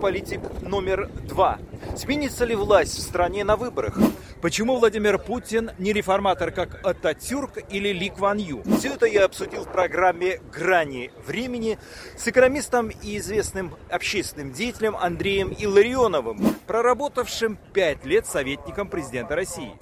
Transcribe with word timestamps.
политик 0.00 0.40
номер 0.62 1.08
два? 1.28 1.58
Сменится 1.96 2.44
ли 2.44 2.54
власть 2.54 2.96
в 2.96 3.02
стране 3.02 3.44
на 3.44 3.56
выборах? 3.56 3.98
Почему 4.40 4.78
Владимир 4.78 5.18
Путин 5.18 5.70
не 5.78 5.92
реформатор, 5.92 6.50
как 6.50 6.84
Ататюрк 6.84 7.58
или 7.68 7.90
Ли 7.90 8.08
Кван 8.08 8.38
Ю? 8.38 8.62
Все 8.78 8.94
это 8.94 9.06
я 9.06 9.26
обсудил 9.26 9.64
в 9.64 9.68
программе 9.72 10.40
«Грани 10.52 11.10
времени» 11.26 11.78
с 12.16 12.26
экономистом 12.26 12.88
и 12.88 13.18
известным 13.18 13.74
общественным 13.90 14.52
деятелем 14.52 14.96
Андреем 14.96 15.54
Илларионовым, 15.56 16.40
проработавшим 16.66 17.58
пять 17.74 18.04
лет 18.06 18.26
советником 18.26 18.88
президента 18.88 19.36
России. 19.36 19.72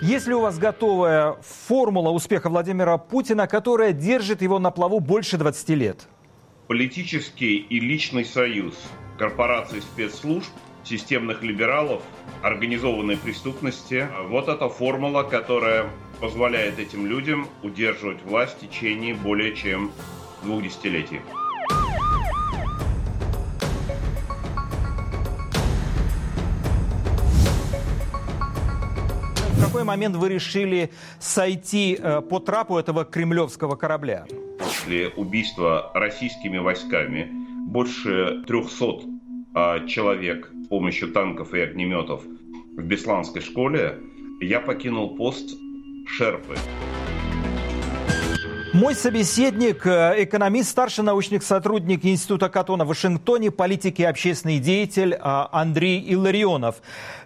Есть 0.00 0.26
ли 0.26 0.34
у 0.34 0.40
вас 0.40 0.58
готовая 0.58 1.36
формула 1.66 2.10
успеха 2.10 2.48
Владимира 2.48 2.98
Путина, 2.98 3.46
которая 3.46 3.92
держит 3.92 4.42
его 4.42 4.58
на 4.58 4.70
плаву 4.70 5.00
больше 5.00 5.38
20 5.38 5.68
лет? 5.70 6.08
Политический 6.66 7.56
и 7.56 7.78
личный 7.78 8.24
союз 8.24 8.74
корпораций 9.18 9.82
спецслужб 9.82 10.48
системных 10.82 11.42
либералов, 11.42 12.02
организованной 12.42 13.16
преступности. 13.16 14.08
Вот 14.28 14.48
эта 14.48 14.68
формула, 14.68 15.22
которая 15.22 15.90
позволяет 16.20 16.78
этим 16.78 17.06
людям 17.06 17.48
удерживать 17.62 18.22
власть 18.22 18.56
в 18.56 18.60
течение 18.60 19.14
более 19.14 19.54
чем 19.54 19.92
двух 20.42 20.62
десятилетий. 20.62 21.20
Какой 29.64 29.84
момент 29.84 30.16
вы 30.16 30.28
решили 30.28 30.90
сойти 31.18 31.98
э, 31.98 32.20
по 32.20 32.38
трапу 32.38 32.76
этого 32.76 33.04
кремлевского 33.04 33.76
корабля? 33.76 34.26
После 34.58 35.08
убийства 35.08 35.90
российскими 35.94 36.58
войсками 36.58 37.30
больше 37.66 38.42
300 38.46 38.86
а, 39.54 39.86
человек 39.86 40.50
с 40.64 40.68
помощью 40.68 41.12
танков 41.12 41.54
и 41.54 41.60
огнеметов 41.60 42.22
в 42.76 42.82
Бесланской 42.82 43.40
школе, 43.40 43.98
я 44.40 44.60
покинул 44.60 45.16
пост 45.16 45.56
Шерпы. 46.06 46.56
Мой 48.74 48.96
собеседник, 48.96 49.86
э, 49.86 50.24
экономист, 50.24 50.70
старший 50.70 51.04
научный 51.04 51.40
сотрудник 51.40 52.04
Института 52.04 52.48
Катона 52.48 52.84
в 52.84 52.88
Вашингтоне, 52.88 53.52
политик 53.52 54.00
и 54.00 54.04
общественный 54.04 54.58
деятель 54.58 55.16
а, 55.20 55.48
Андрей 55.52 56.04
Илларионов. 56.12 56.82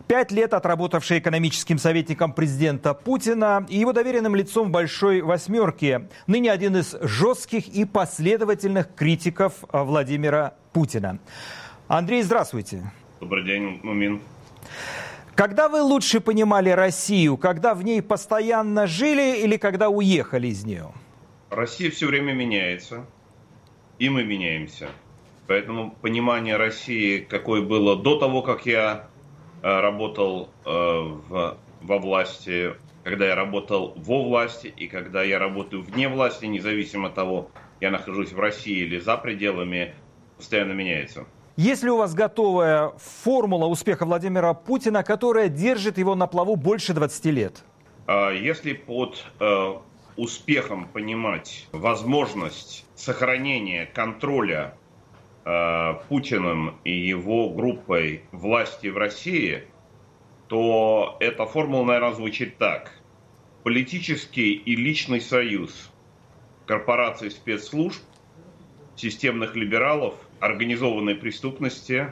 Пять 0.07 0.31
лет 0.31 0.53
отработавший 0.53 1.21
экономическим 1.21 1.79
советником 1.79 2.35
президента 2.35 2.93
Путина 2.93 3.65
и 3.67 3.79
его 3.79 3.95
доверенным 3.95 4.37
лицом 4.37 4.69
в 4.69 4.73
Большой 4.73 5.23
Восьмерке. 5.23 6.09
Ныне 6.27 6.53
один 6.53 6.77
из 6.77 6.95
жестких 7.01 7.67
и 7.69 7.87
последовательных 7.87 8.95
критиков 8.95 9.55
э, 9.73 9.83
Владимира 9.83 10.53
Путина. 10.75 11.19
Андрей, 11.89 12.21
здравствуйте. 12.25 12.93
Добрый 13.21 13.45
день, 13.45 13.81
Мумин. 13.83 14.21
Когда 15.35 15.71
вы 15.71 15.81
лучше 15.81 16.21
понимали 16.21 16.69
Россию? 16.69 17.39
Когда 17.39 17.75
в 17.75 17.83
ней 17.83 18.03
постоянно 18.03 18.87
жили 18.87 19.39
или 19.39 19.57
когда 19.57 19.89
уехали 19.89 20.49
из 20.49 20.67
нее? 20.67 20.93
Россия 21.51 21.91
все 21.91 22.07
время 22.07 22.33
меняется, 22.33 23.07
и 23.99 24.09
мы 24.09 24.25
меняемся. 24.25 24.89
Поэтому 25.47 25.93
понимание 26.03 26.57
России, 26.57 27.21
какое 27.21 27.63
было 27.63 27.97
до 27.97 28.19
того, 28.19 28.43
как 28.43 28.67
я 28.67 29.07
э, 29.63 29.81
работал 29.81 30.51
э, 30.65 30.71
в, 30.71 31.57
во 31.81 31.99
власти, 31.99 32.75
когда 33.03 33.27
я 33.29 33.35
работал 33.35 33.95
во 33.97 34.23
власти 34.23 34.67
и 34.67 34.89
когда 34.89 35.23
я 35.23 35.39
работаю 35.39 35.83
вне 35.83 36.09
власти, 36.09 36.45
независимо 36.45 37.09
от 37.09 37.15
того, 37.15 37.51
я 37.81 37.91
нахожусь 37.91 38.33
в 38.33 38.39
России 38.39 38.77
или 38.77 38.99
за 38.99 39.17
пределами, 39.17 39.95
постоянно 40.37 40.73
меняется. 40.73 41.25
Есть 41.57 41.83
ли 41.83 41.91
у 41.91 41.97
вас 41.97 42.15
готовая 42.15 42.93
формула 42.99 43.67
успеха 43.67 44.05
Владимира 44.05 44.53
Путина, 44.55 45.03
которая 45.03 45.49
держит 45.49 45.99
его 45.99 46.15
на 46.15 46.27
плаву 46.27 46.57
больше 46.57 46.93
20 46.93 47.25
лет? 47.27 47.65
А, 48.07 48.31
если 48.31 48.75
под 48.75 49.25
э, 49.41 49.75
успехом 50.19 50.89
понимать 50.89 51.69
возможность 51.73 52.85
сохранения 52.95 53.87
контроля 53.87 54.75
э, 55.45 55.95
Путиным 56.09 56.77
и 56.85 56.93
его 56.93 57.51
группой 57.51 58.25
власти 58.33 58.89
в 58.89 58.99
России, 58.99 59.65
то 60.49 61.17
эта 61.21 61.47
формула, 61.47 61.85
наверное, 61.85 62.13
звучит 62.13 62.59
так. 62.59 62.93
Политический 63.63 64.53
и 64.53 64.77
личный 64.77 65.21
союз 65.21 65.91
корпораций 66.67 67.31
спецслужб, 67.31 68.03
системных 68.97 69.55
либералов– 69.55 70.15
организованной 70.41 71.15
преступности. 71.15 72.09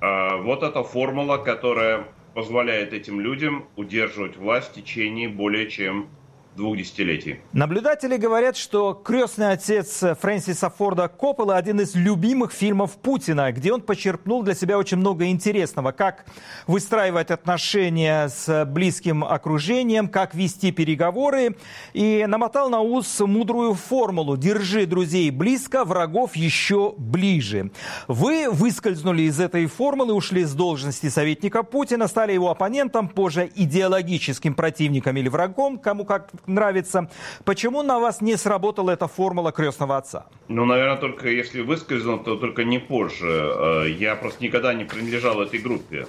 А, 0.00 0.36
вот 0.36 0.62
эта 0.62 0.82
формула, 0.82 1.38
которая 1.38 2.06
позволяет 2.34 2.92
этим 2.92 3.20
людям 3.20 3.66
удерживать 3.76 4.36
власть 4.36 4.70
в 4.70 4.74
течение 4.74 5.28
более 5.28 5.70
чем 5.70 6.08
двух 6.56 6.76
десятилетий. 6.76 7.40
Наблюдатели 7.52 8.16
говорят, 8.16 8.56
что 8.56 8.94
«Крестный 8.94 9.52
отец» 9.52 10.02
Фрэнсиса 10.20 10.70
Форда 10.70 11.08
Коппола 11.08 11.56
один 11.56 11.80
из 11.80 11.94
любимых 11.94 12.52
фильмов 12.52 12.92
Путина, 12.92 13.52
где 13.52 13.72
он 13.72 13.80
почерпнул 13.80 14.42
для 14.42 14.54
себя 14.54 14.78
очень 14.78 14.98
много 14.98 15.26
интересного. 15.26 15.92
Как 15.92 16.24
выстраивать 16.66 17.30
отношения 17.30 18.28
с 18.28 18.64
близким 18.64 19.24
окружением, 19.24 20.08
как 20.08 20.34
вести 20.34 20.72
переговоры. 20.72 21.56
И 21.92 22.24
намотал 22.26 22.70
на 22.70 22.80
ус 22.80 23.20
мудрую 23.20 23.74
формулу 23.74 24.36
«Держи 24.36 24.86
друзей 24.86 25.30
близко, 25.30 25.84
врагов 25.84 26.36
еще 26.36 26.94
ближе». 26.96 27.70
Вы 28.08 28.48
выскользнули 28.50 29.22
из 29.22 29.40
этой 29.40 29.66
формулы, 29.66 30.14
ушли 30.14 30.44
с 30.44 30.52
должности 30.52 31.08
советника 31.08 31.62
Путина, 31.62 32.08
стали 32.08 32.32
его 32.32 32.50
оппонентом, 32.50 33.08
позже 33.08 33.50
идеологическим 33.54 34.54
противником 34.54 35.16
или 35.16 35.28
врагом, 35.28 35.78
кому 35.78 36.04
как 36.04 36.30
нравится. 36.46 37.08
Почему 37.44 37.82
на 37.82 37.98
вас 37.98 38.20
не 38.20 38.36
сработала 38.36 38.90
эта 38.90 39.06
формула 39.08 39.52
крестного 39.52 39.96
отца? 39.96 40.26
Ну, 40.48 40.64
наверное, 40.64 40.96
только 40.96 41.28
если 41.28 41.60
выскользнул, 41.60 42.18
то 42.18 42.36
только 42.36 42.64
не 42.64 42.78
позже. 42.78 43.28
Э, 43.28 43.88
я 43.88 44.16
просто 44.16 44.42
никогда 44.42 44.74
не 44.74 44.84
принадлежал 44.84 45.40
этой 45.42 45.60
группе. 45.60 46.06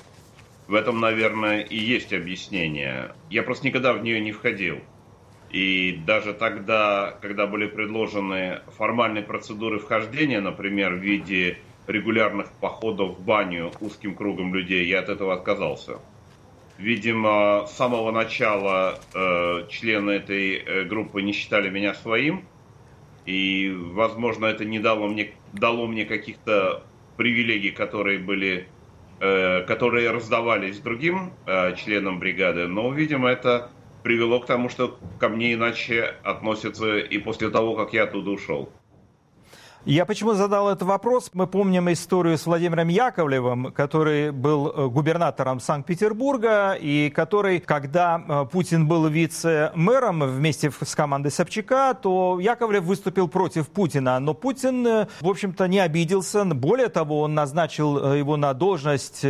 В 0.68 0.74
этом, 0.74 1.00
наверное, 1.00 1.62
и 1.62 1.78
есть 1.78 2.12
объяснение. 2.13 3.13
Я 3.29 3.44
просто 3.44 3.68
никогда 3.68 3.94
в 3.94 4.03
нее 4.03 4.19
не 4.19 4.31
входил. 4.31 4.79
И 5.51 6.01
даже 6.06 6.34
тогда, 6.34 7.18
когда 7.22 7.45
были 7.47 7.68
предложены 7.68 8.62
формальные 8.78 9.24
процедуры 9.24 9.79
вхождения, 9.79 10.41
например, 10.41 10.95
в 10.95 11.00
виде 11.00 11.57
регулярных 11.88 12.51
походов 12.59 13.18
в 13.18 13.24
баню 13.24 13.72
узким 13.79 14.16
кругом 14.16 14.53
людей, 14.56 14.85
я 14.88 15.00
от 15.00 15.09
этого 15.09 15.34
отказался. 15.34 16.00
Видимо, 16.78 17.66
с 17.68 17.78
самого 17.78 18.12
начала 18.12 19.00
э, 19.13 19.68
члены 19.69 20.12
этой 20.12 20.56
э, 20.56 20.84
группы 20.84 21.22
не 21.22 21.31
считали 21.31 21.69
меня 21.69 21.94
своим, 21.94 22.46
и, 23.25 23.74
возможно, 23.74 24.46
это 24.46 24.66
не 24.66 24.80
дало 24.80 25.08
мне, 25.08 25.31
дало 25.53 25.88
мне 25.88 26.06
каких-то 26.06 26.84
привилегий, 27.16 27.72
которые 27.72 28.19
были, 28.19 28.68
э, 29.22 29.62
которые 29.62 30.12
раздавались 30.12 30.80
другим 30.80 31.31
э, 31.46 31.75
членам 31.78 32.19
бригады, 32.19 32.68
но, 32.68 32.92
видимо, 32.92 33.30
это 33.30 33.69
привело 34.03 34.42
к 34.42 34.46
тому, 34.46 34.69
что 34.69 35.00
ко 35.18 35.30
мне 35.30 35.53
иначе 35.53 36.16
относятся 36.24 36.98
и 36.98 37.18
после 37.19 37.50
того, 37.50 37.75
как 37.75 37.94
я 37.94 38.04
оттуда 38.04 38.31
ушел. 38.31 38.69
Я 39.87 40.05
почему 40.05 40.33
задал 40.33 40.69
этот 40.69 40.81
вопрос? 40.81 41.29
Мы 41.33 41.45
помним 41.45 41.91
историю 41.91 42.39
с 42.39 42.47
Владимиром 42.47 42.87
Яковлевым, 42.87 43.71
который 43.71 44.31
был 44.31 44.67
э, 44.67 44.87
губернатором 44.87 45.59
Санкт-Петербурга 45.59 46.73
и 46.73 47.11
который, 47.11 47.59
когда 47.59 48.19
э, 48.27 48.45
Путин 48.51 48.87
был 48.87 49.07
вице-мэром 49.07 50.23
вместе 50.23 50.71
с 50.71 50.95
командой 50.95 51.29
Собчака, 51.29 51.93
то 51.93 52.39
Яковлев 52.39 52.83
выступил 52.83 53.27
против 53.27 53.67
Путина. 53.67 54.19
Но 54.19 54.33
Путин, 54.33 54.87
э, 54.87 55.07
в 55.21 55.29
общем-то, 55.29 55.67
не 55.67 55.77
обиделся. 55.77 56.43
Более 56.45 56.89
того, 56.89 57.19
он 57.19 57.35
назначил 57.35 58.11
его 58.11 58.37
на 58.37 58.55
должность 58.55 59.23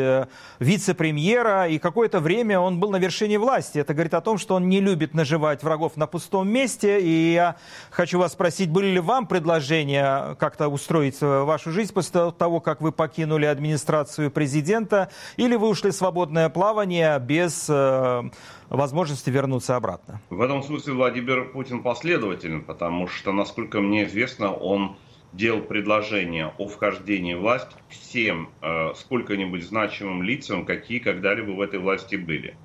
вице-премьера, 0.59 1.67
и 1.67 1.79
какое-то 1.79 2.21
время 2.21 2.61
он 2.61 2.79
был 2.79 2.91
на 2.91 2.97
вершине 2.97 3.39
власти. 3.39 3.79
Это 3.79 3.93
говорит 3.93 4.13
о 4.13 4.21
том, 4.21 4.37
что 4.37 4.55
он 4.55 4.69
не 4.69 4.79
любит 4.79 5.13
наживать 5.13 5.63
врагов 5.63 5.97
на 5.97 6.07
пустом 6.07 6.47
месте. 6.47 7.01
И 7.01 7.33
я 7.33 7.57
хочу 7.89 8.19
вас 8.19 8.31
спросить, 8.31 8.69
были 8.69 8.87
ли 8.87 8.99
вам 9.01 9.27
предложения 9.27 10.37
как-то 10.45 10.67
устроить 10.67 11.23
э, 11.23 11.43
вашу 11.43 11.71
жизнь 11.71 11.91
после 11.91 12.31
того, 12.31 12.59
как 12.59 12.79
вы 12.79 12.91
покинули 12.91 13.45
администрацию 13.45 14.29
президента, 14.29 15.09
или 15.37 15.55
вы 15.55 15.69
ушли 15.69 15.89
в 15.89 15.95
свободное 15.95 16.49
плавание 16.49 17.17
без 17.17 17.65
э, 17.67 18.21
возможности 18.69 19.31
вернуться 19.31 19.75
обратно? 19.75 20.21
В 20.29 20.39
этом 20.39 20.61
смысле 20.61 20.93
Владимир 20.93 21.45
Путин 21.45 21.81
последователен, 21.81 22.61
потому 22.61 23.07
что, 23.07 23.31
насколько 23.31 23.81
мне 23.81 24.05
известно, 24.05 24.53
он 24.53 24.97
делал 25.33 25.61
предложение 25.61 26.53
о 26.59 26.67
вхождении 26.67 27.33
в 27.33 27.39
власть 27.39 27.71
всем 27.89 28.51
э, 28.61 28.93
сколько-нибудь 28.95 29.63
значимым 29.63 30.21
лицам, 30.21 30.63
какие 30.63 30.99
когда-либо 30.99 31.53
в 31.53 31.61
этой 31.61 31.79
власти 31.79 32.17
были. 32.17 32.55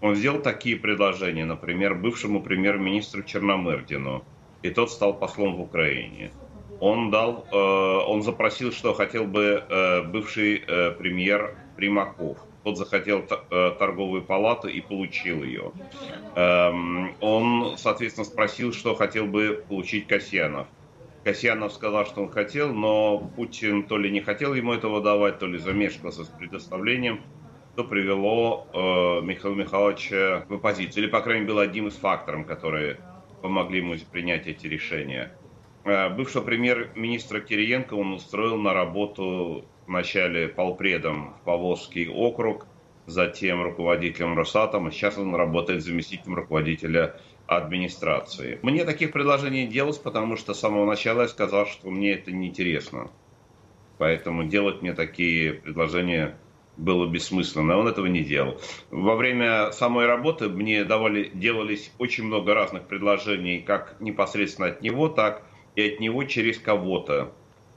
Он 0.00 0.14
сделал 0.14 0.40
такие 0.40 0.76
предложения, 0.76 1.44
например, 1.44 1.96
бывшему 1.96 2.40
премьер-министру 2.40 3.24
Черномырдину, 3.24 4.22
и 4.62 4.70
тот 4.70 4.92
стал 4.92 5.18
послом 5.18 5.56
в 5.56 5.60
Украине. 5.60 6.30
Он 6.80 7.10
дал, 7.10 7.46
э, 7.50 7.56
он 7.56 8.22
запросил, 8.22 8.72
что 8.72 8.92
хотел 8.92 9.24
бы 9.24 9.64
э, 9.68 10.02
бывший 10.02 10.62
э, 10.66 10.90
премьер 10.92 11.56
Примаков. 11.76 12.38
Тот 12.64 12.78
захотел 12.78 13.22
торговую 13.78 14.22
палату 14.22 14.66
и 14.66 14.80
получил 14.80 15.44
ее. 15.44 15.70
Эм, 16.34 17.14
он, 17.20 17.78
соответственно, 17.78 18.24
спросил, 18.24 18.72
что 18.72 18.96
хотел 18.96 19.26
бы 19.26 19.64
получить 19.68 20.08
Касьянов. 20.08 20.66
Касьянов 21.22 21.72
сказал, 21.72 22.06
что 22.06 22.22
он 22.22 22.30
хотел, 22.30 22.74
но 22.74 23.18
Путин 23.36 23.84
то 23.84 23.98
ли 23.98 24.10
не 24.10 24.20
хотел 24.20 24.52
ему 24.52 24.72
этого 24.72 25.00
давать, 25.00 25.38
то 25.38 25.46
ли 25.46 25.58
замешкался 25.58 26.24
с 26.24 26.28
предоставлением, 26.28 27.20
что 27.74 27.84
привело 27.84 28.66
Михаила 29.22 29.54
Михайловича 29.54 30.44
в 30.48 30.54
оппозицию. 30.54 31.04
Или, 31.04 31.10
по 31.10 31.20
крайней 31.20 31.42
мере, 31.42 31.52
был 31.52 31.60
одним 31.60 31.86
из 31.86 31.94
факторов, 31.94 32.46
которые 32.46 32.98
помогли 33.42 33.78
ему 33.78 33.94
принять 34.10 34.48
эти 34.48 34.66
решения. 34.66 35.30
Э, 35.86 36.08
бывшего 36.08 36.42
премьер-министра 36.42 37.38
Кириенко 37.40 37.94
он 37.94 38.14
устроил 38.14 38.56
на 38.56 38.74
работу 38.74 39.64
вначале 39.86 40.48
полпредом 40.48 41.34
в 41.34 41.44
Поволжский 41.44 42.08
округ, 42.08 42.66
затем 43.06 43.62
руководителем 43.62 44.36
Росатома. 44.36 44.90
Сейчас 44.90 45.16
он 45.16 45.36
работает 45.36 45.84
заместителем 45.84 46.34
руководителя 46.34 47.20
администрации. 47.46 48.58
Мне 48.62 48.84
таких 48.84 49.12
предложений 49.12 49.66
не 49.66 49.72
делалось, 49.72 49.98
потому 49.98 50.36
что 50.36 50.54
с 50.54 50.58
самого 50.58 50.86
начала 50.86 51.22
я 51.22 51.28
сказал, 51.28 51.66
что 51.66 51.88
мне 51.88 52.14
это 52.14 52.32
неинтересно. 52.32 53.12
Поэтому 53.98 54.42
делать 54.42 54.82
мне 54.82 54.92
такие 54.92 55.52
предложения 55.52 56.36
было 56.76 57.06
бессмысленно. 57.06 57.78
Он 57.78 57.86
этого 57.86 58.06
не 58.06 58.24
делал. 58.24 58.60
Во 58.90 59.14
время 59.14 59.70
самой 59.70 60.06
работы 60.06 60.48
мне 60.48 60.82
давали, 60.82 61.30
делались 61.32 61.92
очень 61.98 62.24
много 62.24 62.54
разных 62.54 62.88
предложений, 62.88 63.60
как 63.60 64.00
непосредственно 64.00 64.68
от 64.68 64.82
него, 64.82 65.08
так 65.08 65.44
и 65.44 65.55
от 65.82 66.00
него 66.00 66.24
через 66.24 66.58
кого-то. 66.58 67.32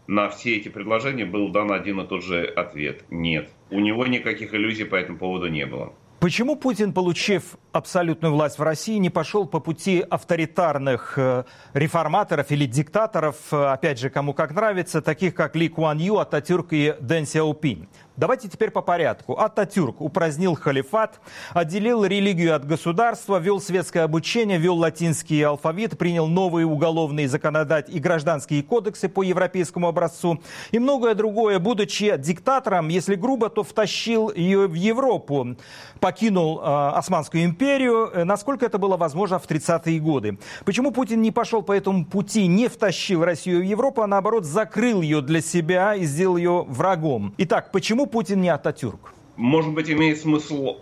На 0.07 0.29
все 0.29 0.57
эти 0.57 0.69
предложения 0.69 1.25
был 1.25 1.49
дан 1.49 1.71
один 1.71 2.01
и 2.01 2.07
тот 2.07 2.23
же 2.23 2.45
ответ– 2.45 3.03
нет. 3.09 3.49
У 3.69 3.79
него 3.79 4.05
никаких 4.07 4.53
иллюзий 4.53 4.85
по 4.85 4.95
этому 4.95 5.19
поводу 5.19 5.47
не 5.47 5.65
было. 5.65 5.93
Почему 6.19 6.57
Путин, 6.57 6.91
получив 6.91 7.55
абсолютную 7.71 8.33
власть 8.33 8.59
в 8.59 8.61
России, 8.61 8.97
не 8.97 9.09
пошел 9.09 9.45
по 9.47 9.61
пути 9.61 10.01
авторитарных 10.01 11.13
э, 11.17 11.45
реформаторов 11.73 12.51
или 12.51 12.65
диктаторов, 12.65 13.37
э, 13.53 13.65
опять 13.67 13.99
же, 13.99 14.09
кому 14.09 14.33
как 14.33 14.53
нравится, 14.53 15.01
таких 15.01 15.33
как 15.33 15.55
Ли 15.55 15.69
Куан 15.69 15.97
Ю, 15.97 16.17
Ататюрк 16.17 16.73
и 16.73 16.93
Дэн 16.99 17.25
Сяопинь? 17.25 17.87
Давайте 18.19 18.49
теперь 18.49 18.69
по 18.69 18.81
порядку. 18.81 19.39
Ататюрк 19.39 20.01
упразднил 20.01 20.53
халифат, 20.53 21.21
отделил 21.53 22.03
религию 22.03 22.53
от 22.53 22.67
государства, 22.67 23.37
вел 23.37 23.61
светское 23.61 24.03
обучение, 24.03 24.57
вел 24.57 24.75
латинский 24.75 25.41
алфавит, 25.41 25.97
принял 25.97 26.27
новые 26.27 26.65
уголовные 26.65 27.29
законодательные 27.29 27.97
и 27.97 28.01
гражданские 28.01 28.61
кодексы 28.61 29.07
по 29.07 29.23
европейскому 29.23 29.87
образцу 29.87 30.41
и 30.71 30.79
многое 30.79 31.15
другое. 31.15 31.59
Будучи 31.59 32.13
диктатором, 32.17 32.89
если 32.89 33.15
грубо, 33.15 33.47
то 33.47 33.63
втащил 33.63 34.33
ее 34.33 34.67
в 34.67 34.73
Европу, 34.73 35.55
покинул 36.01 36.59
э, 36.59 36.89
Османскую 36.95 37.45
империю. 37.45 38.11
Э, 38.13 38.23
насколько 38.25 38.65
это 38.65 38.77
было 38.77 38.97
возможно 38.97 39.39
в 39.39 39.49
30-е 39.49 39.97
годы? 40.01 40.39
Почему 40.65 40.91
Путин 40.91 41.21
не 41.21 41.31
пошел 41.31 41.61
по 41.61 41.71
этому 41.71 42.03
пути, 42.03 42.47
не 42.47 42.67
втащил 42.67 43.23
Россию 43.23 43.61
в 43.61 43.63
Европу, 43.63 44.01
а 44.01 44.07
наоборот 44.07 44.43
закрыл 44.43 45.01
ее 45.01 45.21
для 45.21 45.39
себя 45.39 45.95
и 45.95 46.03
сделал 46.03 46.35
ее 46.35 46.65
врагом? 46.67 47.33
Итак, 47.37 47.71
почему 47.71 48.08
Путин 48.11 48.41
не 48.41 48.49
Ататюрк? 48.49 49.13
Может 49.35 49.73
быть, 49.73 49.89
имеет 49.89 50.19
смысл 50.19 50.77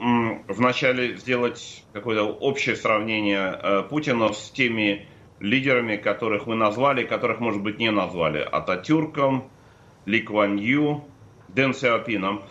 вначале 0.47 1.15
сделать 1.18 1.83
какое-то 1.94 2.24
общее 2.24 2.75
сравнение 2.75 3.59
э, 3.62 3.83
Путина 3.83 4.33
с 4.33 4.50
теми 4.50 5.07
лидерами, 5.39 5.97
которых 5.97 6.47
вы 6.47 6.56
назвали, 6.56 7.03
которых, 7.03 7.39
может 7.39 7.62
быть, 7.62 7.77
не 7.77 7.91
назвали. 7.91 8.39
Ататюрком, 8.39 9.50
Ли 10.06 10.21
Куан 10.21 10.56
Ю, 10.56 11.03
Дэн 11.50 11.75
Сяопином 11.75 12.41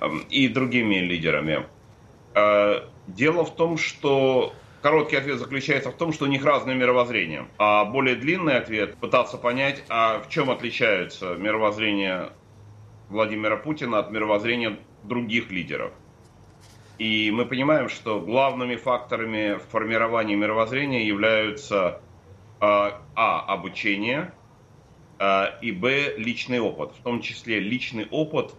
эм, 0.00 0.24
и 0.30 0.48
другими 0.48 0.96
лидерами. 0.96 1.66
Э, 2.34 2.80
дело 3.06 3.44
в 3.44 3.54
том, 3.54 3.78
что 3.78 4.52
Короткий 4.82 5.14
ответ 5.14 5.38
заключается 5.38 5.92
в 5.92 5.94
том, 5.94 6.12
что 6.12 6.24
у 6.24 6.28
них 6.28 6.44
разное 6.44 6.74
мировоззрение. 6.74 7.46
А 7.56 7.84
более 7.84 8.16
длинный 8.16 8.56
ответ 8.56 8.96
пытаться 8.96 9.38
понять, 9.38 9.84
а 9.88 10.18
в 10.18 10.28
чем 10.28 10.50
отличаются 10.50 11.36
мировоззрение 11.36 12.30
Владимира 13.12 13.56
Путина 13.58 13.98
от 13.98 14.10
мировоззрения 14.10 14.78
других 15.04 15.50
лидеров. 15.50 15.92
И 16.98 17.30
мы 17.30 17.44
понимаем, 17.44 17.90
что 17.90 18.20
главными 18.20 18.76
факторами 18.76 19.58
формирования 19.70 20.34
мировоззрения 20.34 21.06
являются 21.06 22.00
а, 22.58 23.02
а 23.14 23.40
обучение 23.40 24.32
а, 25.18 25.58
и 25.60 25.72
б 25.72 26.14
личный 26.16 26.60
опыт, 26.60 26.92
в 26.92 27.02
том 27.02 27.20
числе 27.20 27.60
личный 27.60 28.06
опыт 28.10 28.54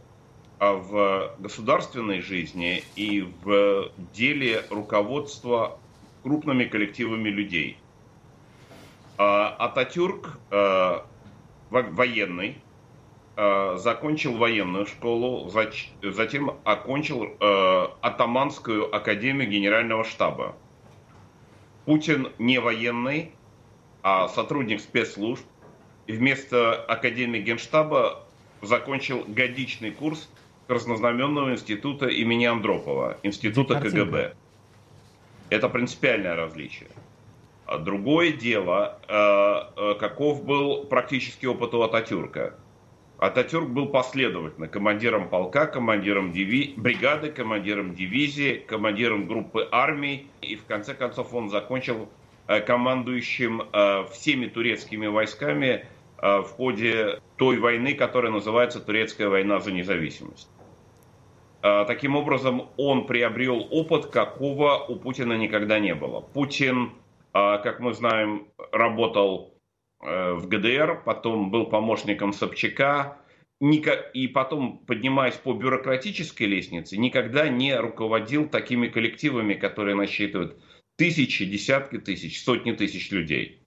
а, 0.60 0.74
в 0.74 1.36
государственной 1.40 2.22
жизни 2.22 2.84
и 2.96 3.22
в 3.22 3.92
деле 4.14 4.64
руководства 4.70 5.80
крупными 6.22 6.66
коллективами 6.66 7.30
людей. 7.30 7.78
Ататюрк 9.18 10.40
военный, 11.70 12.50
Э, 12.50 12.73
закончил 13.36 14.38
военную 14.38 14.86
школу, 14.86 15.50
затем 15.50 16.60
окончил 16.64 17.24
э, 17.40 17.88
Атаманскую 18.02 18.96
академию 18.96 19.50
генерального 19.50 20.04
штаба. 20.04 20.56
Путин 21.86 22.30
не 22.38 22.60
военный, 22.60 23.32
а 24.04 24.28
сотрудник 24.28 24.82
спецслужб. 24.82 25.44
Вместо 26.08 26.76
Академии 26.76 27.40
Генштаба 27.40 28.24
закончил 28.62 29.24
годичный 29.26 29.92
курс 29.92 30.30
Краснознаменного 30.68 31.54
института 31.54 32.08
имени 32.08 32.46
Андропова, 32.46 33.18
института 33.24 33.80
КГБ. 33.80 34.36
Это 35.50 35.70
принципиальное 35.70 36.36
различие. 36.36 36.90
А 37.66 37.78
другое 37.78 38.32
дело, 38.32 39.00
э, 39.08 39.96
каков 40.00 40.44
был 40.44 40.86
практический 40.86 41.48
опыт 41.48 41.74
у 41.74 41.82
Ататюрка. 41.82 42.56
Ататюрк 43.24 43.70
был 43.70 43.88
последовательно 43.88 44.68
командиром 44.68 45.30
полка, 45.30 45.66
командиром 45.66 46.34
диви... 46.34 46.74
бригады, 46.76 47.32
командиром 47.32 47.96
дивизии, 47.96 48.56
командиром 48.56 49.28
группы 49.28 49.66
армий. 49.72 50.28
И 50.42 50.58
в 50.58 50.66
конце 50.66 50.94
концов 50.94 51.34
он 51.34 51.50
закончил 51.50 52.10
э, 52.48 52.60
командующим 52.60 53.62
э, 53.62 54.04
всеми 54.12 54.48
турецкими 54.48 55.08
войсками 55.08 55.86
э, 56.22 56.38
в 56.40 56.50
ходе 56.50 57.22
той 57.38 57.60
войны, 57.60 57.94
которая 57.94 58.30
называется 58.30 58.82
Турецкая 58.82 59.30
война 59.30 59.62
за 59.62 59.72
независимость. 59.72 60.50
Таким 61.62 62.18
образом, 62.18 62.68
он 62.76 63.08
приобрел 63.08 63.66
опыт, 63.72 64.08
какого 64.08 64.86
у 64.90 64.98
Путина 64.98 65.38
никогда 65.38 65.80
не 65.80 65.96
было. 65.96 66.20
Путин, 66.20 66.92
как 67.32 67.80
мы 67.80 67.94
знаем, 67.94 68.48
работал 68.74 69.53
в 70.04 70.48
ГДР, 70.48 71.04
потом 71.06 71.50
был 71.50 71.66
помощником 71.68 72.34
Собчака, 72.34 73.18
и 73.62 74.28
потом, 74.28 74.80
поднимаясь 74.80 75.36
по 75.36 75.54
бюрократической 75.54 76.44
лестнице, 76.44 76.98
никогда 76.98 77.48
не 77.48 77.76
руководил 77.76 78.50
такими 78.50 78.88
коллективами, 78.88 79.54
которые 79.54 79.96
насчитывают 79.96 80.62
тысячи, 80.98 81.46
десятки 81.46 81.98
тысяч, 81.98 82.44
сотни 82.44 82.74
тысяч 82.74 83.10
людей. 83.12 83.66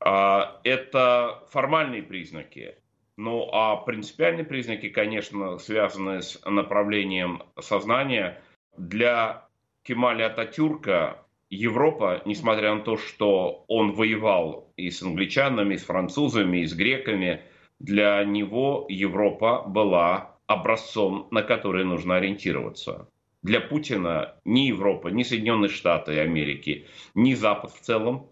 А, 0.00 0.60
это 0.64 1.46
формальные 1.50 2.02
признаки. 2.02 2.76
Ну 3.16 3.48
а 3.52 3.76
принципиальные 3.76 4.44
признаки, 4.44 4.88
конечно, 4.88 5.58
связаны 5.58 6.20
с 6.20 6.38
направлением 6.44 7.42
сознания. 7.60 8.42
Для 8.76 9.48
Кемаля 9.84 10.26
Ататюрка 10.26 11.25
Европа, 11.50 12.22
несмотря 12.24 12.74
на 12.74 12.80
то, 12.80 12.96
что 12.96 13.64
он 13.68 13.92
воевал 13.92 14.72
и 14.76 14.90
с 14.90 15.02
англичанами, 15.02 15.74
и 15.74 15.78
с 15.78 15.84
французами, 15.84 16.58
и 16.58 16.66
с 16.66 16.74
греками, 16.74 17.42
для 17.78 18.24
него 18.24 18.86
Европа 18.88 19.62
была 19.66 20.38
образцом, 20.46 21.28
на 21.30 21.42
который 21.42 21.84
нужно 21.84 22.16
ориентироваться. 22.16 23.08
Для 23.42 23.60
Путина 23.60 24.34
ни 24.44 24.66
Европа, 24.66 25.08
ни 25.08 25.22
Соединенные 25.22 25.68
Штаты 25.68 26.18
Америки, 26.18 26.86
ни 27.14 27.34
Запад 27.34 27.72
в 27.72 27.80
целом 27.80 28.30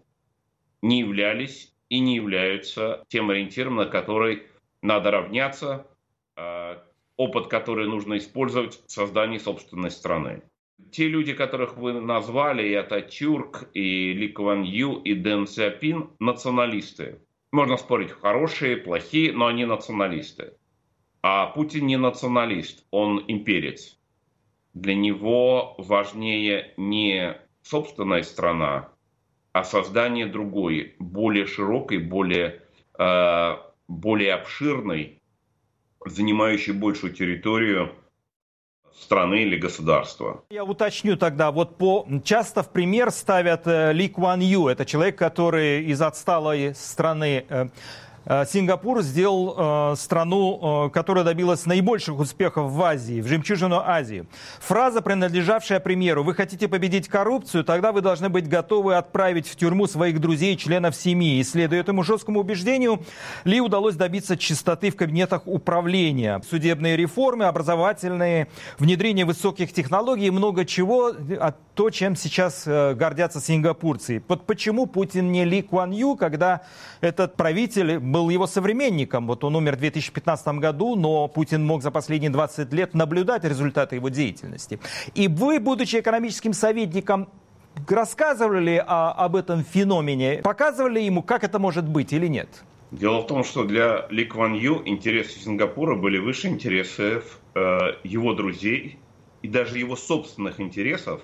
не 0.81 0.99
являлись 0.99 1.73
и 1.89 1.99
не 1.99 2.15
являются 2.15 3.03
тем 3.07 3.29
ориентиром, 3.29 3.75
на 3.75 3.85
который 3.85 4.43
надо 4.81 5.11
равняться, 5.11 5.87
э, 6.35 6.77
опыт, 7.15 7.47
который 7.47 7.87
нужно 7.87 8.17
использовать 8.17 8.81
в 8.85 8.91
создании 8.91 9.37
собственной 9.37 9.91
страны. 9.91 10.41
Те 10.91 11.07
люди, 11.07 11.33
которых 11.33 11.77
вы 11.77 11.93
назвали, 11.93 12.67
и 12.67 12.73
Ататюрк, 12.73 13.69
и 13.73 14.13
Ли 14.13 14.27
Куан 14.29 14.63
Ю, 14.63 14.99
и 14.99 15.13
Дэн 15.13 15.47
Сяпин, 15.47 16.09
националисты. 16.19 17.19
Можно 17.51 17.77
спорить, 17.77 18.11
хорошие, 18.11 18.77
плохие, 18.77 19.31
но 19.31 19.47
они 19.47 19.65
националисты. 19.65 20.53
А 21.21 21.47
Путин 21.47 21.87
не 21.87 21.97
националист, 21.97 22.85
он 22.91 23.23
имперец. 23.27 23.97
Для 24.73 24.93
него 24.93 25.75
важнее 25.77 26.73
не 26.77 27.37
собственная 27.61 28.23
страна, 28.23 28.89
а 29.53 29.63
создание 29.63 30.27
другой, 30.27 30.95
более 30.99 31.45
широкой, 31.45 31.97
более 31.97 32.61
э, 32.99 33.55
более 33.87 34.33
обширной, 34.33 35.21
занимающей 36.05 36.73
большую 36.73 37.13
территорию 37.13 37.91
страны 38.99 39.43
или 39.43 39.57
государства. 39.57 40.43
Я 40.49 40.63
уточню 40.63 41.17
тогда, 41.17 41.51
вот 41.51 41.77
по 41.77 42.07
часто 42.23 42.63
в 42.63 42.71
пример 42.71 43.11
ставят 43.11 43.67
э, 43.67 43.93
Ли 43.93 44.07
Куан 44.07 44.39
Ю, 44.39 44.67
это 44.67 44.85
человек, 44.85 45.17
который 45.17 45.83
из 45.85 46.01
отсталой 46.01 46.73
страны 46.75 47.45
э, 47.49 47.67
Сингапур 48.25 49.03
сделал 49.03 49.55
э, 49.55 49.95
страну, 49.97 50.87
э, 50.87 50.89
которая 50.89 51.23
добилась 51.23 51.67
наибольших 51.67 52.17
успехов 52.17 52.71
в 52.71 52.81
Азии, 52.81 53.21
в 53.21 53.27
жемчужину 53.27 53.79
Азии. 53.85 54.25
Фраза, 54.59 55.01
принадлежавшая 55.01 55.79
премьеру 55.79 56.23
«Вы 56.23 56.33
хотите 56.33 56.67
победить 56.67 57.07
коррупцию? 57.07 57.63
Тогда 57.63 57.91
вы 57.91 58.01
должны 58.01 58.29
быть 58.29 58.49
готовы 58.49 58.95
отправить 58.95 59.47
в 59.47 59.55
тюрьму 59.55 59.85
своих 59.85 60.19
друзей 60.19 60.55
и 60.55 60.57
членов 60.57 60.95
семьи». 60.95 61.37
И 61.37 61.43
следуя 61.43 61.79
этому 61.79 62.01
жесткому 62.03 62.39
убеждению, 62.39 63.03
Ли 63.43 63.61
удалось 63.61 63.95
добиться 63.95 64.37
чистоты 64.37 64.89
в 64.89 64.95
кабинетах 64.95 65.43
управления. 65.45 66.41
Судебные 66.49 66.97
реформы, 66.97 67.45
образовательные, 67.45 68.47
внедрение 68.79 69.25
высоких 69.25 69.71
технологий 69.71 70.27
и 70.27 70.31
много 70.31 70.65
чего, 70.65 71.11
а 71.39 71.53
то, 71.75 71.91
чем 71.91 72.15
сейчас 72.15 72.63
гордятся 72.65 73.39
сингапурцы. 73.39 74.23
Вот 74.27 74.47
почему 74.47 74.87
Путин 74.87 75.31
не 75.31 75.45
Ли 75.45 75.61
Куан 75.61 75.91
Ю, 75.91 76.15
когда 76.15 76.61
этот 77.01 77.35
правитель 77.35 77.99
был 78.15 78.29
его 78.29 78.47
современником. 78.47 79.27
Вот 79.27 79.43
он 79.43 79.57
умер 79.57 79.75
в 79.75 79.79
2015 79.79 80.47
году, 80.59 80.95
но 80.95 81.27
Путин 81.27 81.65
мог 81.65 81.83
за 81.83 81.91
последние 81.91 82.31
20 82.31 82.71
лет 82.71 82.93
наблюдать 82.93 83.43
результаты 83.43 83.97
его 83.97 84.07
деятельности. 84.07 84.79
И 85.15 85.27
вы, 85.27 85.59
будучи 85.59 85.97
экономическим 85.97 86.53
советником, 86.53 87.27
рассказывали 87.89 88.77
о, 88.77 89.11
об 89.11 89.35
этом 89.35 89.65
феномене, 89.65 90.37
показывали 90.43 91.01
ему, 91.01 91.23
как 91.23 91.43
это 91.43 91.59
может 91.59 91.89
быть 91.89 92.13
или 92.13 92.27
нет? 92.27 92.63
Дело 92.91 93.19
в 93.19 93.27
том, 93.27 93.43
что 93.43 93.65
для 93.65 94.07
Ли 94.09 94.23
Кван 94.23 94.53
Ю 94.53 94.81
интересы 94.85 95.37
Сингапура 95.37 95.97
были 95.97 96.17
выше 96.17 96.47
интересов 96.47 97.41
э, 97.53 97.79
его 98.05 98.33
друзей 98.33 98.97
и 99.41 99.49
даже 99.49 99.77
его 99.77 99.97
собственных 99.97 100.61
интересов, 100.61 101.19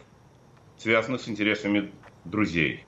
связанных 0.78 1.22
с 1.22 1.30
интересами 1.30 1.90
друзей 2.26 2.84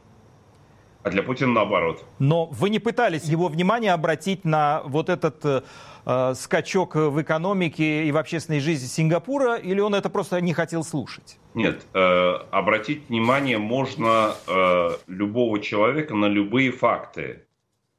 а 1.03 1.09
для 1.09 1.21
Путина 1.21 1.51
наоборот. 1.51 2.03
Но 2.19 2.45
вы 2.47 2.69
не 2.69 2.79
пытались 2.79 3.25
его 3.25 3.47
внимание 3.49 3.91
обратить 3.91 4.45
на 4.45 4.81
вот 4.85 5.09
этот 5.09 5.43
э, 5.43 5.61
э, 6.05 6.33
скачок 6.35 6.95
в 6.95 7.21
экономике 7.21 8.05
и 8.05 8.11
в 8.11 8.17
общественной 8.17 8.59
жизни 8.59 8.87
Сингапура, 8.87 9.55
или 9.55 9.81
он 9.81 9.95
это 9.95 10.09
просто 10.09 10.39
не 10.41 10.53
хотел 10.53 10.83
слушать? 10.83 11.37
Нет, 11.53 11.85
э, 11.93 12.33
обратить 12.51 13.09
внимание 13.09 13.57
можно 13.57 14.33
э, 14.47 14.91
любого 15.07 15.59
человека 15.59 16.15
на 16.15 16.27
любые 16.27 16.71
факты. 16.71 17.43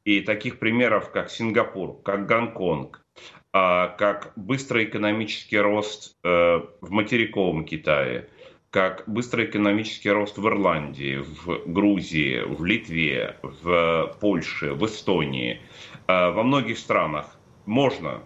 И 0.04 0.20
таких 0.20 0.58
примеров, 0.58 1.10
как 1.10 1.30
Сингапур, 1.30 2.00
как 2.02 2.26
Гонконг, 2.26 3.04
э, 3.52 3.88
как 3.98 4.32
быстрый 4.36 4.84
экономический 4.84 5.58
рост 5.58 6.16
э, 6.24 6.60
в 6.80 6.90
материковом 6.90 7.64
Китае– 7.64 8.28
как 8.74 9.04
быстрый 9.06 9.46
экономический 9.46 10.10
рост 10.10 10.36
в 10.36 10.44
Ирландии, 10.48 11.18
в 11.18 11.72
Грузии, 11.72 12.40
в 12.40 12.64
Литве, 12.64 13.36
в 13.40 14.16
Польше, 14.20 14.72
в 14.72 14.84
Эстонии, 14.84 15.60
э, 16.08 16.30
во 16.30 16.42
многих 16.42 16.78
странах 16.78 17.38
можно, 17.66 18.24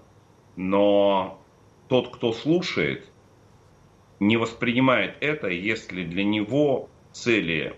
но 0.57 1.39
тот, 1.89 2.17
кто 2.17 2.33
слушает, 2.33 3.05
не 4.21 4.39
воспринимает 4.39 5.19
это, 5.21 5.49
если 5.49 6.03
для 6.03 6.25
него 6.25 6.89
цели 7.13 7.77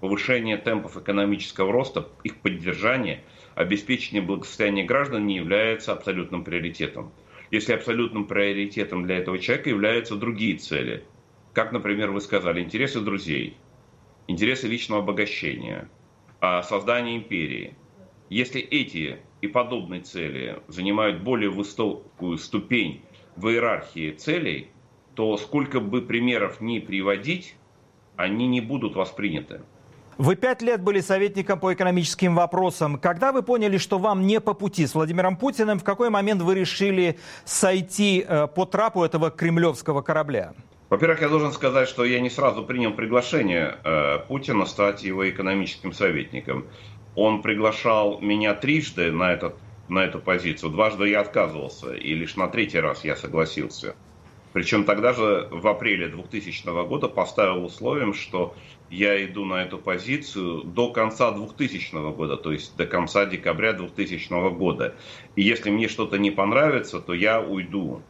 повышения 0.00 0.58
темпов 0.58 0.98
экономического 0.98 1.72
роста, 1.72 2.06
их 2.22 2.36
поддержания, 2.42 3.24
обеспечения 3.54 4.20
благосостояния 4.20 4.84
граждан 4.84 5.26
не 5.26 5.36
является 5.36 5.92
абсолютным 5.92 6.44
приоритетом. 6.44 7.12
Если 7.50 7.72
абсолютным 7.72 8.26
приоритетом 8.26 9.04
для 9.04 9.16
этого 9.16 9.38
человека 9.38 9.70
являются 9.70 10.16
другие 10.16 10.58
цели– 10.58 11.02
как, 11.52 11.72
например, 11.72 12.10
вы 12.10 12.20
сказали, 12.20 12.62
интересы 12.62 13.00
друзей, 13.00 13.56
интересы 14.26 14.68
личного 14.68 15.02
обогащения, 15.02 15.88
а 16.40 16.62
создание 16.62 17.16
империи. 17.16 17.74
Если 18.28 18.60
эти 18.60 19.18
и 19.40 19.48
подобные 19.48 20.02
цели 20.02 20.60
занимают 20.68 21.22
более 21.22 21.50
высокую 21.50 22.38
ступень 22.38 23.02
в 23.36 23.48
иерархии 23.48 24.12
целей, 24.12 24.68
то 25.14 25.36
сколько 25.36 25.80
бы 25.80 26.02
примеров 26.02 26.60
ни 26.60 26.78
приводить, 26.78 27.56
они 28.16 28.46
не 28.46 28.60
будут 28.60 28.94
восприняты. 28.94 29.62
Вы 30.18 30.36
пять 30.36 30.60
лет 30.60 30.82
были 30.82 31.00
советником 31.00 31.58
по 31.58 31.72
экономическим 31.72 32.34
вопросам. 32.34 32.98
Когда 32.98 33.32
вы 33.32 33.42
поняли, 33.42 33.78
что 33.78 33.98
вам 33.98 34.26
не 34.26 34.38
по 34.38 34.52
пути 34.52 34.86
с 34.86 34.94
Владимиром 34.94 35.36
Путиным, 35.36 35.78
в 35.78 35.84
какой 35.84 36.10
момент 36.10 36.42
вы 36.42 36.54
решили 36.54 37.18
сойти 37.46 38.22
э, 38.26 38.46
по 38.48 38.66
трапу 38.66 39.02
этого 39.02 39.30
кремлевского 39.30 40.02
корабля? 40.02 40.52
Во-первых, 40.90 41.20
я 41.20 41.28
должен 41.28 41.52
сказать, 41.52 41.88
что 41.88 42.04
я 42.04 42.18
не 42.18 42.30
сразу 42.30 42.64
принял 42.64 42.92
приглашение 42.92 43.78
э, 43.84 44.18
Путина 44.26 44.66
стать 44.66 45.04
его 45.04 45.30
экономическим 45.30 45.92
советником. 45.92 46.66
Он 47.14 47.42
приглашал 47.42 48.20
меня 48.20 48.54
трижды 48.54 49.12
на, 49.12 49.32
этот, 49.32 49.54
на 49.88 50.00
эту 50.00 50.18
позицию. 50.18 50.70
Дважды 50.72 51.08
я 51.08 51.20
отказывался, 51.20 51.94
и 51.94 52.12
лишь 52.14 52.34
на 52.34 52.48
третий 52.48 52.80
раз 52.80 53.04
я 53.04 53.14
согласился. 53.14 53.94
Причем 54.52 54.82
тогда 54.82 55.12
же 55.12 55.46
в 55.52 55.68
апреле 55.68 56.08
2000 56.08 56.88
года 56.88 57.06
поставил 57.06 57.64
условием, 57.64 58.12
что 58.12 58.56
я 58.90 59.24
иду 59.24 59.44
на 59.44 59.62
эту 59.62 59.78
позицию 59.78 60.64
до 60.64 60.90
конца 60.90 61.30
2000 61.30 62.12
года, 62.16 62.36
то 62.36 62.50
есть 62.50 62.76
до 62.76 62.84
конца 62.84 63.26
декабря 63.26 63.74
2000 63.74 64.50
года. 64.56 64.96
И 65.36 65.42
если 65.42 65.70
мне 65.70 65.86
что-то 65.86 66.18
не 66.18 66.32
понравится, 66.32 66.98
то 66.98 67.14
я 67.14 67.40
уйду. 67.40 68.02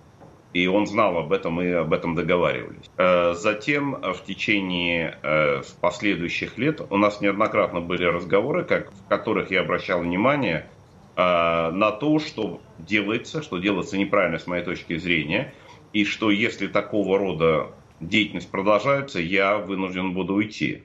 И 0.53 0.67
он 0.67 0.87
знал 0.87 1.17
об 1.17 1.33
этом, 1.33 1.55
мы 1.55 1.73
об 1.75 1.93
этом 1.93 2.15
договаривались. 2.15 2.91
Э, 2.97 3.35
затем 3.35 3.95
э, 3.95 4.13
в 4.13 4.25
течение 4.25 5.19
э, 5.23 5.63
последующих 5.81 6.59
лет 6.59 6.81
у 6.91 6.97
нас 6.97 7.21
неоднократно 7.21 7.81
были 7.81 8.05
разговоры, 8.05 8.65
как, 8.65 8.93
в 8.93 9.09
которых 9.09 9.51
я 9.51 9.61
обращал 9.61 10.01
внимание 10.01 10.69
на 11.17 11.91
то, 11.91 12.19
что 12.19 12.63
делается, 12.79 13.43
что 13.43 13.59
делается 13.59 13.99
неправильно 13.99 14.39
с 14.39 14.47
моей 14.47 14.65
точки 14.65 14.97
зрения, 14.97 15.53
и 15.93 16.05
что 16.05 16.31
если 16.31 16.67
такого 16.67 17.19
рода 17.19 17.73
деятельность 18.01 18.51
продолжается, 18.51 19.21
я 19.21 19.59
вынужден 19.59 20.15
буду 20.15 20.35
уйти. 20.35 20.85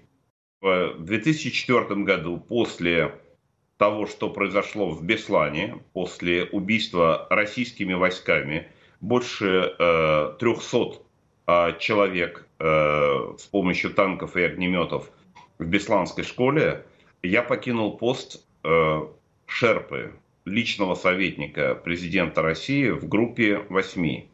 В 0.59 0.95
2004 0.99 2.01
году, 2.01 2.37
после 2.37 3.13
того, 3.77 4.07
что 4.07 4.29
произошло 4.29 4.89
в 4.89 5.05
Беслане, 5.05 5.77
после 5.93 6.43
убийства 6.45 7.27
российскими 7.29 7.93
войсками 7.93 8.67
больше 9.01 9.75
э, 9.77 10.35
300 10.39 10.77
э, 11.47 11.73
человек 11.79 12.47
э, 12.59 13.33
с 13.37 13.43
помощью 13.45 13.93
танков 13.93 14.35
и 14.35 14.43
огнеметов 14.43 15.09
в 15.57 15.65
Бесланской 15.65 16.23
школе, 16.23 16.85
я 17.23 17.41
покинул 17.41 17.97
пост 17.97 18.45
э, 18.63 19.01
Шерпы, 19.47 20.13
личного 20.45 20.95
советника 20.95 21.75
президента 21.75 22.41
России 22.41 22.89
в 22.89 23.07
группе 23.07 23.65
восьми. 23.69 24.29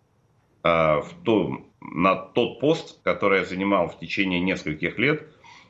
Э, 0.63 1.01
в 1.01 1.13
том, 1.23 1.67
на 1.81 2.15
тот 2.15 2.59
пост, 2.59 3.01
который 3.03 3.39
я 3.39 3.45
занимал 3.45 3.89
в 3.89 3.99
течение 3.99 4.39
нескольких 4.39 4.97
лет, 4.99 5.27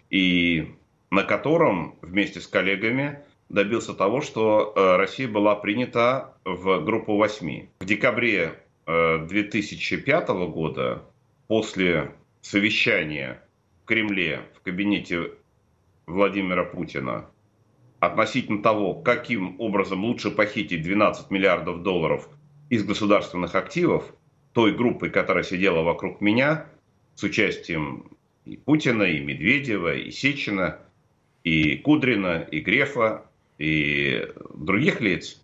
и 0.09 0.73
на 1.09 1.23
котором 1.23 1.95
вместе 2.01 2.39
с 2.39 2.47
коллегами 2.47 3.19
добился 3.49 3.93
того, 3.93 4.21
что 4.21 4.73
э, 4.75 4.95
Россия 4.97 5.27
была 5.27 5.55
принята 5.55 6.33
в 6.45 6.83
группу 6.83 7.17
восьми. 7.17 7.69
В 7.79 7.85
декабре 7.85 8.60
2005 8.85 10.29
э, 10.29 10.47
года, 10.47 11.03
после 11.47 12.11
совещания 12.41 13.41
в 13.83 13.85
Кремле, 13.85 14.41
в 14.55 14.61
кабинете 14.61 15.31
Владимира 16.07 16.63
Путина, 16.63 17.29
относительно 17.99 18.63
того, 18.63 18.95
каким 18.95 19.59
образом 19.59 20.03
лучше 20.03 20.31
похитить 20.31 20.81
12 20.81 21.29
миллиардов 21.29 21.83
долларов 21.83 22.27
из 22.69 22.83
государственных 22.83 23.55
активов, 23.55 24.13
той 24.53 24.73
группы, 24.73 25.09
которая 25.09 25.43
сидела 25.43 25.81
вокруг 25.83 26.19
меня, 26.21 26.65
с 27.15 27.23
участием 27.23 28.11
и 28.45 28.57
Путина, 28.57 29.03
и 29.03 29.19
Медведева, 29.19 29.95
и 29.95 30.09
Сечина, 30.11 30.79
и 31.43 31.77
Кудрина, 31.77 32.41
и 32.41 32.59
Грефа, 32.59 33.25
и 33.57 34.27
других 34.53 35.01
лиц, 35.01 35.40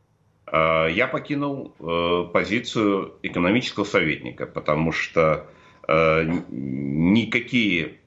я 0.51 1.09
покинул 1.11 1.75
э, 1.79 2.29
позицию 2.31 3.15
экономического 3.21 3.83
советника, 3.83 4.45
потому 4.45 4.91
что 4.91 5.47
э, 5.87 6.23
никакие 6.49 7.99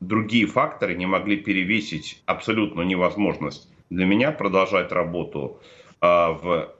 другие 0.00 0.46
факторы 0.46 0.94
не 0.94 1.06
могли 1.06 1.36
перевесить 1.36 2.22
абсолютную 2.26 2.86
невозможность 2.86 3.68
для 3.90 4.06
меня 4.06 4.32
продолжать 4.32 4.90
работу 4.90 5.60
в 6.00 6.74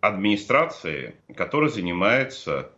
администрации, 0.00 1.16
которая 1.36 1.68
занимается 1.68 2.70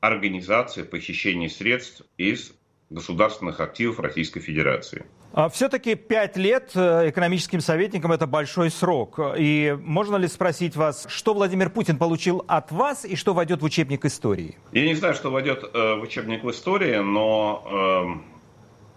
организацией 0.00 0.86
похищения 0.86 1.48
средств 1.48 2.02
из 2.16 2.52
государственных 2.90 3.60
активов 3.60 4.00
Российской 4.00 4.40
Федерации. 4.40 5.06
А 5.32 5.48
все-таки 5.50 5.94
пять 5.94 6.36
лет 6.36 6.70
э, 6.74 7.10
экономическим 7.10 7.60
советникам– 7.60 8.12
это 8.12 8.26
большой 8.26 8.70
срок. 8.70 9.20
И 9.36 9.76
можно 9.84 10.16
ли 10.16 10.26
спросить 10.26 10.74
вас, 10.74 11.06
что 11.08 11.34
Владимир 11.34 11.68
Путин 11.68 11.98
получил 11.98 12.44
от 12.48 12.72
вас 12.72 13.04
и 13.04 13.14
что 13.14 13.34
войдет 13.34 13.60
в 13.60 13.64
учебник 13.64 14.04
истории? 14.06 14.56
Я 14.72 14.86
не 14.86 14.94
знаю, 14.94 15.14
что 15.14 15.30
войдет 15.30 15.62
э, 15.62 15.94
в 15.96 16.02
учебник 16.02 16.44
в 16.44 16.50
истории, 16.50 16.96
но 16.96 18.18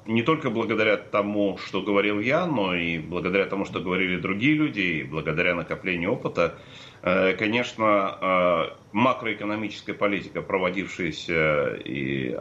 э, 0.07 0.09
не 0.09 0.23
только 0.23 0.50
благодаря 0.50 0.95
тому, 0.95 1.57
что 1.57 1.81
говорил 1.81 2.21
я, 2.21 2.45
но 2.45 2.73
и 2.75 2.97
благодаря 2.97 3.45
тому, 3.45 3.65
что 3.65 3.81
говорили 3.81 4.17
другие 4.17 4.53
люди, 4.53 4.79
и 4.79 5.03
благодаря 5.03 5.53
накоплению 5.53 6.13
опыта, 6.13 6.55
э, 7.01 7.33
конечно, 7.33 8.71
макроэкономическая 8.93 9.95
политика, 9.95 10.41
проводившаяся 10.41 11.75
и 11.75 12.38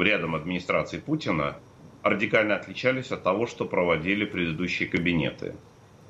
рядом 0.00 0.34
администрации 0.34 0.96
Путина– 0.98 1.58
радикально 2.02 2.56
отличались 2.56 3.10
от 3.12 3.22
того, 3.22 3.46
что 3.46 3.64
проводили 3.64 4.24
предыдущие 4.24 4.88
кабинеты. 4.88 5.54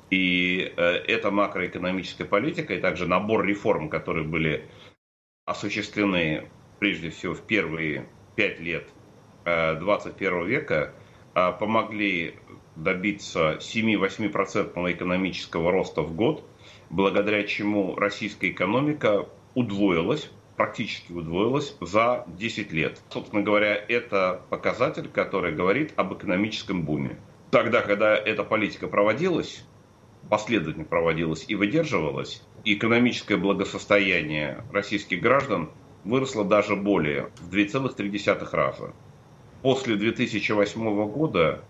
И 0.09 0.73
э, 0.75 0.81
эта 0.81 1.31
макроэкономическая 1.31 2.27
политика 2.27 2.73
и 2.73 2.79
также 2.79 3.07
набор 3.07 3.45
реформ, 3.45 3.89
которые 3.89 4.25
были 4.25 4.69
осуществлены 5.45 6.49
прежде 6.79 7.09
всего 7.09 7.33
в 7.33 7.41
первые 7.41 8.07
пять 8.35 8.59
лет 8.59 8.87
21 9.45 10.33
э, 10.33 10.45
века, 10.45 10.93
э, 11.35 11.51
помогли 11.59 12.35
добиться 12.75 13.57
7-8% 13.59 14.91
экономического 14.91 15.71
роста 15.71 16.01
в 16.01 16.15
год, 16.15 16.43
благодаря 16.89 17.43
чему 17.43 17.95
российская 17.95 18.49
экономика 18.49 19.27
удвоилась 19.53 20.29
практически 20.63 21.11
удвоилась 21.11 21.75
за 21.81 22.23
10 22.39 22.71
лет. 22.71 23.01
Собственно 23.09 23.41
говоря, 23.41 23.75
это 23.75 24.39
показатель, 24.49 25.09
который 25.09 25.53
говорит 25.53 25.91
об 25.97 26.13
экономическом 26.13 26.83
буме. 26.83 27.17
Тогда, 27.51 27.81
когда 27.81 28.15
эта 28.15 28.45
политика 28.45 28.87
проводилась, 28.87 29.65
последовательно 30.29 30.85
проводилась 30.85 31.43
и 31.49 31.55
выдерживалась, 31.55 32.41
экономическое 32.63 33.35
благосостояние 33.35 34.63
российских 34.71 35.19
граждан 35.19 35.69
выросло 36.05 36.45
даже 36.45 36.77
более, 36.77 37.29
в 37.41 37.53
2,3 37.53 38.49
раза. 38.53 38.93
После 39.63 39.97
2008 39.97 41.11
года 41.11 41.61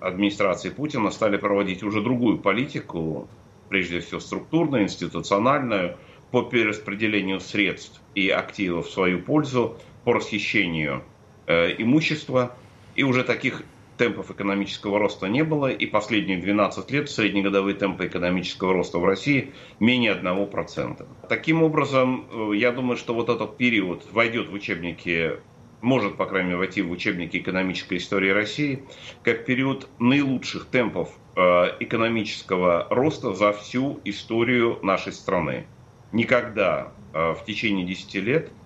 администрации 0.00 0.70
Путина 0.70 1.12
стали 1.12 1.36
проводить 1.36 1.84
уже 1.84 2.02
другую 2.02 2.38
политику, 2.38 3.28
прежде 3.68 4.00
всего 4.00 4.18
структурную, 4.18 4.82
институциональную, 4.82 5.96
по 6.30 6.42
перераспределению 6.42 7.40
средств 7.40 8.00
и 8.14 8.28
активов 8.28 8.86
в 8.88 8.90
свою 8.90 9.20
пользу, 9.20 9.76
по 10.04 10.12
расхищению 10.12 11.02
э, 11.46 11.74
имущества. 11.78 12.56
И 12.94 13.02
уже 13.02 13.24
таких 13.24 13.62
темпов 13.96 14.30
экономического 14.30 14.98
роста 14.98 15.26
не 15.26 15.42
было. 15.42 15.70
И 15.70 15.86
последние 15.86 16.38
12 16.38 16.90
лет 16.90 17.10
среднегодовые 17.10 17.74
темпы 17.74 18.06
экономического 18.06 18.72
роста 18.72 18.98
в 18.98 19.04
России 19.04 19.52
менее 19.80 20.14
1%. 20.14 21.06
Таким 21.28 21.62
образом, 21.62 22.26
э, 22.30 22.56
я 22.56 22.72
думаю, 22.72 22.96
что 22.96 23.14
вот 23.14 23.28
этот 23.28 23.56
период 23.56 24.04
войдет 24.12 24.48
в 24.48 24.52
учебники 24.52 25.38
может, 25.82 26.16
по 26.16 26.26
крайней 26.26 26.48
мере, 26.48 26.58
войти 26.58 26.82
в 26.82 26.90
учебники 26.90 27.36
экономической 27.36 27.98
истории 27.98 28.30
России, 28.30 28.82
как 29.22 29.44
период 29.44 29.88
наилучших 29.98 30.66
темпов 30.66 31.10
э, 31.36 31.40
экономического 31.80 32.86
роста 32.90 33.34
за 33.34 33.52
всю 33.52 34.00
историю 34.04 34.78
нашей 34.82 35.12
страны. 35.12 35.66
Никогда 36.12 36.98
э, 37.12 37.32
в 37.34 37.44
течение 37.44 37.86
10 37.86 38.14
лет 38.16 38.56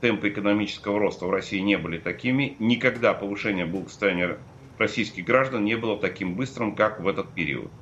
темпы 0.00 0.28
экономического 0.30 0.98
роста 0.98 1.26
в 1.26 1.30
России 1.30 1.58
не 1.58 1.78
были 1.78 1.98
такими. 1.98 2.56
Никогда 2.58 3.14
повышение 3.14 3.66
благосостояния 3.66 4.46
российских 4.78 5.24
граждан 5.24 5.64
не 5.64 5.76
было 5.76 6.00
таким 6.00 6.36
быстрым, 6.36 6.74
как 6.74 7.00
в 7.00 7.08
этот 7.08 7.34
период. 7.34 7.74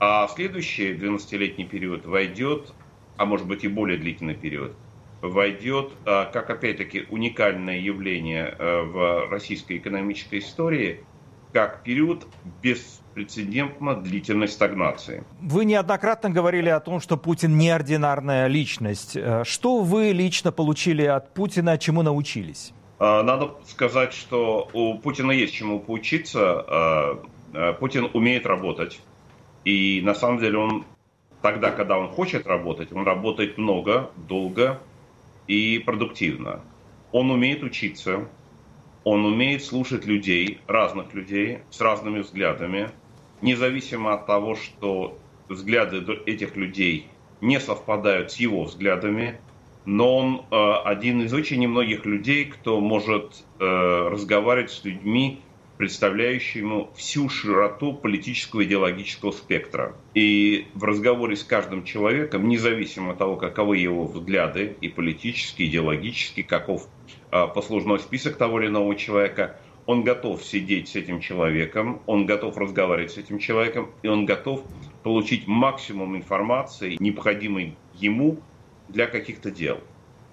А 0.00 0.26
следующий 0.28 0.94
12-летний 0.94 1.64
период 1.68 2.06
войдет, 2.06 2.76
а 3.16 3.24
может 3.26 3.46
быть 3.46 3.64
и 3.64 3.68
более 3.68 3.98
длительный 3.98 4.34
период, 4.34 4.80
войдет 5.20 6.00
э, 6.04 6.26
как 6.32 6.50
опять-таки 6.50 7.06
уникальное 7.08 7.78
явление 7.78 8.56
э, 8.58 8.82
в 8.82 9.28
российской 9.30 9.78
экономической 9.78 10.40
истории, 10.40 11.08
как 11.52 11.84
период 11.84 12.28
без 12.42 13.01
беспрецедентно 13.12 13.94
длительной 13.94 14.48
стагнации. 14.48 15.24
Вы 15.40 15.64
неоднократно 15.64 16.30
говорили 16.30 16.68
о 16.68 16.80
том, 16.80 17.00
что 17.00 17.16
Путин 17.16 17.58
неординарная 17.58 18.46
личность. 18.46 19.16
Э, 19.16 19.44
что 19.44 19.80
вы 19.80 20.12
лично 20.12 20.52
получили 20.52 21.04
от 21.04 21.34
Путина, 21.34 21.78
чему 21.78 22.02
научились? 22.02 22.72
А, 22.98 23.22
надо 23.22 23.50
сказать, 23.66 24.12
что 24.12 24.68
у 24.72 24.98
Путина 24.98 25.32
есть 25.32 25.54
чему 25.54 25.80
поучиться. 25.80 26.60
А, 26.60 27.22
а, 27.54 27.72
Путин 27.74 28.08
умеет 28.12 28.46
работать. 28.46 29.00
И 29.64 30.00
на 30.02 30.14
самом 30.14 30.38
деле 30.38 30.58
он 30.58 30.84
тогда, 31.42 31.70
когда 31.70 31.98
он 31.98 32.08
хочет 32.08 32.46
работать, 32.46 32.92
он 32.92 33.04
работает 33.04 33.58
много, 33.58 34.10
долго 34.16 34.78
и 35.46 35.82
продуктивно. 35.84 36.60
Он 37.12 37.30
умеет 37.30 37.62
учиться, 37.62 38.26
он 39.04 39.24
умеет 39.24 39.62
слушать 39.62 40.06
людей, 40.06 40.60
разных 40.66 41.12
людей, 41.14 41.58
с 41.70 41.80
разными 41.80 42.20
взглядами 42.20 42.90
независимо 43.42 44.14
от 44.14 44.26
того, 44.26 44.56
что 44.56 45.18
взгляды 45.48 46.02
этих 46.26 46.56
людей 46.56 47.08
не 47.40 47.60
совпадают 47.60 48.32
с 48.32 48.36
его 48.36 48.64
взглядами, 48.64 49.38
но 49.84 50.16
он 50.16 50.42
э, 50.50 50.72
один 50.84 51.22
из 51.22 51.34
очень 51.34 51.58
немногих 51.58 52.06
людей, 52.06 52.44
кто 52.44 52.80
может 52.80 53.44
э, 53.58 54.08
разговаривать 54.10 54.70
с 54.70 54.84
людьми, 54.84 55.40
представляющими 55.76 56.86
всю 56.94 57.28
широту 57.28 57.92
политического 57.92 58.62
идеологического 58.62 59.32
спектра. 59.32 59.96
И 60.14 60.68
в 60.74 60.84
разговоре 60.84 61.34
с 61.34 61.42
каждым 61.42 61.82
человеком, 61.82 62.48
независимо 62.48 63.12
от 63.12 63.18
того, 63.18 63.36
каковы 63.36 63.78
его 63.78 64.04
взгляды 64.04 64.76
и 64.80 64.88
политические, 64.88 65.68
идеологические, 65.68 66.44
каков 66.44 66.86
э, 67.32 67.46
послужной 67.52 67.98
список 67.98 68.36
того 68.36 68.60
или 68.60 68.68
иного 68.68 68.94
человека, 68.94 69.58
он 69.86 70.04
готов 70.04 70.44
сидеть 70.44 70.88
с 70.88 70.96
этим 70.96 71.20
человеком, 71.20 72.02
он 72.06 72.26
готов 72.26 72.56
разговаривать 72.56 73.12
с 73.12 73.18
этим 73.18 73.38
человеком, 73.38 73.94
и 74.02 74.08
он 74.08 74.26
готов 74.26 74.66
получить 75.02 75.46
максимум 75.46 76.16
информации, 76.16 76.96
необходимой 77.00 77.80
ему 77.92 78.48
для 78.88 79.06
каких-то 79.06 79.50
дел. 79.50 79.82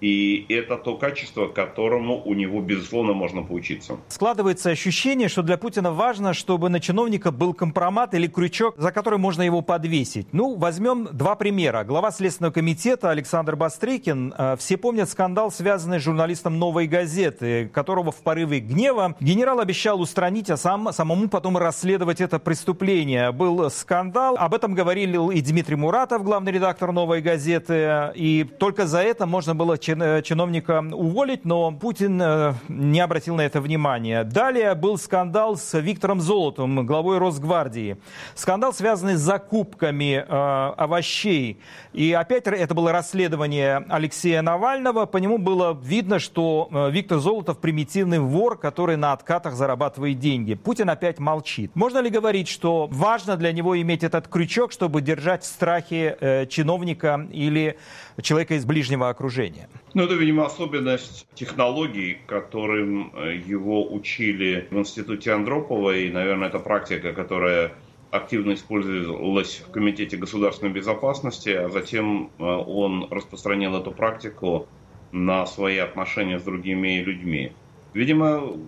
И 0.00 0.46
это 0.48 0.76
то 0.76 0.96
качество, 0.96 1.48
которому 1.48 2.22
у 2.24 2.34
него, 2.34 2.60
безусловно, 2.60 3.12
можно 3.12 3.42
поучиться. 3.42 3.98
Складывается 4.08 4.70
ощущение, 4.70 5.28
что 5.28 5.42
для 5.42 5.58
Путина 5.58 5.92
важно, 5.92 6.34
чтобы 6.34 6.68
на 6.68 6.80
чиновника 6.80 7.30
был 7.30 7.54
компромат 7.54 8.14
или 8.14 8.26
крючок, 8.26 8.74
за 8.78 8.92
который 8.92 9.18
можно 9.18 9.42
его 9.42 9.62
подвесить. 9.62 10.28
Ну, 10.32 10.56
возьмем 10.56 11.08
два 11.12 11.34
примера. 11.36 11.84
Глава 11.84 12.10
Следственного 12.10 12.52
комитета 12.52 13.10
Александр 13.10 13.56
Бастрыкин. 13.56 14.34
Э, 14.36 14.56
все 14.58 14.76
помнят 14.76 15.08
скандал, 15.08 15.50
связанный 15.50 16.00
с 16.00 16.02
журналистом 16.02 16.58
«Новой 16.58 16.86
газеты», 16.86 17.68
которого 17.68 18.10
в 18.10 18.22
порыве 18.22 18.60
гнева 18.60 19.16
генерал 19.20 19.60
обещал 19.60 20.00
устранить, 20.00 20.50
а 20.50 20.56
сам, 20.56 20.92
самому 20.92 21.28
потом 21.28 21.58
расследовать 21.58 22.20
это 22.20 22.38
преступление. 22.38 23.32
Был 23.32 23.70
скандал. 23.70 24.36
Об 24.38 24.54
этом 24.54 24.74
говорил 24.74 25.30
и 25.30 25.40
Дмитрий 25.40 25.76
Муратов, 25.76 26.24
главный 26.24 26.52
редактор 26.52 26.92
«Новой 26.92 27.20
газеты». 27.20 28.12
И 28.14 28.44
только 28.58 28.86
за 28.86 29.00
это 29.00 29.26
можно 29.26 29.54
было 29.54 29.78
чиновника 30.22 30.84
уволить, 30.92 31.44
но 31.44 31.72
Путин 31.72 32.20
э, 32.20 32.54
не 32.68 33.00
обратил 33.00 33.36
на 33.36 33.42
это 33.42 33.60
внимания. 33.60 34.24
Далее 34.24 34.74
был 34.74 34.98
скандал 34.98 35.56
с 35.56 35.78
Виктором 35.78 36.20
Золотовым, 36.20 36.86
главой 36.86 37.18
Росгвардии. 37.18 37.96
Скандал, 38.34 38.72
связанный 38.72 39.14
с 39.14 39.20
закупками 39.20 40.24
э, 40.26 40.72
овощей. 40.76 41.60
И 41.92 42.12
опять 42.12 42.46
это 42.46 42.74
было 42.74 42.92
расследование 42.92 43.84
Алексея 43.88 44.42
Навального. 44.42 45.06
По 45.06 45.16
нему 45.18 45.38
было 45.38 45.78
видно, 45.82 46.18
что 46.18 46.68
Виктор 46.90 47.18
Золотов 47.18 47.58
примитивный 47.58 48.18
вор, 48.18 48.58
который 48.58 48.96
на 48.96 49.12
откатах 49.12 49.54
зарабатывает 49.54 50.18
деньги. 50.18 50.54
Путин 50.54 50.88
опять 50.90 51.18
молчит. 51.18 51.72
Можно 51.74 51.98
ли 51.98 52.10
говорить, 52.10 52.48
что 52.48 52.88
важно 52.90 53.36
для 53.36 53.52
него 53.52 53.80
иметь 53.80 54.04
этот 54.04 54.28
крючок, 54.28 54.72
чтобы 54.72 55.02
держать 55.02 55.42
в 55.42 55.46
страхе 55.46 56.46
чиновника 56.48 57.26
или 57.32 57.78
человека 58.22 58.54
из 58.54 58.64
ближнего 58.64 59.08
окружения? 59.08 59.68
Ну, 59.92 60.04
это, 60.04 60.14
видимо, 60.14 60.46
особенность 60.46 61.26
технологий, 61.34 62.18
которым 62.26 63.12
э, 63.14 63.36
его 63.44 63.92
учили 63.92 64.68
в 64.70 64.78
институте 64.78 65.32
Андропова, 65.32 65.96
и, 65.96 66.10
наверное, 66.10 66.48
это 66.48 66.60
практика, 66.60 67.12
которая 67.12 67.72
активно 68.10 68.54
использовалась 68.54 69.62
в 69.66 69.70
Комитете 69.72 70.16
государственной 70.16 70.72
безопасности, 70.72 71.50
а 71.50 71.68
затем 71.68 72.30
э, 72.38 72.42
он 72.44 73.08
распространил 73.10 73.76
эту 73.76 73.90
практику 73.90 74.68
на 75.10 75.44
свои 75.46 75.78
отношения 75.78 76.38
с 76.38 76.44
другими 76.44 77.00
людьми. 77.00 77.52
Видимо, 77.92 78.58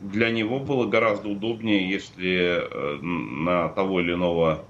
для 0.00 0.30
него 0.30 0.60
было 0.60 0.86
гораздо 0.86 1.28
удобнее, 1.28 1.90
если 1.90 2.62
э, 2.62 2.98
на 3.02 3.68
того 3.68 4.00
или 4.00 4.14
иного 4.14 4.64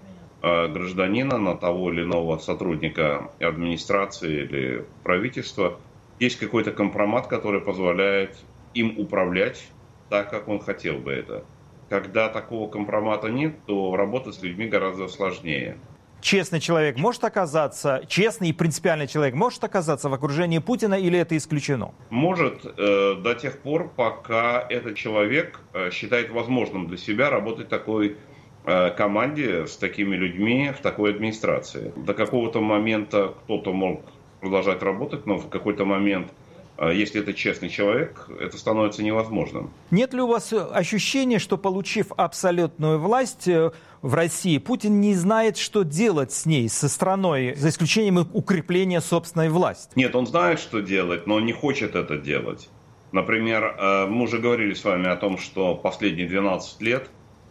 гражданина, 0.68 1.38
на 1.38 1.56
того 1.56 1.90
или 1.92 2.02
иного 2.02 2.38
сотрудника 2.38 3.30
администрации 3.40 4.42
или 4.42 4.84
правительства, 5.02 5.78
есть 6.20 6.38
какой-то 6.38 6.72
компромат, 6.72 7.26
который 7.26 7.60
позволяет 7.60 8.36
им 8.74 8.98
управлять 8.98 9.66
так, 10.10 10.30
как 10.30 10.48
он 10.48 10.60
хотел 10.60 10.98
бы 10.98 11.12
это. 11.12 11.44
когда 11.88 12.28
такого 12.28 12.68
компромата 12.68 13.28
нет, 13.28 13.54
то 13.66 13.94
работать 13.96 14.34
с 14.34 14.42
людьми 14.42 14.66
гораздо 14.66 15.08
сложнее. 15.08 15.76
Честный 16.20 16.58
человек 16.58 16.96
может 16.96 17.22
оказаться, 17.22 18.02
честный 18.08 18.48
и 18.48 18.52
принципиальный 18.54 19.06
человек 19.06 19.34
может 19.34 19.62
оказаться 19.62 20.08
в 20.08 20.14
окружении 20.14 20.58
Путина 20.58 20.94
или 20.94 21.18
это 21.18 21.36
исключено? 21.36 21.92
Может 22.08 22.64
э, 22.64 23.14
до 23.22 23.34
тех 23.34 23.58
пор, 23.58 23.90
пока 23.94 24.66
этот 24.70 24.96
человек 24.96 25.60
э, 25.74 25.90
считает 25.90 26.30
возможным 26.30 26.86
для 26.86 26.96
себя 26.96 27.28
работать 27.28 27.68
такой 27.68 28.12
э, 28.12 28.33
команде 28.64 29.66
с 29.66 29.76
такими 29.76 30.16
людьми 30.16 30.72
в 30.76 30.80
такой 30.80 31.10
администрации. 31.10 31.92
До 31.96 32.14
какого-то 32.14 32.60
момента 32.60 33.34
кто-то 33.44 33.72
мог 33.72 34.02
продолжать 34.40 34.82
работать, 34.82 35.26
но 35.26 35.36
в 35.38 35.48
какой-то 35.48 35.84
момент 35.84 36.32
а 36.76 36.90
если 36.90 37.20
это 37.20 37.32
честный 37.32 37.68
человек, 37.68 38.28
это 38.40 38.58
становится 38.58 39.02
невозможным. 39.04 39.70
Нет 39.92 40.12
ли 40.12 40.20
у 40.20 40.26
вас 40.26 40.52
ощущения, 40.52 41.38
что 41.38 41.56
получив 41.56 42.08
абсолютную 42.16 42.98
власть 42.98 43.46
э, 43.46 43.70
в 44.02 44.14
России, 44.14 44.58
Путин 44.58 45.00
не 45.00 45.14
знает, 45.14 45.56
что 45.56 45.84
делать 45.84 46.32
с 46.32 46.46
ней, 46.46 46.68
со 46.68 46.88
страной, 46.88 47.54
за 47.54 47.68
исключением 47.68 48.28
укрепления 48.32 49.00
собственной 49.00 49.50
власти? 49.50 49.92
Нет, 49.94 50.16
он 50.16 50.26
знает, 50.26 50.58
что 50.58 50.80
делать, 50.80 51.28
но 51.28 51.36
он 51.36 51.46
не 51.46 51.52
хочет 51.52 51.94
это 51.94 52.16
делать. 52.16 52.68
Например, 53.12 53.76
э, 53.78 54.06
мы 54.06 54.24
уже 54.24 54.38
говорили 54.38 54.74
с 54.74 54.82
вами 54.82 55.06
о 55.06 55.14
том, 55.14 55.38
что 55.38 55.76
последние 55.76 56.26
12 56.26 56.82
лет 56.82 57.04
э, 57.04 57.08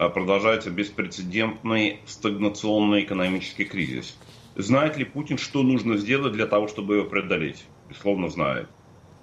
продолжается 0.10 0.70
беспрецедентный 0.70 2.00
стагнационный 2.06 3.04
экономический 3.04 3.66
кризис. 3.66 4.18
Знает 4.56 4.98
ли 4.98 5.06
Путин, 5.06 5.38
что 5.38 5.64
нужно 5.64 5.98
сделать 5.98 6.34
для 6.34 6.46
того, 6.46 6.68
чтобы 6.68 6.96
его 6.96 7.06
преодолеть? 7.06 7.66
Безусловно, 7.90 8.30
знает. 8.30 8.68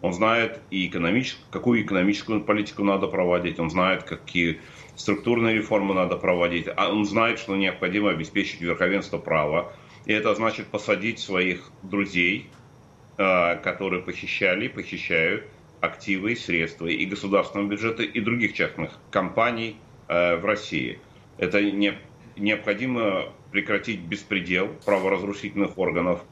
Он 0.02 0.12
знает 0.12 0.60
и 0.70 0.86
экономическую, 0.86 1.46
какую 1.50 1.82
экономическую 1.82 2.40
политику 2.42 2.84
надо 2.84 3.06
проводить, 3.06 3.58
он 3.58 3.70
знает, 3.70 4.04
какие 4.04 4.60
структурные 4.96 5.56
реформы 5.56 5.94
надо 5.94 6.16
проводить, 6.16 6.66
а 6.74 6.90
он 6.90 7.04
знает, 7.04 7.38
что 7.38 7.56
необходимо 7.56 8.10
обеспечить 8.10 8.60
верховенство 8.60 9.18
права. 9.18 9.72
И 10.06 10.12
это 10.12 10.34
значит 10.34 10.68
посадить 10.68 11.18
своих 11.18 11.70
друзей, 11.82 12.48
э, 13.18 13.56
которые 13.56 14.02
похищали, 14.02 14.68
похищают 14.68 15.44
активы 15.80 16.32
и 16.32 16.36
средства 16.36 16.86
и 16.86 17.04
государственного 17.04 17.68
бюджета, 17.68 18.02
и 18.02 18.20
других 18.20 18.54
частных 18.54 18.98
компаний 19.10 19.76
э, 19.76 19.89
в 20.10 20.44
России. 20.44 20.98
Это 21.38 21.62
необходимо 22.36 23.32
прекратить 23.52 24.00
беспредел 24.00 24.68
праворазрушительных 24.84 25.78
органов, 25.78 26.22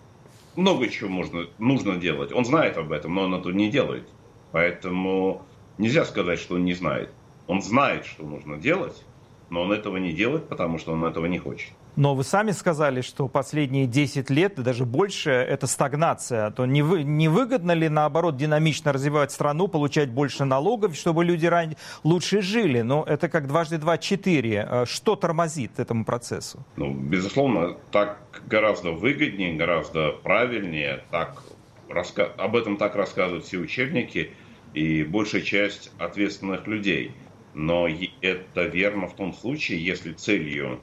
много 0.56 0.88
чего 0.88 1.08
можно, 1.08 1.46
нужно 1.58 1.96
делать. 1.96 2.32
Он 2.32 2.44
знает 2.44 2.76
об 2.76 2.90
этом, 2.90 3.14
но 3.14 3.22
он 3.22 3.34
это 3.34 3.50
не 3.50 3.70
делает. 3.70 4.08
Поэтому 4.50 5.42
нельзя 5.78 6.04
сказать, 6.04 6.40
что 6.40 6.56
он 6.56 6.64
не 6.64 6.74
знает. 6.74 7.12
Он 7.46 7.62
знает, 7.62 8.04
что 8.04 8.24
нужно 8.24 8.56
делать, 8.56 9.04
но 9.50 9.62
он 9.62 9.70
этого 9.70 9.96
не 9.98 10.12
делает, 10.12 10.48
потому 10.48 10.78
что 10.78 10.92
он 10.92 11.04
этого 11.04 11.26
не 11.26 11.38
хочет. 11.38 11.72
Но 11.98 12.14
вы 12.14 12.22
сами 12.22 12.52
сказали, 12.52 13.00
что 13.00 13.26
последние 13.26 13.88
10 13.88 14.30
лет, 14.30 14.56
и 14.60 14.62
даже 14.62 14.84
больше, 14.84 15.32
это 15.32 15.66
стагнация. 15.66 16.52
То 16.52 16.64
не, 16.64 16.80
вы, 16.80 17.02
не 17.02 17.26
выгодно 17.26 17.72
ли, 17.72 17.88
наоборот, 17.88 18.36
динамично 18.36 18.92
развивать 18.92 19.32
страну, 19.32 19.66
получать 19.66 20.08
больше 20.08 20.44
налогов, 20.44 20.94
чтобы 20.94 21.24
люди 21.24 21.46
ран... 21.46 21.74
лучше 22.04 22.40
жили? 22.40 22.82
Но 22.82 23.02
это 23.02 23.28
как 23.28 23.48
дважды 23.48 23.78
два– 23.78 23.98
четыре. 23.98 24.64
Э, 24.70 24.84
что 24.86 25.16
тормозит 25.16 25.80
этому 25.80 26.04
процессу? 26.04 26.64
Ну, 26.76 26.94
безусловно, 26.94 27.76
так 27.90 28.20
гораздо 28.46 28.92
выгоднее, 28.92 29.56
гораздо 29.56 30.12
правильнее. 30.12 31.02
Так, 31.10 31.42
раска... 31.88 32.26
Об 32.36 32.54
этом 32.54 32.76
так 32.76 32.94
рассказывают 32.94 33.44
все 33.44 33.58
учебники 33.58 34.30
и 34.72 35.02
большая 35.02 35.42
часть 35.42 35.90
ответственных 35.98 36.68
людей. 36.68 37.10
Но 37.54 37.88
это 38.20 38.66
верно 38.66 39.08
в 39.08 39.16
том 39.16 39.32
случае, 39.34 39.84
если 39.84 40.12
целью 40.12 40.78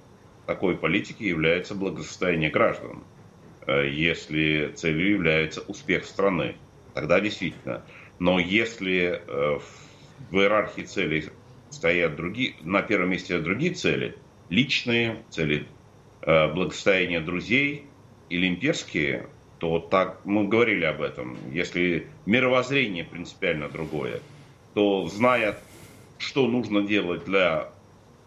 такой 0.45 0.77
политики 0.77 1.23
является 1.23 1.75
благосостояние 1.75 2.49
граждан. 2.49 3.03
Э, 3.67 3.87
если 3.89 4.71
целью 4.75 5.09
является 5.09 5.61
успех 5.61 6.05
страны, 6.05 6.55
тогда 6.93 7.19
действительно. 7.19 7.83
Но 8.19 8.39
если 8.39 9.21
э, 9.25 9.59
в 10.29 10.35
иерархии 10.35 10.83
целей 10.83 11.25
стоят 11.69 12.15
другие, 12.15 12.55
на 12.61 12.81
первом 12.81 13.09
месте 13.09 13.39
другие 13.39 13.73
цели, 13.73 14.15
личные 14.49 15.23
цели 15.29 15.67
э, 16.21 16.53
благосостояния 16.53 17.19
друзей 17.19 17.85
или 18.29 18.47
имперские, 18.47 19.27
то 19.59 19.79
так 19.79 20.21
мы 20.25 20.47
говорили 20.47 20.85
об 20.85 21.01
этом. 21.01 21.37
Если 21.51 22.07
мировоззрение 22.25 23.03
принципиально 23.03 23.69
другое, 23.69 24.21
то 24.73 25.07
зная, 25.07 25.57
что 26.17 26.47
нужно 26.47 26.81
делать 26.81 27.25
для 27.25 27.69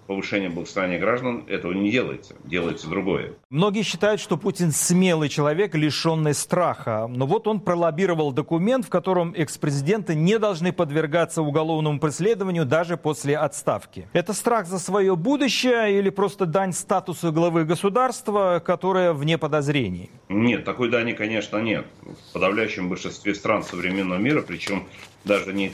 повышения 0.08 0.48
благосостояния 0.48 0.98
граждан 0.98 1.44
этого 1.48 1.72
не 1.72 1.90
делается. 1.90 2.34
Делается 2.44 2.88
другое. 2.88 3.34
Многие 3.50 3.82
считают, 3.82 4.20
что 4.20 4.38
Путин 4.38 4.72
смелый 4.72 5.28
человек, 5.28 5.74
лишенный 5.74 6.34
страха. 6.34 7.06
Но 7.08 7.26
вот 7.26 7.46
он 7.46 7.60
пролоббировал 7.60 8.32
документ, 8.32 8.86
в 8.86 8.88
котором 8.88 9.34
экс-президенты 9.36 10.14
не 10.14 10.38
должны 10.38 10.72
подвергаться 10.72 11.42
уголовному 11.42 12.00
преследованию 12.00 12.64
даже 12.64 12.96
после 12.96 13.36
отставки. 13.36 14.08
Это 14.14 14.32
страх 14.32 14.66
за 14.66 14.78
свое 14.78 15.14
будущее 15.14 15.98
или 15.98 16.08
просто 16.08 16.46
дань 16.46 16.72
статусу 16.72 17.30
главы 17.30 17.66
государства, 17.66 18.62
которая 18.64 19.12
вне 19.12 19.36
подозрений? 19.36 20.10
Нет, 20.30 20.64
такой 20.64 20.90
дани, 20.90 21.12
конечно, 21.12 21.58
нет. 21.58 21.84
В 22.30 22.32
подавляющем 22.32 22.88
большинстве 22.88 23.34
стран 23.34 23.62
современного 23.62 24.18
мира, 24.18 24.40
причем 24.40 24.84
даже 25.24 25.52
не 25.52 25.72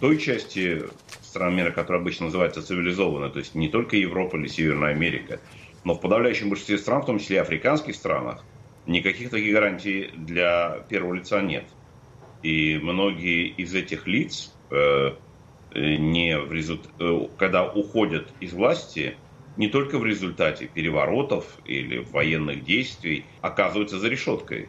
той 0.00 0.18
части 0.18 0.84
стран 1.30 1.54
мира, 1.54 1.70
которая 1.70 2.02
обычно 2.02 2.26
называется 2.26 2.62
цивилизованной, 2.62 3.30
то 3.30 3.38
есть 3.38 3.54
не 3.54 3.68
только 3.68 3.96
Европа 3.96 4.36
или 4.36 4.48
Северная 4.48 4.90
Америка, 4.90 5.40
но 5.84 5.94
в 5.94 6.00
подавляющем 6.00 6.48
большинстве 6.48 6.76
стран, 6.76 7.02
в 7.02 7.06
том 7.06 7.18
числе 7.18 7.36
и 7.36 7.40
африканских 7.40 7.94
странах, 7.94 8.44
никаких 8.86 9.30
таких 9.30 9.52
гарантий 9.54 10.10
для 10.16 10.84
первого 10.88 11.14
лица 11.14 11.40
нет. 11.40 11.64
И 12.42 12.78
многие 12.82 13.46
из 13.48 13.74
этих 13.74 14.06
лиц, 14.06 14.52
э, 14.70 15.12
не 15.74 16.36
в 16.38 16.52
результ... 16.52 16.88
Э, 16.98 17.28
когда 17.38 17.70
уходят 17.70 18.28
из 18.40 18.52
власти, 18.52 19.16
не 19.56 19.68
только 19.68 19.98
в 19.98 20.04
результате 20.04 20.66
переворотов 20.66 21.58
или 21.64 21.98
военных 21.98 22.64
действий, 22.64 23.24
оказываются 23.40 23.98
за 23.98 24.08
решеткой 24.08 24.68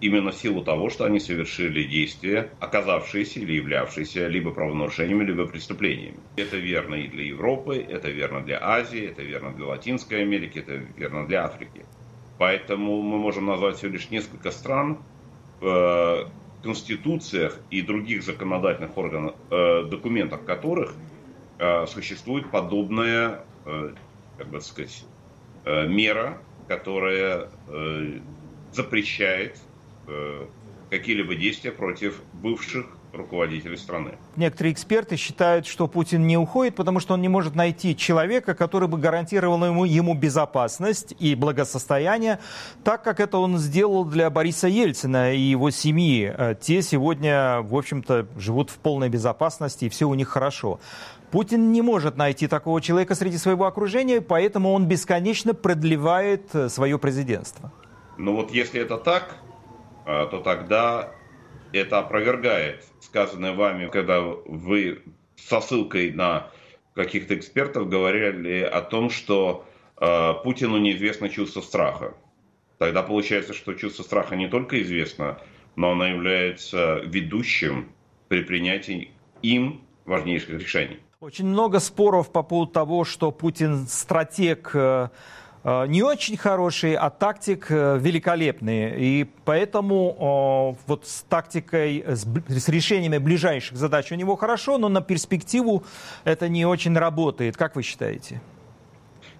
именно 0.00 0.30
в 0.30 0.36
силу 0.36 0.62
того, 0.62 0.90
что 0.90 1.04
они 1.04 1.20
совершили 1.20 1.84
действия, 1.84 2.50
оказавшиеся 2.60 3.40
или 3.40 3.54
являвшиеся 3.54 4.26
либо 4.28 4.50
правонарушениями, 4.50 5.24
либо 5.24 5.46
преступлениями. 5.46 6.18
Это 6.36 6.56
верно 6.56 6.96
и 6.96 7.08
для 7.08 7.24
Европы, 7.24 7.76
это 7.76 8.10
верно 8.10 8.42
для 8.42 8.58
Азии, 8.62 9.06
это 9.06 9.22
верно 9.22 9.52
для 9.52 9.66
Латинской 9.66 10.22
Америки, 10.22 10.58
это 10.58 10.72
верно 10.72 11.26
для 11.26 11.44
Африки. 11.44 11.84
Поэтому 12.38 13.00
мы 13.00 13.18
можем 13.18 13.46
назвать 13.46 13.76
всего 13.76 13.92
лишь 13.92 14.10
несколько 14.10 14.50
стран, 14.50 14.98
в 15.60 15.66
э, 15.66 16.62
конституциях 16.62 17.58
и 17.70 17.82
других 17.82 18.22
законодательных 18.22 18.96
органах, 18.96 19.34
э, 19.50 19.84
документах 19.84 20.44
которых 20.44 20.94
э, 21.58 21.86
существует 21.86 22.50
подобная, 22.50 23.44
как 24.38 24.48
бы 24.48 24.60
сказать, 24.60 25.04
мера, 25.64 26.38
которая 26.68 27.48
запрещает 28.72 29.58
какие-либо 30.90 31.34
действия 31.34 31.72
против 31.72 32.20
бывших 32.32 32.86
руководителей 33.16 33.76
страны. 33.76 34.12
Некоторые 34.36 34.72
эксперты 34.72 35.16
считают, 35.16 35.66
что 35.66 35.88
Путин 35.88 36.26
не 36.26 36.36
уходит, 36.36 36.74
потому 36.74 37.00
что 37.00 37.14
он 37.14 37.22
не 37.22 37.28
может 37.28 37.54
найти 37.54 37.96
человека, 37.96 38.54
который 38.54 38.88
бы 38.88 38.98
гарантировал 38.98 39.64
ему, 39.64 39.84
ему 39.84 40.14
безопасность 40.14 41.14
и 41.18 41.34
благосостояние, 41.34 42.38
так 42.84 43.02
как 43.02 43.20
это 43.20 43.38
он 43.38 43.58
сделал 43.58 44.04
для 44.04 44.30
Бориса 44.30 44.68
Ельцина 44.68 45.32
и 45.34 45.40
его 45.40 45.70
семьи. 45.70 46.32
Э, 46.36 46.54
те 46.60 46.82
сегодня, 46.82 47.62
в 47.62 47.74
общем-то, 47.74 48.28
живут 48.36 48.70
в 48.70 48.78
полной 48.78 49.08
безопасности, 49.08 49.86
и 49.86 49.88
все 49.88 50.08
у 50.08 50.14
них 50.14 50.28
хорошо. 50.28 50.78
Путин 51.30 51.72
не 51.72 51.82
может 51.82 52.16
найти 52.16 52.46
такого 52.46 52.80
человека 52.80 53.14
среди 53.14 53.38
своего 53.38 53.64
окружения, 53.64 54.20
поэтому 54.20 54.72
он 54.72 54.86
бесконечно 54.86 55.54
продлевает 55.54 56.54
э, 56.54 56.68
свое 56.68 56.98
президентство. 56.98 57.72
Ну 58.18 58.36
вот 58.36 58.50
если 58.50 58.80
это 58.80 58.96
так, 58.96 59.36
то 60.06 60.40
тогда 60.40 61.12
это 61.72 61.98
опровергает 61.98 62.84
сказанное 63.00 63.52
вами, 63.52 63.88
когда 63.88 64.20
вы 64.20 65.02
со 65.36 65.60
ссылкой 65.60 66.12
на 66.12 66.50
каких-то 66.94 67.36
экспертов 67.36 67.88
говорили 67.88 68.60
о 68.60 68.80
том, 68.80 69.10
что 69.10 69.66
э, 70.00 70.32
Путину 70.42 70.78
неизвестно 70.78 71.28
чувство 71.28 71.60
страха. 71.60 72.14
Тогда 72.78 73.02
получается, 73.02 73.52
что 73.52 73.74
чувство 73.74 74.02
страха 74.02 74.36
не 74.36 74.48
только 74.48 74.82
известно, 74.82 75.38
но 75.76 75.92
оно 75.92 76.06
является 76.06 77.00
ведущим 77.04 77.90
при 78.28 78.42
принятии 78.42 79.10
им 79.42 79.82
важнейших 80.04 80.60
решений. 80.60 80.98
Очень 81.20 81.46
много 81.46 81.80
споров 81.80 82.30
по 82.32 82.42
поводу 82.42 82.72
того, 82.72 83.04
что 83.04 83.30
Путин 83.30 83.86
стратег 83.86 84.70
э, 84.74 85.08
не 85.88 86.02
очень 86.02 86.36
хороший, 86.36 86.94
а 86.94 87.10
тактик 87.10 87.66
э, 87.70 87.98
великолепный. 87.98 88.94
И 88.98 89.26
поэтому 89.44 90.76
вот 90.86 91.06
с 91.06 91.22
тактикой, 91.22 92.04
с 92.06 92.68
решениями 92.68 93.18
ближайших 93.18 93.76
задач 93.76 94.12
у 94.12 94.14
него 94.14 94.36
хорошо, 94.36 94.78
но 94.78 94.88
на 94.88 95.00
перспективу 95.00 95.84
это 96.24 96.48
не 96.48 96.64
очень 96.64 96.96
работает. 96.96 97.56
Как 97.56 97.74
вы 97.74 97.82
считаете? 97.82 98.40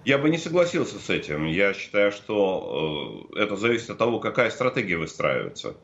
Я 0.05 0.17
бы 0.17 0.29
не 0.29 0.37
согласился 0.37 0.99
с 0.99 1.09
этим. 1.09 1.45
Я 1.45 1.73
считаю, 1.73 2.11
что 2.11 3.27
это 3.35 3.57
зависит 3.57 3.89
от 3.89 3.97
того, 3.97 4.19
какая 4.19 4.49
стратегия 4.49 4.97
выстраивается. 4.97 5.75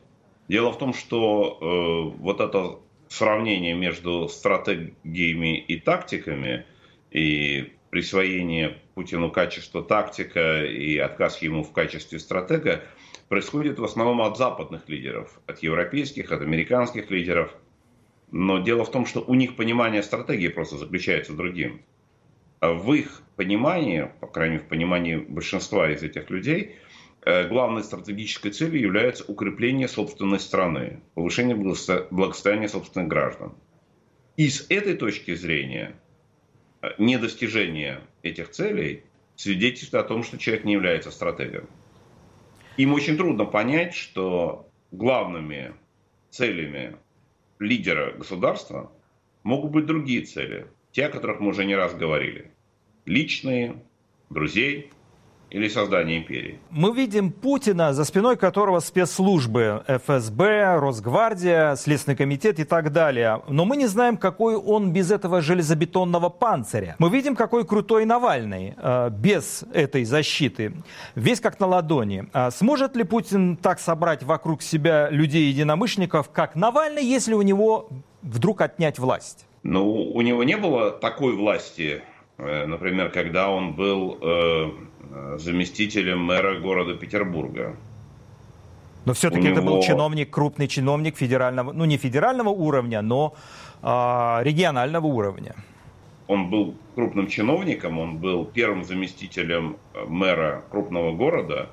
Дело 0.48 0.72
в 0.72 0.78
том, 0.78 0.94
что 0.94 1.58
э, 1.60 2.18
вот 2.20 2.40
это 2.40 2.78
сравнение 3.08 3.74
между 3.74 4.28
стратегиями 4.28 5.58
и 5.58 5.78
тактиками 5.78 6.66
и 7.10 7.72
присвоение 7.90 8.78
Путину 8.94 9.30
качества 9.30 9.82
тактика 9.82 10.64
и 10.64 10.96
отказ 10.98 11.42
ему 11.42 11.64
в 11.64 11.72
качестве 11.72 12.18
стратега 12.18 12.82
происходит 13.28 13.78
в 13.78 13.84
основном 13.84 14.22
от 14.22 14.38
западных 14.38 14.88
лидеров, 14.88 15.40
от 15.46 15.60
европейских, 15.60 16.32
от 16.32 16.42
американских 16.42 17.10
лидеров. 17.10 17.52
Но 18.30 18.58
дело 18.58 18.84
в 18.84 18.90
том, 18.90 19.06
что 19.06 19.20
у 19.20 19.34
них 19.34 19.56
понимание 19.56 20.02
стратегии 20.02 20.48
просто 20.48 20.76
заключается 20.76 21.32
в 21.32 21.36
другим. 21.36 21.82
А 22.60 22.72
в 22.72 22.92
их 22.94 23.22
понимании, 23.36 24.10
по 24.20 24.26
крайней 24.26 24.54
мере 24.54 24.64
в 24.64 24.68
понимании 24.68 25.16
большинства 25.16 25.90
из 25.90 26.02
этих 26.02 26.30
людей, 26.30 26.76
Э, 27.26 27.48
главной 27.48 27.82
стратегической 27.82 28.50
целью 28.50 28.82
является 28.82 29.24
укрепление 29.24 29.88
собственной 29.88 30.38
страны, 30.38 31.00
повышение 31.14 31.56
благосостояния 31.56 32.68
собственных 32.68 33.08
граждан. 33.08 33.54
И 34.36 34.50
с 34.50 34.66
этой 34.68 34.94
точки 34.94 35.34
зрения 35.34 35.96
недостижение 36.98 38.00
этих 38.22 38.50
целей 38.50 39.04
свидетельствует 39.36 40.04
о 40.04 40.08
том, 40.08 40.22
что 40.22 40.38
человек 40.38 40.64
не 40.64 40.72
является 40.74 41.10
стратегом. 41.10 41.68
Им 42.76 42.92
очень 42.92 43.16
трудно 43.16 43.44
понять, 43.44 43.94
что 43.94 44.68
главными 44.90 45.74
целями 46.30 46.96
лидера 47.58 48.12
государства 48.12 48.92
могут 49.42 49.70
быть 49.70 49.86
другие 49.86 50.22
цели, 50.22 50.66
те, 50.92 51.06
о 51.06 51.10
которых 51.10 51.40
мы 51.40 51.50
уже 51.50 51.64
не 51.64 51.76
раз 51.76 51.94
говорили. 51.94 52.50
Личные, 53.04 53.82
друзей, 54.30 54.90
или 55.54 55.68
создания 55.68 56.18
империи. 56.18 56.58
Мы 56.70 56.92
видим 56.92 57.30
Путина, 57.30 57.94
за 57.94 58.04
спиной 58.04 58.36
которого 58.36 58.80
спецслужбы 58.80 59.84
ФСБ, 59.86 60.80
Росгвардия, 60.80 61.76
Следственный 61.76 62.16
комитет 62.16 62.58
и 62.58 62.64
так 62.64 62.90
далее. 62.90 63.40
Но 63.48 63.64
мы 63.64 63.76
не 63.76 63.86
знаем, 63.86 64.16
какой 64.16 64.56
он 64.56 64.92
без 64.92 65.12
этого 65.12 65.40
железобетонного 65.40 66.28
панциря. 66.28 66.96
Мы 66.98 67.08
видим, 67.08 67.36
какой 67.36 67.64
крутой 67.64 68.04
Навальный 68.04 68.74
э, 68.76 69.10
без 69.10 69.64
этой 69.72 70.02
защиты. 70.02 70.72
Весь 71.14 71.38
как 71.38 71.60
на 71.60 71.68
ладони. 71.68 72.24
А 72.32 72.50
сможет 72.50 72.96
ли 72.96 73.04
Путин 73.04 73.56
так 73.56 73.78
собрать 73.78 74.24
вокруг 74.24 74.60
себя 74.60 75.08
людей-единомышленников, 75.08 76.30
как 76.30 76.56
Навальный, 76.56 77.04
если 77.04 77.32
у 77.32 77.42
него 77.42 77.90
вдруг 78.22 78.60
отнять 78.60 78.98
власть? 78.98 79.46
Ну, 79.62 79.88
у 79.88 80.20
него 80.20 80.42
не 80.42 80.56
было 80.56 80.90
такой 80.90 81.36
власти, 81.36 82.02
э, 82.38 82.66
например, 82.66 83.10
когда 83.10 83.50
он 83.50 83.74
был 83.74 84.18
э, 84.20 84.70
заместителем 85.38 86.20
мэра 86.20 86.58
города 86.60 86.94
Петербурга. 86.94 87.76
Но 89.04 89.12
все-таки 89.12 89.42
него... 89.42 89.52
это 89.52 89.62
был 89.62 89.82
чиновник, 89.82 90.30
крупный 90.30 90.68
чиновник 90.68 91.16
федерального, 91.16 91.72
ну 91.72 91.84
не 91.84 91.98
федерального 91.98 92.48
уровня, 92.48 93.02
но 93.02 93.34
э, 93.82 93.86
регионального 94.42 95.06
уровня. 95.06 95.54
Он 96.26 96.48
был 96.48 96.74
крупным 96.94 97.26
чиновником, 97.26 97.98
он 97.98 98.16
был 98.16 98.46
первым 98.46 98.84
заместителем 98.84 99.76
э, 99.92 100.04
мэра 100.06 100.64
крупного 100.70 101.12
города, 101.12 101.68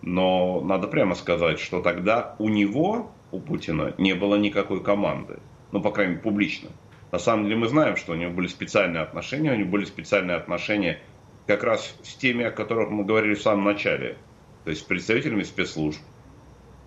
но 0.00 0.62
надо 0.62 0.88
прямо 0.88 1.14
сказать, 1.14 1.60
что 1.60 1.82
тогда 1.82 2.34
у 2.38 2.48
него, 2.48 3.10
у 3.32 3.38
Путина, 3.38 3.94
не 3.98 4.14
было 4.14 4.36
никакой 4.36 4.82
команды. 4.82 5.40
Ну, 5.72 5.80
по 5.80 5.90
крайней 5.90 6.12
мере, 6.12 6.22
публично. 6.22 6.70
На 7.12 7.18
самом 7.18 7.44
деле 7.44 7.56
мы 7.56 7.68
знаем, 7.68 7.96
что 7.96 8.12
у 8.12 8.14
него 8.14 8.32
были 8.32 8.46
специальные 8.46 9.02
отношения, 9.02 9.52
у 9.52 9.56
него 9.56 9.68
были 9.68 9.84
специальные 9.84 10.38
отношения 10.38 11.00
как 11.46 11.64
раз 11.64 11.94
с 12.02 12.14
теми, 12.14 12.44
о 12.44 12.50
которых 12.50 12.90
мы 12.90 13.04
говорили 13.04 13.34
в 13.34 13.42
самом 13.42 13.64
начале, 13.64 14.16
то 14.64 14.70
есть 14.70 14.82
с 14.82 14.84
представителями 14.84 15.42
спецслужб, 15.42 16.00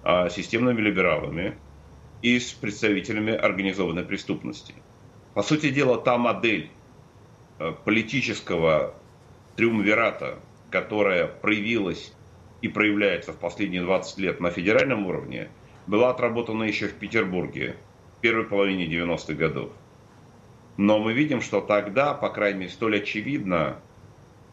а, 0.04 0.30
системными 0.30 0.82
либералами 0.82 1.58
и 2.22 2.39
с 2.39 2.52
представителями 2.52 3.34
организованной 3.34 4.04
преступности. 4.04 4.74
По 5.34 5.44
сути 5.44 5.70
дела, 5.70 5.98
та 5.98 6.18
модель 6.18 6.70
э, 7.60 7.74
политического 7.84 8.94
триумвирата, 9.58 10.39
которая 10.72 11.28
проявилась 11.28 12.13
и 12.62 12.68
проявляется 12.68 13.34
в 13.34 13.38
последние 13.38 13.82
20 13.82 14.18
лет 14.20 14.39
на 14.39 14.50
федеральном 14.50 15.06
уровне, 15.06 15.50
была 15.88 16.12
отработана 16.12 16.63
еще 16.63 16.88
в 16.88 16.94
Петербурге 16.94 17.76
в 18.18 18.22
первой 18.22 18.46
половине 18.46 18.86
90-х 18.88 19.34
годов. 19.34 19.72
Но 20.78 21.00
мы 21.00 21.13
видим, 21.13 21.41
что 21.41 21.62
тогда, 21.62 22.13
по 22.13 22.30
крайней 22.30 22.60
мере, 22.60 22.72
столь 22.72 22.98
очевидно 22.98 23.82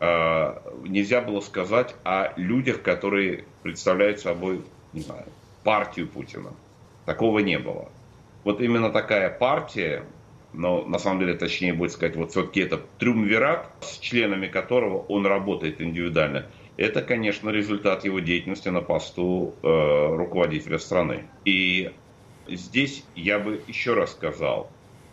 нельзя 0.03 1.21
было 1.21 1.41
сказать 1.41 1.95
о 2.03 2.33
людях, 2.37 2.83
которые 2.83 3.45
представляют 3.62 4.19
собой, 4.19 4.62
не 4.93 5.01
знаю, 5.01 5.25
партию 5.62 6.09
Путина. 6.09 6.51
Такого 7.07 7.38
не 7.38 7.59
было. 7.59 7.88
Вот 8.45 8.61
именно 8.61 8.91
такая 8.91 9.31
партия, 9.31 10.05
но 10.53 10.85
на 10.85 10.99
самом 10.99 11.21
деле 11.21 11.35
точнее 11.35 11.73
будет 11.73 11.93
сказать, 11.93 12.17
вот 12.17 12.33
все-таки 12.33 12.61
это 12.61 12.81
триумвират, 12.99 13.71
с 13.81 13.99
членами 13.99 14.49
которого 14.49 14.99
он 14.99 15.27
работает 15.27 15.81
индивидуально, 15.81 16.47
это, 16.77 17.03
конечно, 17.03 17.51
результат 17.51 18.05
его 18.05 18.19
деятельности 18.21 18.69
на 18.69 18.81
посту 18.81 19.55
э, 19.62 20.17
руководителя 20.17 20.79
страны. 20.79 21.25
И 21.45 21.93
здесь 22.49 23.05
я 23.15 23.38
бы 23.38 23.62
еще 23.69 23.95
раз 23.95 24.12
сказал, 24.12 24.71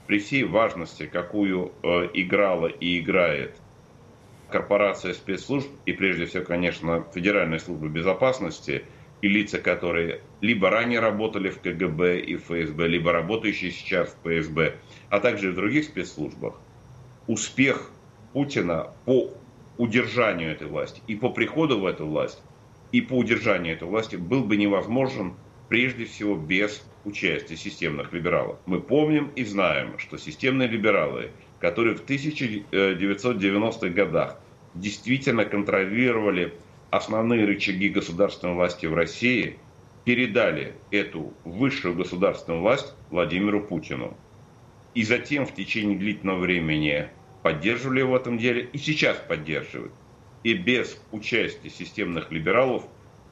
при 0.08 0.20
всей 0.20 0.46
важности, 0.46 1.06
какую 1.06 1.72
э, 1.84 2.10
играла 2.14 2.68
и 2.68 3.00
играет 3.00 3.56
корпорация 4.50 5.14
спецслужб, 5.14 5.70
и 5.86 5.94
прежде 5.94 6.26
всего, 6.26 6.44
конечно, 6.44 7.06
Федеральная 7.14 7.60
служба 7.60 7.88
безопасности, 7.88 8.86
и 9.22 9.28
лица, 9.28 9.60
которые 9.60 10.24
либо 10.42 10.70
ранее 10.70 11.00
работали 11.00 11.50
в 11.50 11.62
КГБ 11.62 12.22
и 12.22 12.36
ФСБ, 12.38 12.88
либо 12.88 13.12
работающие 13.12 13.72
сейчас 13.72 14.10
в 14.10 14.28
ФСБ, 14.28 14.80
а 15.10 15.20
также 15.20 15.52
в 15.52 15.56
других 15.56 15.86
спецслужбах, 15.86 16.62
успех 17.28 17.92
Путина 18.32 18.96
по 19.06 19.44
удержанию 19.78 20.52
этой 20.52 20.68
власти 20.68 21.02
и 21.08 21.16
по 21.16 21.30
приходу 21.32 21.80
в 21.80 21.86
эту 21.86 22.06
власть, 22.06 22.44
и 22.92 23.02
по 23.02 23.14
удержанию 23.14 23.76
этой 23.76 23.88
власти 23.88 24.16
был 24.16 24.44
бы 24.46 24.58
невозможен 24.58 25.38
прежде 25.68 26.06
всего 26.06 26.36
без 26.36 26.90
участия 27.04 27.56
системных 27.56 28.12
либералов. 28.14 28.60
Мы 28.66 28.82
помним 28.82 29.30
и 29.30 29.44
знаем, 29.44 30.00
что 30.00 30.18
системные 30.18 30.68
либералы 30.68 31.34
которые 31.60 31.96
в 31.96 32.06
1990-х 32.06 33.90
годах 33.90 34.40
действительно 34.74 35.46
контролировали 35.46 36.54
основные 36.90 37.46
рычаги 37.46 37.90
государственной 37.90 38.54
власти 38.54 38.86
в 38.86 38.94
России, 38.94 39.58
передали 40.06 40.74
эту 40.92 41.34
высшую 41.44 41.96
государственную 41.96 42.62
власть 42.62 42.94
Владимиру 43.10 43.62
Путину. 43.62 44.18
И 44.96 45.04
затем 45.04 45.46
в 45.46 45.54
течение 45.54 45.98
длительного 45.98 46.40
времени 46.40 47.10
поддерживали 47.44 48.00
его 48.00 48.14
в 48.14 48.16
этом 48.16 48.38
деле 48.38 48.70
и 48.74 48.78
сейчас 48.78 49.18
поддерживают. 49.18 49.94
И 50.44 50.54
без 50.54 51.00
участия 51.12 51.70
системных 51.70 52.32
либералов 52.32 52.88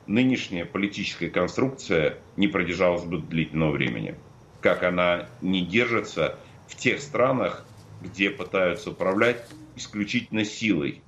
нынешняя 0.05 0.65
политическая 0.65 1.29
конструкция 1.29 2.17
не 2.35 2.47
продержалась 2.47 3.03
бы 3.03 3.19
длительного 3.19 3.71
времени. 3.71 4.15
Как 4.61 4.83
она 4.83 5.29
не 5.41 5.65
держится 5.65 6.37
в 6.67 6.75
тех 6.75 6.99
странах, 6.99 7.65
где 8.01 8.29
пытаются 8.29 8.91
управлять 8.91 9.45
исключительно 9.75 10.43
силой, 10.43 11.01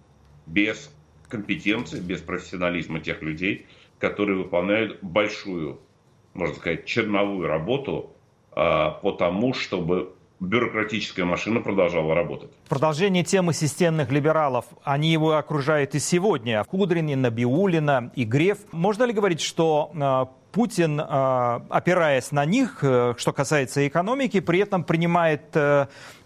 без 0.46 0.92
компетенции, 1.28 2.00
без 2.00 2.22
профессионализма 2.22 3.00
тех 3.00 3.22
людей, 3.22 3.68
которые 4.00 4.38
выполняют 4.38 5.00
большую, 5.02 5.80
можно 6.34 6.56
сказать, 6.56 6.86
черновую 6.86 7.48
работу 7.48 8.12
а, 8.52 8.92
по 8.92 9.12
тому, 9.12 9.54
чтобы 9.54 10.14
бюрократическая 10.40 11.26
машина 11.26 11.60
продолжала 11.60 12.16
работать. 12.16 12.50
Продолжение 12.70 13.24
темы 13.24 13.54
системных 13.54 14.12
либералов. 14.12 14.66
Они 14.84 15.12
его 15.12 15.34
окружают 15.34 15.96
и 15.96 16.00
сегодня. 16.00 16.64
Кудрин, 16.64 17.10
и 17.10 17.16
Набиулина, 17.16 18.12
и 18.16 18.24
Греф. 18.24 18.60
Можно 18.72 19.04
ли 19.04 19.14
говорить, 19.14 19.42
что 19.42 19.92
э, 19.94 20.39
Путин, 20.52 21.00
опираясь 21.00 22.32
на 22.32 22.46
них, 22.46 22.80
что 22.80 23.34
касается 23.34 23.88
экономики, 23.88 24.40
при 24.40 24.60
этом 24.60 24.84
принимает 24.84 25.42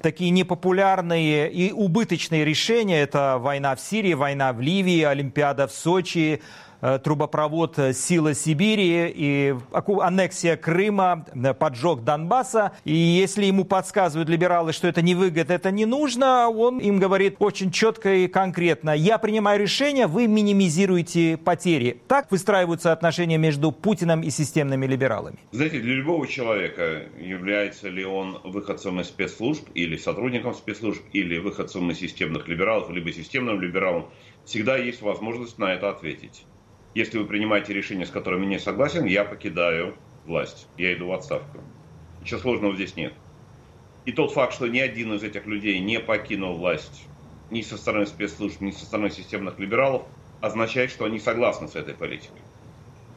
такие 0.02 0.30
непопулярные 0.32 1.52
и 1.52 1.72
убыточные 1.72 2.46
решения. 2.46 3.02
Это 3.02 3.38
война 3.40 3.76
в 3.76 3.82
Сирии, 3.82 4.14
война 4.14 4.54
в 4.54 4.62
Ливии, 4.62 5.04
Олимпиада 5.04 5.68
в 5.68 5.72
Сочи, 5.72 6.42
Э, 6.42 6.73
трубопровод 7.00 7.80
э, 7.80 7.94
«Сила 7.94 8.34
Сибири» 8.34 9.12
и 9.16 9.56
аннексия 9.72 10.58
Крыма, 10.58 11.26
э, 11.34 11.54
поджог 11.54 12.04
Донбасса. 12.04 12.74
И 12.84 12.94
если 12.94 13.46
ему 13.46 13.64
подсказывают 13.64 14.28
либералы, 14.28 14.74
что 14.74 14.88
это 14.88 15.02
не 15.02 15.16
выгодно, 15.16 15.54
это 15.54 15.72
не 15.72 15.86
нужно, 15.86 16.50
он 16.50 16.80
им 16.80 17.00
говорит 17.00 17.38
очень 17.40 17.72
четко 17.72 18.14
и 18.14 18.28
конкретно. 18.28 18.92
Я 18.92 19.18
принимаю 19.18 19.62
решение, 19.62 20.08
вы 20.08 20.28
минимизируете 20.28 21.38
потери. 21.38 22.02
Так 22.08 22.32
выстраиваются 22.32 22.92
отношения 22.92 23.38
между 23.38 23.72
Путиным 23.72 24.22
и 24.22 24.30
системными 24.30 24.86
либералами. 24.86 25.38
Знаете, 25.52 25.80
для 25.80 25.96
любого 25.96 26.28
человека, 26.28 27.04
является 27.18 27.88
ли 27.88 28.04
он 28.04 28.40
выходцем 28.44 29.00
из 29.00 29.08
спецслужб 29.08 29.70
или 29.74 29.96
сотрудником 29.96 30.54
спецслужб, 30.54 31.02
или 31.14 31.38
выходцем 31.38 31.90
из 31.92 32.00
системных 32.00 32.48
либералов, 32.50 32.90
либо 32.90 33.12
системным 33.14 33.62
либералом, 33.62 34.10
всегда 34.44 34.76
есть 34.76 35.02
возможность 35.02 35.58
на 35.58 35.74
это 35.74 35.90
ответить 35.90 36.46
если 36.96 37.18
вы 37.18 37.26
принимаете 37.26 37.74
решение, 37.74 38.06
с 38.06 38.12
которым 38.12 38.44
я 38.44 38.48
не 38.48 38.60
согласен, 38.60 39.06
я 39.06 39.26
покидаю 39.26 39.96
власть, 40.26 40.68
я 40.78 40.94
иду 40.94 41.08
в 41.08 41.14
отставку. 41.14 41.60
Ничего 42.22 42.40
сложного 42.40 42.76
здесь 42.76 42.96
нет. 42.96 43.14
И 44.06 44.12
тот 44.12 44.32
факт, 44.32 44.54
что 44.54 44.68
ни 44.68 44.80
один 44.80 45.14
из 45.14 45.24
этих 45.24 45.46
людей 45.46 45.80
не 45.80 46.00
покинул 46.00 46.56
власть 46.56 47.06
ни 47.50 47.62
со 47.62 47.78
стороны 47.78 48.06
спецслужб, 48.06 48.62
ни 48.62 48.72
со 48.72 48.86
стороны 48.86 49.10
системных 49.10 49.60
либералов, 49.60 50.04
означает, 50.42 50.92
что 50.92 51.06
они 51.06 51.20
согласны 51.20 51.68
с 51.68 51.76
этой 51.76 51.94
политикой. 51.94 52.42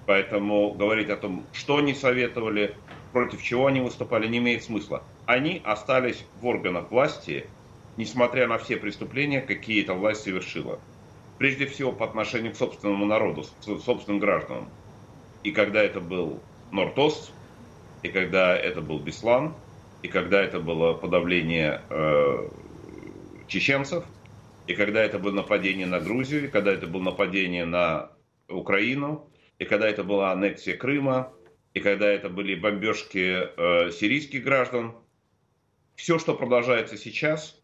Поэтому 0.06 0.72
говорить 0.72 1.10
о 1.10 1.16
том, 1.16 1.44
что 1.52 1.78
они 1.78 1.94
советовали, 1.94 2.76
против 3.12 3.42
чего 3.42 3.66
они 3.66 3.80
выступали, 3.80 4.28
не 4.28 4.38
имеет 4.38 4.62
смысла. 4.62 5.02
Они 5.26 5.60
остались 5.64 6.24
в 6.40 6.46
органах 6.46 6.90
власти, 6.90 7.46
несмотря 7.96 8.46
на 8.46 8.58
все 8.58 8.76
преступления, 8.76 9.40
какие 9.40 9.82
эта 9.82 9.94
власть 9.94 10.22
совершила 10.22 10.78
прежде 11.38 11.66
всего 11.66 11.92
по 11.92 12.04
отношению 12.04 12.52
к 12.52 12.56
собственному 12.56 13.04
народу, 13.04 13.42
к 13.42 13.80
собственным 13.80 14.20
гражданам. 14.20 14.68
И 15.42 15.52
когда 15.52 15.82
это 15.82 16.00
был 16.00 16.40
Нортост, 16.72 17.32
и 18.02 18.08
когда 18.08 18.56
это 18.56 18.80
был 18.80 18.98
Беслан, 18.98 19.54
и 20.02 20.08
когда 20.08 20.42
это 20.42 20.60
было 20.60 20.94
подавление 20.94 21.82
э, 21.90 22.48
чеченцев, 23.48 24.04
и 24.66 24.74
когда 24.74 25.02
это 25.02 25.18
было 25.18 25.32
нападение 25.32 25.86
на 25.86 26.00
Грузию, 26.00 26.44
и 26.44 26.48
когда 26.48 26.72
это 26.72 26.86
было 26.86 27.02
нападение 27.02 27.64
на 27.64 28.10
Украину, 28.48 29.30
и 29.58 29.64
когда 29.64 29.88
это 29.88 30.04
была 30.04 30.32
аннексия 30.32 30.76
Крыма, 30.76 31.32
и 31.76 31.80
когда 31.80 32.08
это 32.08 32.30
были 32.30 32.54
бомбежки 32.54 33.36
э, 33.56 33.90
сирийских 33.90 34.42
граждан. 34.42 34.94
Все, 35.94 36.18
что 36.18 36.34
продолжается 36.34 36.96
сейчас, 36.96 37.60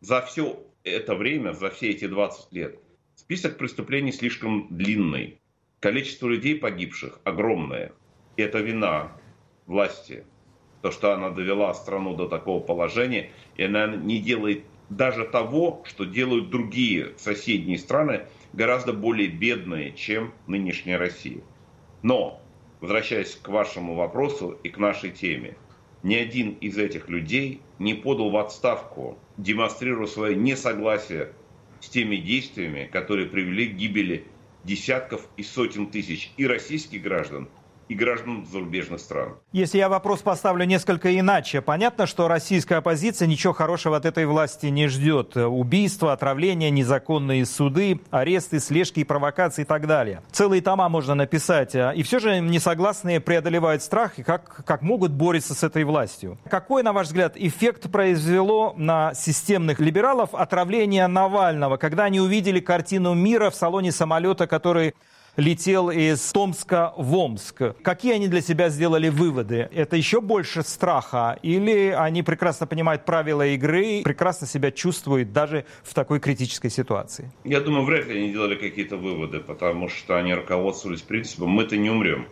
за 0.00 0.22
все 0.22 0.66
это 0.90 1.14
время, 1.14 1.52
за 1.52 1.70
все 1.70 1.90
эти 1.90 2.06
20 2.06 2.52
лет, 2.52 2.78
список 3.14 3.58
преступлений 3.58 4.12
слишком 4.12 4.68
длинный. 4.70 5.40
Количество 5.80 6.28
людей 6.28 6.56
погибших 6.56 7.20
огромное. 7.24 7.92
И 8.36 8.42
это 8.42 8.58
вина 8.58 9.12
власти. 9.66 10.24
То, 10.80 10.90
что 10.90 11.12
она 11.12 11.30
довела 11.30 11.72
страну 11.74 12.14
до 12.14 12.28
такого 12.28 12.60
положения, 12.60 13.30
и 13.56 13.64
она 13.64 13.86
не 13.86 14.20
делает 14.20 14.64
даже 14.90 15.24
того, 15.24 15.82
что 15.86 16.04
делают 16.04 16.50
другие 16.50 17.12
соседние 17.16 17.78
страны, 17.78 18.26
гораздо 18.52 18.92
более 18.92 19.28
бедные, 19.28 19.92
чем 19.92 20.32
нынешняя 20.46 20.98
Россия. 20.98 21.40
Но, 22.02 22.42
возвращаясь 22.80 23.36
к 23.36 23.48
вашему 23.48 23.94
вопросу 23.94 24.58
и 24.62 24.68
к 24.68 24.78
нашей 24.78 25.10
теме, 25.10 25.56
ни 26.02 26.14
один 26.14 26.52
из 26.54 26.78
этих 26.78 27.08
людей 27.08 27.60
не 27.78 27.94
подал 27.94 28.30
в 28.30 28.36
отставку, 28.36 29.18
демонстрируя 29.36 30.06
свое 30.06 30.36
несогласие 30.36 31.32
с 31.80 31.88
теми 31.88 32.16
действиями, 32.16 32.88
которые 32.92 33.28
привели 33.28 33.68
к 33.68 33.76
гибели 33.76 34.26
десятков 34.64 35.28
и 35.36 35.42
сотен 35.42 35.88
тысяч 35.88 36.32
и 36.36 36.46
российских 36.46 37.02
граждан, 37.02 37.48
и 37.88 37.94
граждан 37.94 38.46
зарубежных 38.50 39.00
стран. 39.00 39.34
Если 39.52 39.78
я 39.78 39.88
вопрос 39.88 40.20
поставлю 40.20 40.64
несколько 40.64 41.18
иначе, 41.18 41.60
понятно, 41.60 42.06
что 42.06 42.28
российская 42.28 42.76
оппозиция 42.76 43.28
ничего 43.28 43.52
хорошего 43.52 43.96
от 43.96 44.06
этой 44.06 44.26
власти 44.26 44.66
не 44.66 44.88
ждет. 44.88 45.36
Убийства, 45.36 46.12
отравления, 46.12 46.70
незаконные 46.70 47.44
суды, 47.44 48.00
аресты, 48.10 48.60
слежки 48.60 49.00
и 49.00 49.04
провокации 49.04 49.62
и 49.62 49.64
так 49.64 49.86
далее. 49.86 50.22
Целые 50.30 50.62
тома 50.62 50.88
можно 50.88 51.14
написать. 51.14 51.74
И 51.74 52.02
все 52.02 52.18
же 52.18 52.40
несогласные 52.40 53.20
преодолевают 53.20 53.82
страх 53.82 54.18
и 54.18 54.22
как, 54.22 54.64
как 54.64 54.82
могут 54.82 55.12
бороться 55.12 55.54
с 55.54 55.62
этой 55.62 55.84
властью. 55.84 56.38
Какой, 56.48 56.82
на 56.82 56.92
ваш 56.92 57.08
взгляд, 57.08 57.36
эффект 57.36 57.90
произвело 57.90 58.74
на 58.76 59.14
системных 59.14 59.80
либералов 59.80 60.34
отравление 60.34 61.06
Навального, 61.06 61.76
когда 61.76 62.04
они 62.04 62.20
увидели 62.20 62.60
картину 62.60 63.14
мира 63.14 63.50
в 63.50 63.54
салоне 63.54 63.92
самолета, 63.92 64.46
который 64.46 64.94
летел 65.36 65.90
из 65.90 66.20
Томска 66.32 66.92
в 66.96 67.14
Омск. 67.16 67.62
Какие 67.82 68.14
они 68.14 68.28
для 68.28 68.40
себя 68.40 68.68
сделали 68.68 69.08
выводы? 69.08 69.68
Это 69.72 69.96
еще 69.96 70.20
больше 70.20 70.62
страха? 70.62 71.38
Или 71.42 71.88
они 71.88 72.22
прекрасно 72.22 72.66
понимают 72.66 73.04
правила 73.04 73.46
игры, 73.46 74.02
прекрасно 74.04 74.46
себя 74.46 74.70
чувствуют 74.70 75.32
даже 75.32 75.64
в 75.82 75.94
такой 75.94 76.20
критической 76.20 76.70
ситуации? 76.70 77.32
Я 77.44 77.60
думаю, 77.60 77.84
вряд 77.84 78.06
ли 78.06 78.18
они 78.18 78.32
делали 78.32 78.56
какие-то 78.56 78.96
выводы, 78.96 79.40
потому 79.40 79.88
что 79.88 80.18
они 80.18 80.34
руководствовались 80.34 81.02
принципом 81.02 81.50
«мы-то 81.50 81.76
не 81.76 81.90
умрем». 81.90 82.26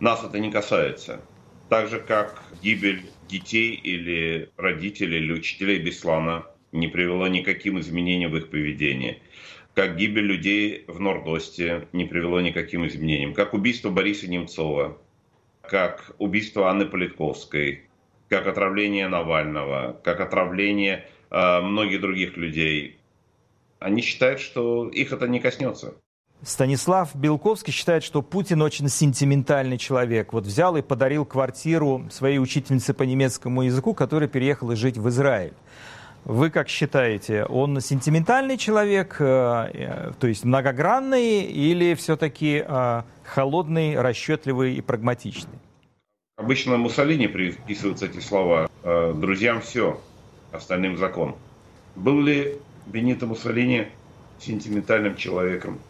Нас 0.00 0.24
это 0.24 0.38
не 0.38 0.50
касается. 0.50 1.20
Так 1.68 1.88
же, 1.88 2.00
как 2.00 2.42
гибель 2.62 3.04
детей 3.28 3.74
или 3.74 4.50
родителей 4.56 5.18
или 5.18 5.32
учителей 5.32 5.78
Беслана 5.78 6.46
не 6.72 6.88
привела 6.88 7.28
никаким 7.28 7.78
изменениям 7.78 8.32
в 8.32 8.36
их 8.36 8.50
поведении– 8.50 9.22
как 9.74 9.96
гибель 9.96 10.24
людей 10.24 10.84
в 10.88 11.00
Нордосте 11.00 11.88
не 11.92 12.04
привело 12.04 12.40
никаким 12.40 12.86
изменениям, 12.86 13.34
как 13.34 13.54
убийство 13.54 13.90
Бориса 13.90 14.28
Немцова, 14.28 14.98
как 15.62 16.12
убийство 16.18 16.68
Анны 16.68 16.86
Политковской, 16.86 17.88
как 18.28 18.46
отравление 18.46 19.08
Навального, 19.08 20.00
как 20.04 20.20
отравление 20.20 21.06
э, 21.30 21.60
многих 21.60 22.00
других 22.00 22.36
людей. 22.36 22.98
Они 23.78 24.02
считают, 24.02 24.40
что 24.40 24.88
их 24.88 25.12
это 25.12 25.26
не 25.26 25.40
коснется. 25.40 25.94
Станислав 26.42 27.14
Белковский 27.14 27.72
считает, 27.72 28.02
что 28.02 28.22
Путин 28.22 28.62
очень 28.62 28.88
сентиментальный 28.88 29.76
человек. 29.76 30.32
Вот 30.32 30.46
взял 30.46 30.76
и 30.76 30.82
подарил 30.82 31.26
квартиру 31.26 32.06
своей 32.10 32.38
учительнице 32.38 32.94
по 32.94 33.02
немецкому 33.02 33.62
языку, 33.62 33.92
которая 33.92 34.28
переехала 34.28 34.74
жить 34.74 34.96
в 34.96 35.06
Израиль. 35.10 35.52
Вы 36.24 36.50
как 36.50 36.68
считаете, 36.68 37.44
он 37.44 37.80
сентиментальный 37.80 38.58
человек, 38.58 39.16
э, 39.20 39.24
э, 39.24 40.12
то 40.20 40.26
есть 40.26 40.44
многогранный, 40.44 41.42
или 41.42 41.94
все-таки 41.94 42.62
э, 42.66 43.02
холодный, 43.24 44.00
расчетливый 44.00 44.74
и 44.74 44.80
прагматичный? 44.82 45.58
Обычно 46.36 46.76
Муссолини 46.76 47.26
приписываются 47.26 48.06
эти 48.06 48.20
слова. 48.20 48.70
Друзьям 48.82 49.60
все, 49.60 50.00
остальным 50.52 50.96
закон. 50.96 51.36
Был 51.96 52.20
ли 52.22 52.56
Бенито 52.86 53.26
Муссолини 53.26 53.88
сентиментальным 54.38 55.16
человеком? 55.16 55.80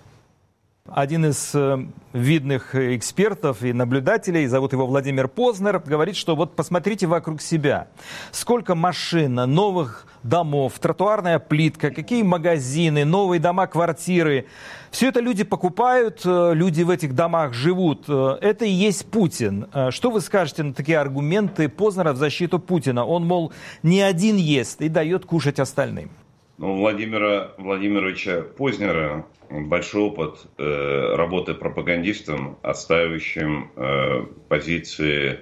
Один 0.88 1.27
из 1.27 1.55
э, 1.55 1.79
видных 2.12 2.75
экспертов 2.75 3.62
и 3.62 3.73
наблюдателей, 3.73 4.47
зовут 4.47 4.73
его 4.73 4.87
Владимир 4.87 5.29
Познер, 5.29 5.79
говорит, 5.79 6.16
что 6.16 6.35
вот 6.35 6.57
посмотрите 6.57 7.07
вокруг 7.07 7.43
себя. 7.43 7.88
Сколько 8.33 8.75
машин, 8.75 9.35
новых 9.35 10.07
домов, 10.25 10.79
тротуарная 10.81 11.38
плитка, 11.38 11.90
какие 11.90 12.23
магазины, 12.23 13.05
новые 13.05 13.40
дома, 13.40 13.69
квартиры. 13.69 14.47
Все 14.90 15.09
это 15.09 15.21
люди 15.21 15.45
покупают, 15.45 16.23
э, 16.25 16.55
люди 16.55 16.83
в 16.83 16.90
этих 16.90 17.14
домах 17.14 17.53
живут. 17.53 18.07
Э, 18.09 18.38
это 18.40 18.64
и 18.64 18.71
есть 18.71 19.09
Путин. 19.11 19.69
Что 19.90 20.11
вы 20.11 20.21
скажете 20.21 20.64
на 20.64 20.75
такие 20.75 20.99
аргументы 20.99 21.69
Познера 21.69 22.12
в 22.12 22.16
защиту 22.16 22.59
Путина? 22.59 23.05
Он, 23.05 23.25
мол, 23.27 23.53
не 23.85 24.01
один 24.01 24.37
ест 24.37 24.81
и 24.81 24.88
дает 24.88 25.25
кушать 25.25 25.61
остальным. 25.61 26.11
Ну, 26.59 26.77
Владимира 26.79 27.53
Владимировича 27.59 28.43
Познера 28.43 29.25
большой 29.50 30.02
опыт 30.02 30.46
э, 30.58 31.14
работы 31.16 31.54
пропагандистом, 31.54 32.58
отстаивающим 32.62 33.70
э, 33.74 34.26
позиции 34.48 35.40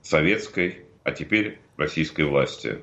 советской, 0.00 0.86
а 1.04 1.12
теперь 1.12 1.58
российской 1.76 2.22
власти. 2.22 2.78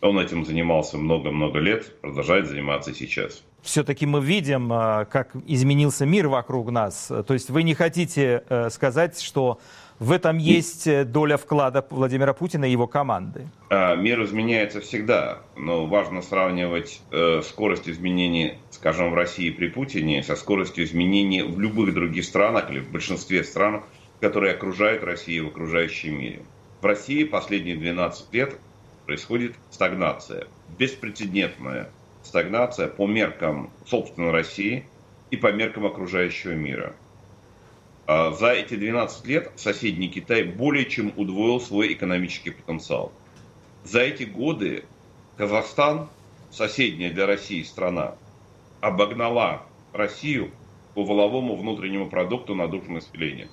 Он 0.00 0.18
этим 0.18 0.46
занимался 0.46 0.96
много-много 0.96 1.58
лет, 1.58 2.00
продолжает 2.00 2.46
заниматься 2.46 2.94
сейчас. 2.94 3.42
Все-таки 3.62 4.06
мы 4.06 4.20
видим, 4.20 4.72
э, 4.72 5.04
как 5.06 5.34
изменился 5.46 6.06
мир 6.06 6.28
вокруг 6.28 6.70
нас. 6.70 7.10
То 7.26 7.34
есть 7.34 7.50
вы 7.50 7.64
не 7.64 7.74
хотите 7.74 8.44
сказать, 8.70 9.20
что 9.20 9.58
в 10.00 10.10
этом 10.10 10.38
есть 10.38 10.88
э, 10.88 11.04
доля 11.04 11.36
вклада 11.36 11.86
Владимира 11.90 12.32
Путина 12.32 12.64
и 12.64 12.72
его 12.72 12.88
команды. 12.88 13.46
А, 13.68 13.94
мир 13.94 14.24
изменяется 14.24 14.80
всегда, 14.80 15.38
но 15.56 15.86
важно 15.86 16.22
сравнивать 16.22 17.00
э, 17.12 17.42
скорость 17.44 17.88
изменений, 17.88 18.54
скажем, 18.72 19.12
в 19.12 19.14
России 19.14 19.50
при 19.50 19.68
Путине 19.68 20.24
со 20.24 20.34
скоростью 20.34 20.84
изменений 20.84 21.42
в 21.42 21.60
любых 21.60 21.94
других 21.94 22.24
странах 22.24 22.70
или 22.70 22.80
в 22.80 22.90
большинстве 22.90 23.44
стран 23.44 23.84
которые 24.20 24.54
окружают 24.54 25.02
Россию 25.02 25.46
в 25.46 25.48
окружающем 25.48 26.18
мире. 26.18 26.42
В 26.80 26.86
России 26.86 27.24
последние 27.24 27.76
12 27.76 28.32
лет 28.32 28.54
происходит 29.06 29.54
стагнация, 29.70 30.46
беспрецедентная 30.78 31.90
стагнация 32.22 32.86
по 32.86 33.06
меркам 33.06 33.70
собственной 33.86 34.30
России 34.30 34.86
и 35.30 35.36
по 35.36 35.50
меркам 35.52 35.86
окружающего 35.86 36.52
мира. 36.52 36.94
А 38.12 38.32
за 38.32 38.48
эти 38.48 38.74
12 38.74 39.24
лет 39.28 39.52
соседний 39.54 40.08
Китай 40.08 40.42
более 40.42 40.84
чем 40.84 41.12
удвоил 41.16 41.60
свой 41.60 41.92
экономический 41.92 42.50
потенциал. 42.50 43.12
За 43.84 44.00
эти 44.00 44.24
годы 44.24 44.84
Казахстан, 45.36 46.08
соседняя 46.50 47.12
для 47.12 47.26
России 47.26 47.62
страна, 47.62 48.16
обогнала 48.80 49.62
Россию 49.92 50.50
по 50.94 51.04
воловому 51.04 51.54
внутреннему 51.54 52.10
продукту 52.10 52.56
на 52.56 52.66
душу 52.66 52.90
населения. 52.90 53.48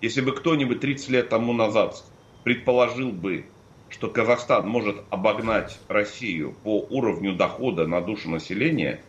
Если 0.00 0.20
бы 0.20 0.32
кто-нибудь 0.32 0.80
30 0.80 1.08
лет 1.10 1.28
тому 1.28 1.52
назад 1.52 2.02
предположил 2.42 3.12
бы, 3.12 3.44
что 3.88 4.08
Казахстан 4.08 4.68
может 4.68 4.96
обогнать 5.10 5.78
Россию 5.86 6.56
по 6.64 6.80
уровню 6.90 7.36
дохода 7.36 7.86
на 7.86 8.00
душу 8.00 8.30
населения, 8.30 9.00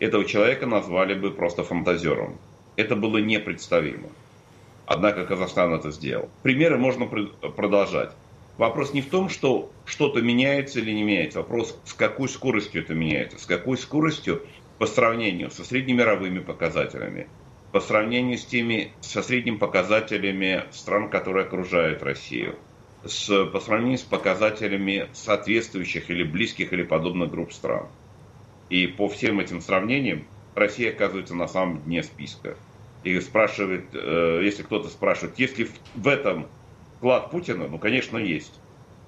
этого 0.00 0.24
человека 0.24 0.66
назвали 0.66 1.14
бы 1.14 1.30
просто 1.30 1.62
фантазером. 1.62 2.40
Это 2.78 2.94
было 2.94 3.18
непредставимо. 3.18 4.08
Однако 4.86 5.26
Казахстан 5.26 5.74
это 5.74 5.90
сделал. 5.90 6.28
Примеры 6.44 6.78
можно 6.78 7.06
продолжать. 7.06 8.12
Вопрос 8.56 8.92
не 8.94 9.02
в 9.02 9.10
том, 9.10 9.30
что 9.30 9.72
что-то 9.84 10.22
меняется 10.22 10.78
или 10.78 10.92
не 10.92 11.02
меняется. 11.02 11.40
Вопрос, 11.40 11.76
с 11.84 11.92
какой 11.92 12.28
скоростью 12.28 12.82
это 12.82 12.94
меняется. 12.94 13.36
С 13.40 13.46
какой 13.46 13.78
скоростью 13.78 14.46
по 14.78 14.86
сравнению 14.86 15.50
со 15.50 15.64
среднемировыми 15.64 16.38
показателями, 16.38 17.26
по 17.72 17.80
сравнению 17.80 18.38
с 18.38 18.44
теми, 18.44 18.92
со 19.00 19.24
средними 19.24 19.56
показателями 19.56 20.62
стран, 20.70 21.10
которые 21.10 21.46
окружают 21.46 22.04
Россию, 22.04 22.54
с, 23.04 23.44
по 23.46 23.58
сравнению 23.58 23.98
с 23.98 24.02
показателями 24.02 25.08
соответствующих 25.14 26.10
или 26.10 26.22
близких 26.22 26.72
или 26.72 26.84
подобных 26.84 27.32
групп 27.32 27.52
стран. 27.52 27.88
И 28.70 28.86
по 28.86 29.08
всем 29.08 29.40
этим 29.40 29.60
сравнениям 29.60 30.24
Россия 30.54 30.90
оказывается 30.90 31.34
на 31.34 31.48
самом 31.48 31.82
дне 31.82 32.04
списка. 32.04 32.56
И 33.08 33.20
спрашивает, 33.20 33.94
э, 33.94 34.40
если 34.44 34.62
кто-то 34.62 34.88
спрашивает, 34.88 35.38
есть 35.38 35.56
ли 35.58 35.66
в 35.94 36.06
этом 36.06 36.46
вклад 36.98 37.30
Путина, 37.30 37.66
ну, 37.66 37.78
конечно, 37.78 38.18
есть. 38.18 38.60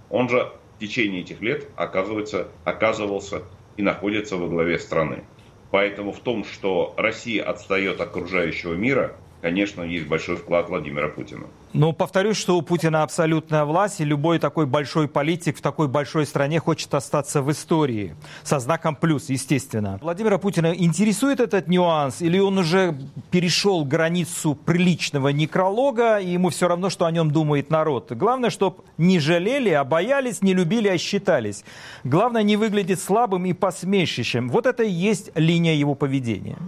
Он 0.09 0.31
же 0.31 0.51
в 0.77 0.81
течение 0.81 1.21
этих 1.21 1.43
лет 1.43 1.69
оказывается, 1.77 2.49
оказывался 2.65 3.43
и 3.77 3.83
находится 3.83 4.39
во 4.39 4.49
главе 4.49 4.79
страны. 4.79 5.25
Поэтому 5.71 6.13
в 6.13 6.21
том, 6.21 6.45
что 6.45 6.95
Россия 6.97 7.45
отстает 7.45 8.01
от 8.01 8.09
окружающего 8.09 8.73
мира, 8.73 9.21
конечно, 9.41 9.83
есть 9.83 10.07
большой 10.07 10.37
вклад 10.37 10.69
Владимира 10.69 11.09
Путина. 11.09 11.47
Ну, 11.73 11.93
повторюсь, 11.93 12.37
что 12.37 12.57
у 12.59 12.63
Путина 12.63 13.03
абсолютная 13.03 13.65
власть, 13.65 14.01
и 14.01 14.05
любой 14.05 14.39
такой 14.39 14.67
большой 14.67 15.07
политик 15.07 15.59
в 15.59 15.61
такой 15.61 15.87
большой 15.87 16.27
стране 16.27 16.59
хочет 16.59 16.93
остаться 16.95 17.43
в 17.43 17.51
истории. 17.51 18.17
Со 18.43 18.59
знаком 18.59 18.97
плюс, 18.97 19.29
естественно. 19.29 19.99
Владимира 20.03 20.39
Путина 20.39 20.75
интересует 20.75 21.39
этот 21.39 21.69
нюанс, 21.69 22.23
или 22.23 22.39
он 22.39 22.59
уже 22.59 22.99
перешел 23.31 23.85
границу 23.85 24.55
приличного 24.55 25.29
некролога, 25.29 26.19
и 26.19 26.31
ему 26.31 26.49
все 26.49 26.67
равно, 26.67 26.91
что 26.91 27.07
о 27.07 27.13
нем 27.13 27.31
думает 27.31 27.71
народ? 27.71 28.11
Главное, 28.13 28.51
чтобы 28.51 28.83
не 28.99 29.21
жалели, 29.21 29.71
а 29.71 29.85
боялись, 29.85 30.43
не 30.43 30.55
любили, 30.55 30.89
а 30.89 30.99
считались. 30.99 31.65
Главное, 32.03 32.43
не 32.43 32.57
выглядеть 32.57 33.01
слабым 33.01 33.47
и 33.47 33.53
посмешищем. 33.53 34.49
Вот 34.49 34.67
это 34.67 34.83
и 34.83 34.91
есть 34.91 35.31
линия 35.37 35.75
его 35.75 35.95
поведения. 35.95 36.59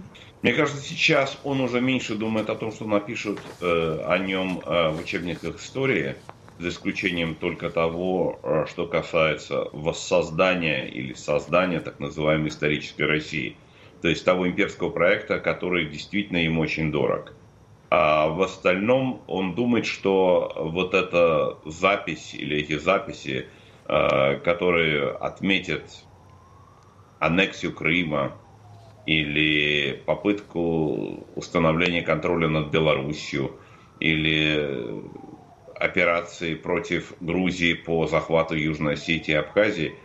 Мне 0.43 0.51
кажется, 0.51 0.83
сейчас 0.83 1.39
он 1.45 1.61
уже 1.61 1.79
меньше 1.79 2.15
думает 2.15 2.49
о 2.49 2.55
том, 2.55 2.73
что 2.73 2.85
напишут 2.85 3.39
э, 3.61 4.03
о 4.05 4.17
нем 4.17 4.59
э, 4.59 4.89
в 4.89 4.99
учебниках 4.99 5.55
истории, 5.55 6.15
за 6.59 6.67
исключением 6.67 7.35
только 7.35 7.69
того, 7.69 8.39
э, 8.43 8.65
что 8.67 8.85
касается 8.85 9.69
воссоздания 9.71 10.83
или 10.83 11.13
создания 11.13 11.79
так 11.79 12.01
называемой 12.01 12.49
исторической 12.49 13.03
России. 13.03 13.55
То 14.01 14.09
есть 14.09 14.25
того 14.25 14.45
имперского 14.45 14.89
проекта, 14.89 15.39
который 15.39 15.85
действительно 15.85 16.43
ему 16.43 16.59
очень 16.59 16.91
дорог. 16.91 17.33
А 17.89 18.27
в 18.27 18.41
остальном 18.41 19.21
он 19.27 19.55
думает, 19.55 19.85
что 19.85 20.51
вот 20.57 20.93
эта 20.93 21.57
запись 21.63 22.33
или 22.33 22.57
эти 22.57 22.77
записи, 22.77 23.47
э, 23.87 24.39
которые 24.39 25.09
отметят 25.09 26.03
аннексию 27.19 27.71
Крыма, 27.71 28.33
или 29.05 30.01
попытку 30.05 31.25
установления 31.35 32.01
контроля 32.01 32.47
над 32.47 32.71
Белоруссией, 32.71 33.51
или 33.99 35.01
операции 35.75 36.55
против 36.55 37.13
Грузии 37.19 37.73
по 37.73 38.07
захвату 38.07 38.55
Южной 38.55 38.93
Осетии 38.93 39.31
и 39.31 39.35
Абхазии, 39.35 39.95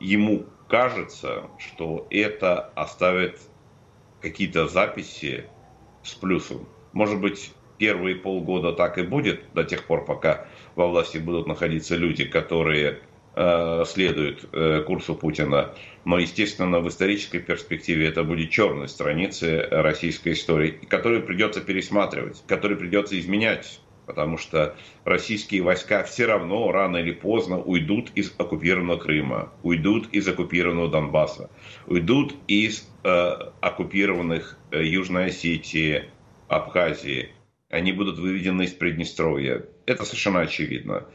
ему 0.00 0.44
кажется, 0.68 1.44
что 1.58 2.06
это 2.10 2.60
оставит 2.74 3.40
какие-то 4.20 4.68
записи 4.68 5.44
с 6.02 6.14
плюсом. 6.14 6.68
Может 6.92 7.20
быть, 7.20 7.52
первые 7.78 8.16
полгода 8.16 8.72
так 8.72 8.98
и 8.98 9.02
будет, 9.02 9.52
до 9.52 9.64
тех 9.64 9.84
пор, 9.84 10.04
пока 10.04 10.46
во 10.76 10.86
власти 10.86 11.18
будут 11.18 11.46
находиться 11.46 11.96
люди, 11.96 12.24
которые 12.24 13.00
следует 13.86 14.44
э, 14.52 14.82
курсу 14.86 15.14
Путина. 15.14 15.74
Но, 16.04 16.18
естественно, 16.18 16.80
в 16.80 16.88
исторической 16.88 17.40
перспективе 17.40 18.06
это 18.06 18.22
будет 18.22 18.50
черной 18.50 18.88
страницы 18.88 19.66
российской 19.70 20.34
истории, 20.34 20.78
которую 20.88 21.24
придется 21.24 21.60
пересматривать, 21.60 22.42
которую 22.46 22.78
придется 22.78 23.18
изменять. 23.18 23.80
Потому 24.06 24.36
что 24.36 24.76
российские 25.04 25.62
войска 25.62 26.04
все 26.04 26.26
равно 26.26 26.70
рано 26.70 26.98
или 26.98 27.12
поздно 27.12 27.58
уйдут 27.58 28.10
из 28.14 28.34
оккупированного 28.36 28.98
Крыма, 28.98 29.52
уйдут 29.62 30.08
из 30.12 30.28
оккупированного 30.28 30.90
Донбасса, 30.90 31.50
уйдут 31.86 32.34
из 32.46 32.86
э, 33.02 33.08
оккупированных 33.60 34.58
э, 34.70 34.84
Южной 34.84 35.26
Осетии, 35.26 36.04
Абхазии. 36.48 37.30
Они 37.70 37.92
будут 37.92 38.18
выведены 38.18 38.64
из 38.64 38.72
Приднестровья. 38.72 39.64
Это 39.86 40.04
совершенно 40.04 40.40
очевидно. 40.40 41.06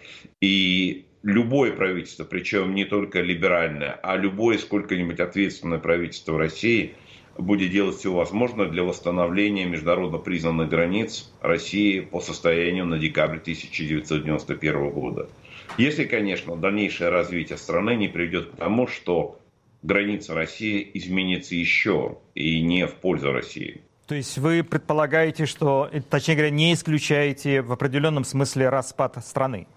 И 0.41 1.05
любое 1.23 1.71
правительство, 1.71 2.23
причем 2.23 2.73
не 2.73 2.85
только 2.85 3.21
либеральное, 3.21 3.99
а 4.03 4.17
любое 4.17 4.57
сколько-нибудь 4.57 5.19
ответственное 5.19 5.79
правительство 5.79 6.37
России 6.37 6.95
будет 7.37 7.71
делать 7.71 7.97
все 7.97 8.13
возможное 8.13 8.67
для 8.67 8.83
восстановления 8.83 9.65
международно 9.65 10.17
признанных 10.17 10.69
границ 10.69 11.31
России 11.41 12.01
по 12.01 12.19
состоянию 12.19 12.85
на 12.85 12.99
декабрь 12.99 13.37
1991 13.37 14.89
года. 14.89 15.29
Если, 15.77 16.05
конечно, 16.05 16.55
дальнейшее 16.55 17.09
развитие 17.09 17.57
страны 17.57 17.95
не 17.95 18.07
приведет 18.07 18.49
к 18.49 18.55
тому, 18.57 18.87
что 18.87 19.39
граница 19.83 20.33
России 20.33 20.89
изменится 20.93 21.55
еще 21.55 22.17
и 22.35 22.61
не 22.61 22.87
в 22.87 22.95
пользу 22.95 23.31
России. 23.31 23.81
То 24.07 24.15
есть 24.15 24.37
вы 24.39 24.63
предполагаете, 24.63 25.45
что, 25.45 25.89
точнее 26.09 26.35
говоря, 26.35 26.49
не 26.49 26.73
исключаете 26.73 27.61
в 27.61 27.71
определенном 27.71 28.25
смысле 28.25 28.69
распад 28.69 29.23
страны? 29.23 29.67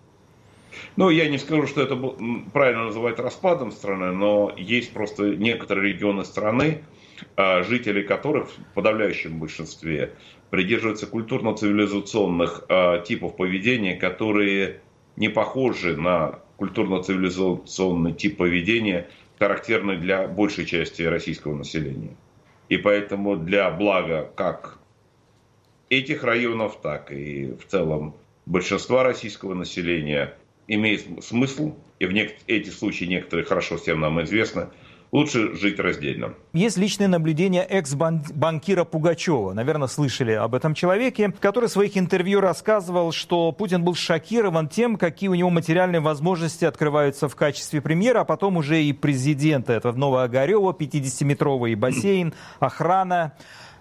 Ну, 0.97 1.11
я 1.11 1.29
не 1.29 1.39
скажу, 1.39 1.66
что 1.66 1.83
это 1.83 1.97
правильно 2.53 2.85
называть 2.85 3.18
распадом 3.18 3.73
страны, 3.73 4.12
но 4.12 4.53
есть 4.57 4.93
просто 4.93 5.37
некоторые 5.37 5.93
регионы 5.93 6.25
страны, 6.25 6.85
а, 7.37 7.62
жители 7.62 8.03
которых 8.03 8.51
в 8.51 8.75
подавляющем 8.75 9.39
большинстве 9.39 10.14
придерживаются 10.51 11.07
культурно-цивилизационных 11.07 12.64
а, 12.68 12.99
типов 13.01 13.37
поведения, 13.37 13.97
которые 13.97 14.81
не 15.16 15.29
похожи 15.29 15.97
на 15.97 16.41
культурно-цивилизационный 16.59 18.12
тип 18.12 18.37
поведения, 18.37 19.09
характерный 19.39 19.97
для 19.97 20.29
большей 20.29 20.66
части 20.66 21.03
российского 21.03 21.57
населения. 21.57 22.16
И 22.68 22.77
поэтому 22.77 23.37
для 23.37 23.70
блага 23.70 24.31
как 24.37 24.79
этих 25.91 26.23
районов, 26.25 26.81
так 26.81 27.11
и 27.12 27.53
в 27.53 27.66
целом 27.66 28.14
большинства 28.47 29.03
российского 29.03 29.55
населения– 29.55 30.35
имеет 30.75 31.25
смысл, 31.25 31.75
и 31.99 32.07
в 32.07 32.12
нек- 32.12 32.35
эти 32.47 32.70
случаи 32.70 33.05
некоторые 33.05 33.45
хорошо 33.45 33.77
всем 33.77 34.01
нам 34.01 34.23
известны, 34.23 34.68
лучше 35.12 35.55
жить 35.55 35.79
раздельно. 35.79 36.33
Есть 36.55 36.79
личное 36.79 37.07
наблюдение 37.07 37.62
экс-банкира 37.64 38.85
Пугачева. 38.85 39.53
Наверное, 39.53 39.87
слышали 39.89 40.33
об 40.33 40.55
этом 40.55 40.73
человеке, 40.75 41.33
который 41.39 41.68
в 41.68 41.73
своих 41.73 41.99
интервью 41.99 42.41
рассказывал, 42.41 43.12
что 43.12 43.53
Путин 43.53 43.85
был 43.85 43.95
шокирован 43.95 44.68
тем, 44.68 44.97
какие 44.97 45.29
у 45.29 45.35
него 45.35 45.51
материальные 45.51 46.01
возможности 46.01 46.64
открываются 46.64 47.29
в 47.29 47.37
качестве 47.37 47.83
премьера, 47.83 48.20
а 48.20 48.25
потом 48.25 48.57
уже 48.57 48.83
и 48.83 48.95
президента. 48.95 49.75
Это 49.75 49.93
Новоогарева, 49.93 50.73
50-метровый 50.73 51.75
бассейн, 51.75 52.33
охрана. 52.59 53.35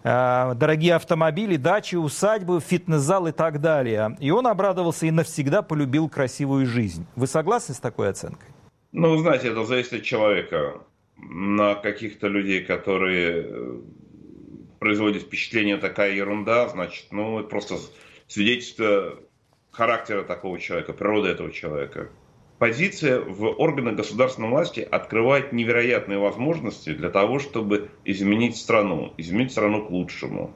Э, 0.04 0.54
дорогие 0.56 0.96
автомобили, 0.96 1.58
дачи, 1.58 1.96
усадьбы, 1.96 2.60
фитнес-зал 2.60 3.28
и 3.28 3.32
так 3.32 3.62
далее. 3.62 4.18
И 4.20 4.32
он 4.32 4.48
обрадовался 4.48 5.06
и 5.06 5.12
навсегда 5.12 5.62
полюбил 5.62 6.10
красивую 6.10 6.66
жизнь. 6.66 7.06
Вы 7.16 7.28
согласны 7.28 7.76
с 7.76 7.80
такой 7.80 8.10
оценкой? 8.10 8.50
Ну, 8.92 9.18
знаете, 9.18 9.50
это 9.50 9.64
зависит 9.64 9.94
от 9.94 10.04
человека. 10.04 10.82
На 11.18 11.76
каких-то 11.76 12.28
людей, 12.28 12.64
которые 12.64 13.46
э, 13.46 13.82
производят 14.80 15.24
впечатление 15.24 15.78
такая 15.78 16.14
ерунда, 16.14 16.68
значит, 16.70 17.08
ну, 17.12 17.40
это 17.40 17.48
просто 17.48 17.76
свидетельство 18.28 19.20
характера 19.72 20.24
такого 20.24 20.60
человека, 20.60 20.94
природы 20.94 21.30
этого 21.30 21.52
человека. 21.52 22.10
Позиция 22.62 23.20
в 23.20 23.60
органах 23.60 23.96
государственной 23.96 24.50
власти 24.50 24.82
открывает 24.82 25.52
невероятные 25.52 26.20
возможности 26.20 26.94
для 26.94 27.10
того, 27.10 27.40
чтобы 27.40 27.90
изменить 28.06 28.56
страну, 28.56 29.16
изменить 29.18 29.52
страну 29.52 29.84
к 29.84 29.90
лучшему, 29.90 30.54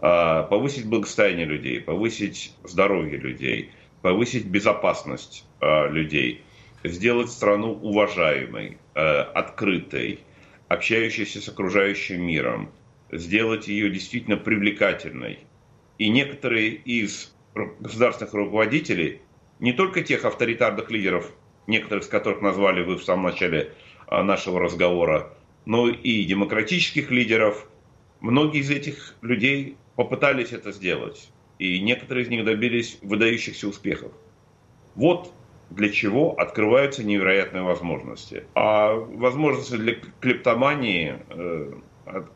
а, 0.00 0.44
повысить 0.44 0.86
благосостояние 0.86 1.44
людей, 1.44 1.82
повысить 1.82 2.54
здоровье 2.64 3.18
людей, 3.18 3.70
повысить 4.00 4.46
безопасность 4.46 5.44
а, 5.60 5.88
людей, 5.88 6.42
сделать 6.82 7.30
страну 7.30 7.72
уважаемой, 7.82 8.78
а, 8.94 9.24
открытой, 9.34 10.20
общающейся 10.68 11.42
с 11.42 11.48
окружающим 11.50 12.22
миром, 12.22 12.70
сделать 13.12 13.68
ее 13.68 13.90
действительно 13.90 14.38
привлекательной. 14.38 15.40
И 15.98 16.08
некоторые 16.08 16.70
из 16.70 17.36
государственных 17.78 18.32
руководителей, 18.32 19.20
не 19.58 19.72
только 19.72 20.02
тех 20.02 20.24
авторитарных 20.24 20.90
лидеров, 20.90 21.30
некоторых 21.66 22.04
из 22.04 22.08
которых 22.08 22.42
назвали 22.42 22.82
вы 22.82 22.96
в 22.96 23.04
самом 23.04 23.24
начале 23.24 23.72
а, 24.06 24.22
нашего 24.22 24.60
разговора, 24.60 25.32
но 25.64 25.88
и 25.88 26.24
демократических 26.24 27.10
лидеров, 27.10 27.66
многие 28.20 28.60
из 28.60 28.70
этих 28.70 29.14
людей 29.22 29.76
попытались 29.96 30.52
это 30.52 30.72
сделать. 30.72 31.30
И 31.58 31.80
некоторые 31.80 32.24
из 32.24 32.28
них 32.28 32.44
добились 32.44 32.98
выдающихся 33.02 33.66
успехов. 33.66 34.12
Вот 34.94 35.32
для 35.70 35.88
чего 35.88 36.38
открываются 36.38 37.02
невероятные 37.02 37.62
возможности. 37.62 38.44
А 38.54 38.94
возможности 38.94 39.76
для 39.76 39.96
клептомании 40.20 41.18
э, 41.28 41.72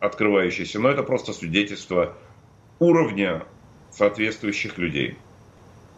открывающиеся, 0.00 0.80
но 0.80 0.88
это 0.88 1.02
просто 1.02 1.32
свидетельство 1.32 2.16
уровня 2.80 3.44
соответствующих 3.90 4.78
людей. 4.78 5.16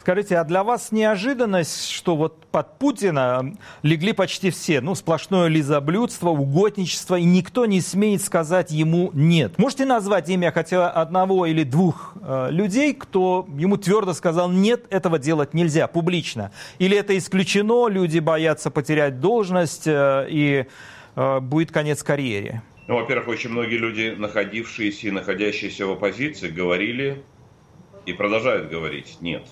Скажите, 0.03 0.37
а 0.39 0.43
для 0.43 0.65
вас 0.65 0.91
неожиданность, 0.91 1.89
что 1.89 2.17
вот 2.17 2.45
под 2.47 2.77
Путина 2.81 3.55
легли 3.85 4.13
почти 4.13 4.51
все, 4.51 4.81
ну, 4.81 4.97
сплошное 4.97 5.47
лизоблюдство, 5.47 6.31
угодничество, 6.31 7.15
и 7.15 7.23
никто 7.23 7.67
не 7.67 7.81
смеет 7.81 8.21
сказать 8.21 8.73
ему 8.73 9.13
«нет». 9.15 9.59
Можете 9.59 9.85
назвать 9.85 10.29
имя 10.29 10.51
хотя 10.51 10.91
одного 10.91 11.47
или 11.47 11.63
двух 11.63 12.17
э, 12.21 12.49
людей, 12.51 12.95
кто 12.95 13.47
ему 13.57 13.77
твердо 13.77 14.13
сказал 14.13 14.51
«нет, 14.51 14.87
этого 14.91 15.21
делать 15.21 15.55
нельзя» 15.55 15.87
публично? 15.87 16.51
Или 16.81 16.97
это 16.97 17.17
исключено, 17.17 17.87
люди 17.87 18.19
боятся 18.19 18.73
потерять 18.73 19.21
должность, 19.21 19.87
э, 19.87 20.27
и 20.29 20.67
э, 21.15 21.39
будет 21.39 21.71
конец 21.71 22.03
карьере? 22.03 22.63
Ну, 22.89 22.97
во-первых, 22.97 23.29
очень 23.29 23.51
многие 23.51 23.77
люди, 23.77 24.17
находившиеся 24.19 25.07
и 25.07 25.11
находящиеся 25.13 25.87
в 25.87 25.93
оппозиции, 25.93 26.49
говорили 26.49 27.23
и 28.05 28.13
продолжают 28.13 28.69
говорить 28.69 29.19
«нет». 29.21 29.45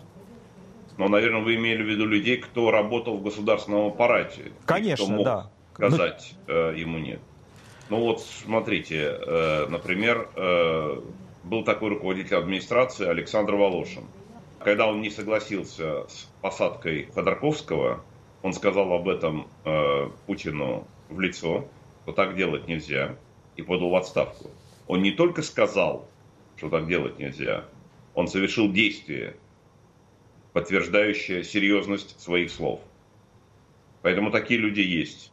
Но, 1.00 1.08
наверное, 1.08 1.40
вы 1.40 1.54
имели 1.54 1.82
в 1.82 1.86
виду 1.86 2.04
людей, 2.04 2.36
кто 2.36 2.70
работал 2.70 3.16
в 3.16 3.22
государственном 3.22 3.86
аппарате. 3.86 4.52
Конечно, 4.66 5.06
кто 5.06 5.14
мог 5.14 5.24
да. 5.24 5.50
сказать 5.72 6.34
ну... 6.46 6.52
э, 6.52 6.74
ему 6.76 6.98
«нет». 6.98 7.20
Ну 7.88 8.00
вот, 8.00 8.20
смотрите, 8.20 9.18
э, 9.18 9.66
например, 9.70 10.28
э, 10.36 11.00
был 11.44 11.64
такой 11.64 11.88
руководитель 11.88 12.36
администрации 12.36 13.06
Александр 13.06 13.54
Волошин. 13.54 14.04
Когда 14.62 14.86
он 14.86 15.00
не 15.00 15.08
согласился 15.08 16.06
с 16.06 16.28
посадкой 16.42 17.08
Ходорковского, 17.14 18.04
он 18.42 18.52
сказал 18.52 18.92
об 18.92 19.08
этом 19.08 19.46
Путину 20.26 20.86
в 21.08 21.18
лицо, 21.18 21.64
что 22.02 22.12
так 22.12 22.36
делать 22.36 22.68
нельзя, 22.68 23.16
и 23.56 23.62
подал 23.62 23.88
в 23.88 23.96
отставку. 23.96 24.50
Он 24.86 25.00
не 25.00 25.12
только 25.12 25.40
сказал, 25.40 26.06
что 26.58 26.68
так 26.68 26.86
делать 26.86 27.18
нельзя, 27.18 27.64
он 28.14 28.28
совершил 28.28 28.70
действие, 28.70 29.36
подтверждающее 30.52 31.44
серьезность 31.44 32.20
своих 32.20 32.50
слов. 32.50 32.80
Поэтому 34.02 34.30
такие 34.30 34.58
люди 34.58 34.80
есть. 34.80 35.32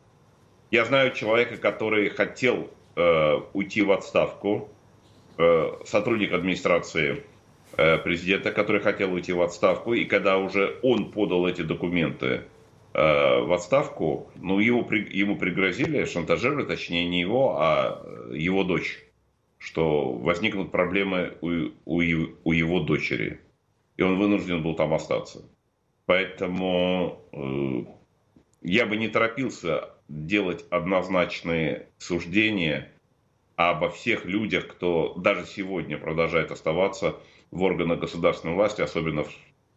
Я 0.72 0.86
знаю 0.86 1.14
человека, 1.14 1.58
который 1.58 2.10
хотел 2.10 2.70
э, 2.96 3.42
уйти 3.54 3.82
в 3.82 3.92
отставку, 3.92 4.70
э, 5.38 5.72
сотрудник 5.86 6.34
администрации 6.34 7.24
э, 7.78 7.98
президента, 7.98 8.52
который 8.52 8.82
хотел 8.82 9.14
уйти 9.14 9.32
в 9.32 9.42
отставку, 9.42 9.94
и 9.94 10.04
когда 10.04 10.38
уже 10.38 10.78
он 10.84 11.12
подал 11.12 11.48
эти 11.48 11.62
документы 11.62 12.44
э, 12.94 13.40
в 13.42 13.54
отставку, 13.54 14.30
ну, 14.36 14.60
его, 14.60 14.80
ему 14.92 15.38
пригрозили, 15.38 16.04
шантажировали, 16.04 16.66
точнее 16.66 17.08
не 17.08 17.22
его, 17.22 17.56
а 17.58 18.06
его 18.34 18.66
дочь, 18.66 19.00
что 19.58 20.12
возникнут 20.12 20.72
проблемы 20.72 21.34
у, 21.40 21.70
у, 21.86 22.02
у 22.44 22.52
его 22.52 22.80
дочери 22.82 23.40
и 23.98 24.04
он 24.04 24.18
вынужден 24.18 24.64
был 24.64 24.76
там 24.76 24.94
остаться. 24.94 25.44
Поэтому 26.06 27.22
э, 27.34 27.84
я 28.62 28.86
бы 28.86 28.96
не 28.96 29.10
торопился 29.10 29.90
делать 30.08 30.64
однозначные 30.70 31.90
суждения 31.98 32.92
обо 33.56 33.90
всех 33.90 34.26
людях, 34.26 34.68
кто 34.68 35.16
даже 35.16 35.46
сегодня 35.46 35.98
продолжает 35.98 36.52
оставаться 36.52 37.18
в 37.52 37.64
органах 37.64 38.00
государственной 38.00 38.54
власти, 38.54 38.82
особенно 38.82 39.24
в, 39.24 39.32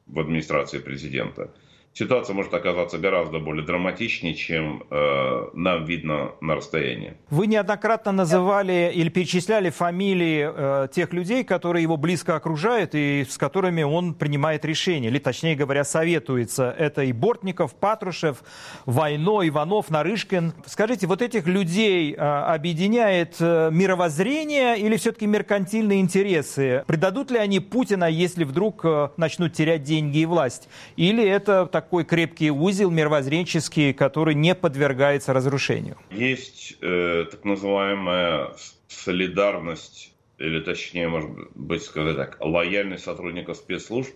в 0.07 0.21
администрации 0.21 0.79
президента 0.79 1.53
ситуация 1.93 2.35
может 2.35 2.55
оказаться 2.55 2.99
гораздо 2.99 3.39
более 3.39 3.65
драматичнее, 3.65 4.35
чем 4.35 4.85
э, 4.91 5.49
нам 5.55 5.85
видно 5.85 6.33
на 6.41 6.55
расстоянии. 6.55 7.15
Вы 7.31 7.47
неоднократно 7.47 8.13
называли 8.13 8.93
или 8.95 9.09
перечисляли 9.09 9.71
фамилии 9.71 10.49
э, 10.53 10.89
тех 10.93 11.13
людей, 11.13 11.45
которые 11.45 11.83
его 11.83 11.97
близко 11.97 12.37
окружают 12.37 12.95
и 12.95 13.27
с 13.29 13.37
которыми 13.37 13.83
он 13.83 14.15
принимает 14.15 14.65
решения, 14.65 15.09
или 15.09 15.19
точнее 15.19 15.57
говоря, 15.57 15.85
советуется. 15.85 16.75
Это 16.79 17.03
и 17.03 17.13
Бортников, 17.13 17.75
Патрушев, 17.75 18.43
Войно, 18.87 19.47
Иванов, 19.47 19.91
Нарышкин. 19.91 20.55
Скажите, 20.67 21.07
вот 21.07 21.23
этих 21.23 21.47
людей 21.47 22.15
э, 22.15 22.17
объединяет 22.17 23.37
э, 23.41 23.71
мировоззрение 23.73 24.79
или 24.79 24.97
все-таки 24.97 25.27
меркантильные 25.27 26.01
интересы? 26.01 26.85
Предадут 26.87 27.31
ли 27.31 27.39
они 27.39 27.61
Путина, 27.61 28.05
если 28.05 28.45
вдруг 28.45 28.85
э, 28.85 29.09
начнут 29.17 29.53
терять 29.53 29.83
деньги 29.83 30.19
и 30.19 30.27
власть? 30.27 30.69
Или 30.97 31.27
это 31.27 31.67
такой 31.81 32.05
крепкий 32.05 32.51
узел 32.51 32.91
мировоззренческий, 32.91 33.95
который 33.95 34.35
не 34.35 34.55
подвергается 34.55 35.33
разрушению? 35.33 35.97
Есть 36.11 36.77
э, 36.83 37.25
так 37.31 37.43
называемая 37.45 38.53
солидарность, 38.89 40.13
или 40.37 40.61
точнее, 40.61 41.09
может 41.09 41.31
быть, 41.55 41.83
сказать 41.83 42.17
так, 42.17 42.37
лояльность 42.41 43.05
сотрудников 43.05 43.57
спецслужб, 43.57 44.15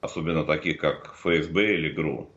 особенно 0.00 0.44
таких, 0.44 0.78
как 0.78 1.14
ФСБ 1.16 1.74
или 1.74 1.88
ГРУ. 1.90 2.30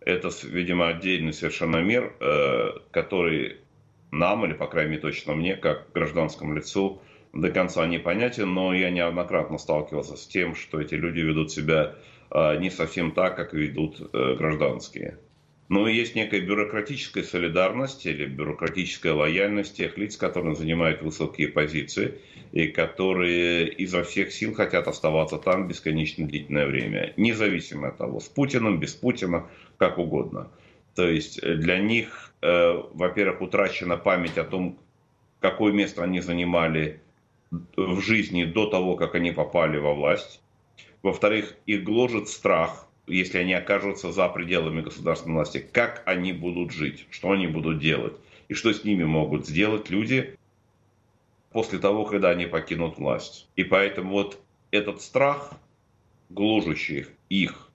Это, 0.00 0.30
видимо, 0.42 0.88
отдельный 0.88 1.32
совершенно 1.32 1.76
мир, 1.76 2.12
э, 2.18 2.70
который 2.90 3.58
нам, 4.10 4.44
или, 4.44 4.54
по 4.54 4.66
крайней 4.66 4.90
мере, 4.90 5.02
точно 5.02 5.34
мне, 5.34 5.54
как 5.54 5.92
гражданскому 5.94 6.52
лицу, 6.54 7.00
до 7.32 7.50
конца 7.50 7.86
непонятен, 7.86 8.52
но 8.52 8.74
я 8.74 8.90
неоднократно 8.90 9.58
сталкивался 9.58 10.16
с 10.16 10.26
тем, 10.26 10.56
что 10.56 10.80
эти 10.80 10.94
люди 10.94 11.20
ведут 11.20 11.52
себя 11.52 11.94
не 12.58 12.70
совсем 12.70 13.12
так, 13.12 13.36
как 13.36 13.52
ведут 13.52 14.00
э, 14.12 14.34
гражданские. 14.34 15.18
Но 15.68 15.88
есть 15.88 16.14
некая 16.14 16.40
бюрократическая 16.40 17.24
солидарность 17.24 18.06
или 18.06 18.26
бюрократическая 18.26 19.12
лояльность 19.12 19.76
тех 19.76 19.98
лиц, 19.98 20.16
которые 20.16 20.54
занимают 20.54 21.02
высокие 21.02 21.48
позиции 21.48 22.20
и 22.52 22.68
которые 22.68 23.68
изо 23.68 24.04
всех 24.04 24.32
сил 24.32 24.54
хотят 24.54 24.86
оставаться 24.86 25.38
там 25.38 25.66
бесконечно 25.66 26.26
длительное 26.26 26.66
время, 26.66 27.12
независимо 27.16 27.88
от 27.88 27.98
того, 27.98 28.20
с 28.20 28.28
Путиным, 28.28 28.78
без 28.78 28.94
Путина, 28.94 29.48
как 29.76 29.98
угодно. 29.98 30.50
То 30.94 31.08
есть 31.08 31.42
для 31.42 31.78
них, 31.78 32.32
э, 32.42 32.82
во-первых, 32.92 33.42
утрачена 33.42 33.96
память 33.96 34.38
о 34.38 34.44
том, 34.44 34.78
какое 35.40 35.72
место 35.72 36.04
они 36.04 36.20
занимали 36.20 37.00
в 37.50 38.00
жизни 38.00 38.44
до 38.44 38.66
того, 38.66 38.96
как 38.96 39.14
они 39.14 39.32
попали 39.32 39.78
во 39.78 39.94
власть. 39.94 40.40
Во-вторых, 41.06 41.54
их 41.66 41.84
гложет 41.84 42.28
страх, 42.28 42.88
если 43.06 43.38
они 43.38 43.52
окажутся 43.52 44.10
за 44.10 44.28
пределами 44.28 44.80
государственной 44.80 45.34
власти, 45.34 45.64
как 45.70 46.02
они 46.04 46.32
будут 46.32 46.72
жить, 46.72 47.06
что 47.10 47.30
они 47.30 47.46
будут 47.46 47.78
делать, 47.78 48.14
и 48.48 48.54
что 48.54 48.72
с 48.72 48.82
ними 48.82 49.04
могут 49.04 49.46
сделать 49.46 49.88
люди 49.88 50.36
после 51.52 51.78
того, 51.78 52.06
когда 52.06 52.30
они 52.30 52.46
покинут 52.46 52.98
власть. 52.98 53.48
И 53.54 53.62
поэтому 53.62 54.14
вот 54.14 54.40
этот 54.72 55.00
страх, 55.00 55.52
гложущий 56.28 57.06
их, 57.28 57.70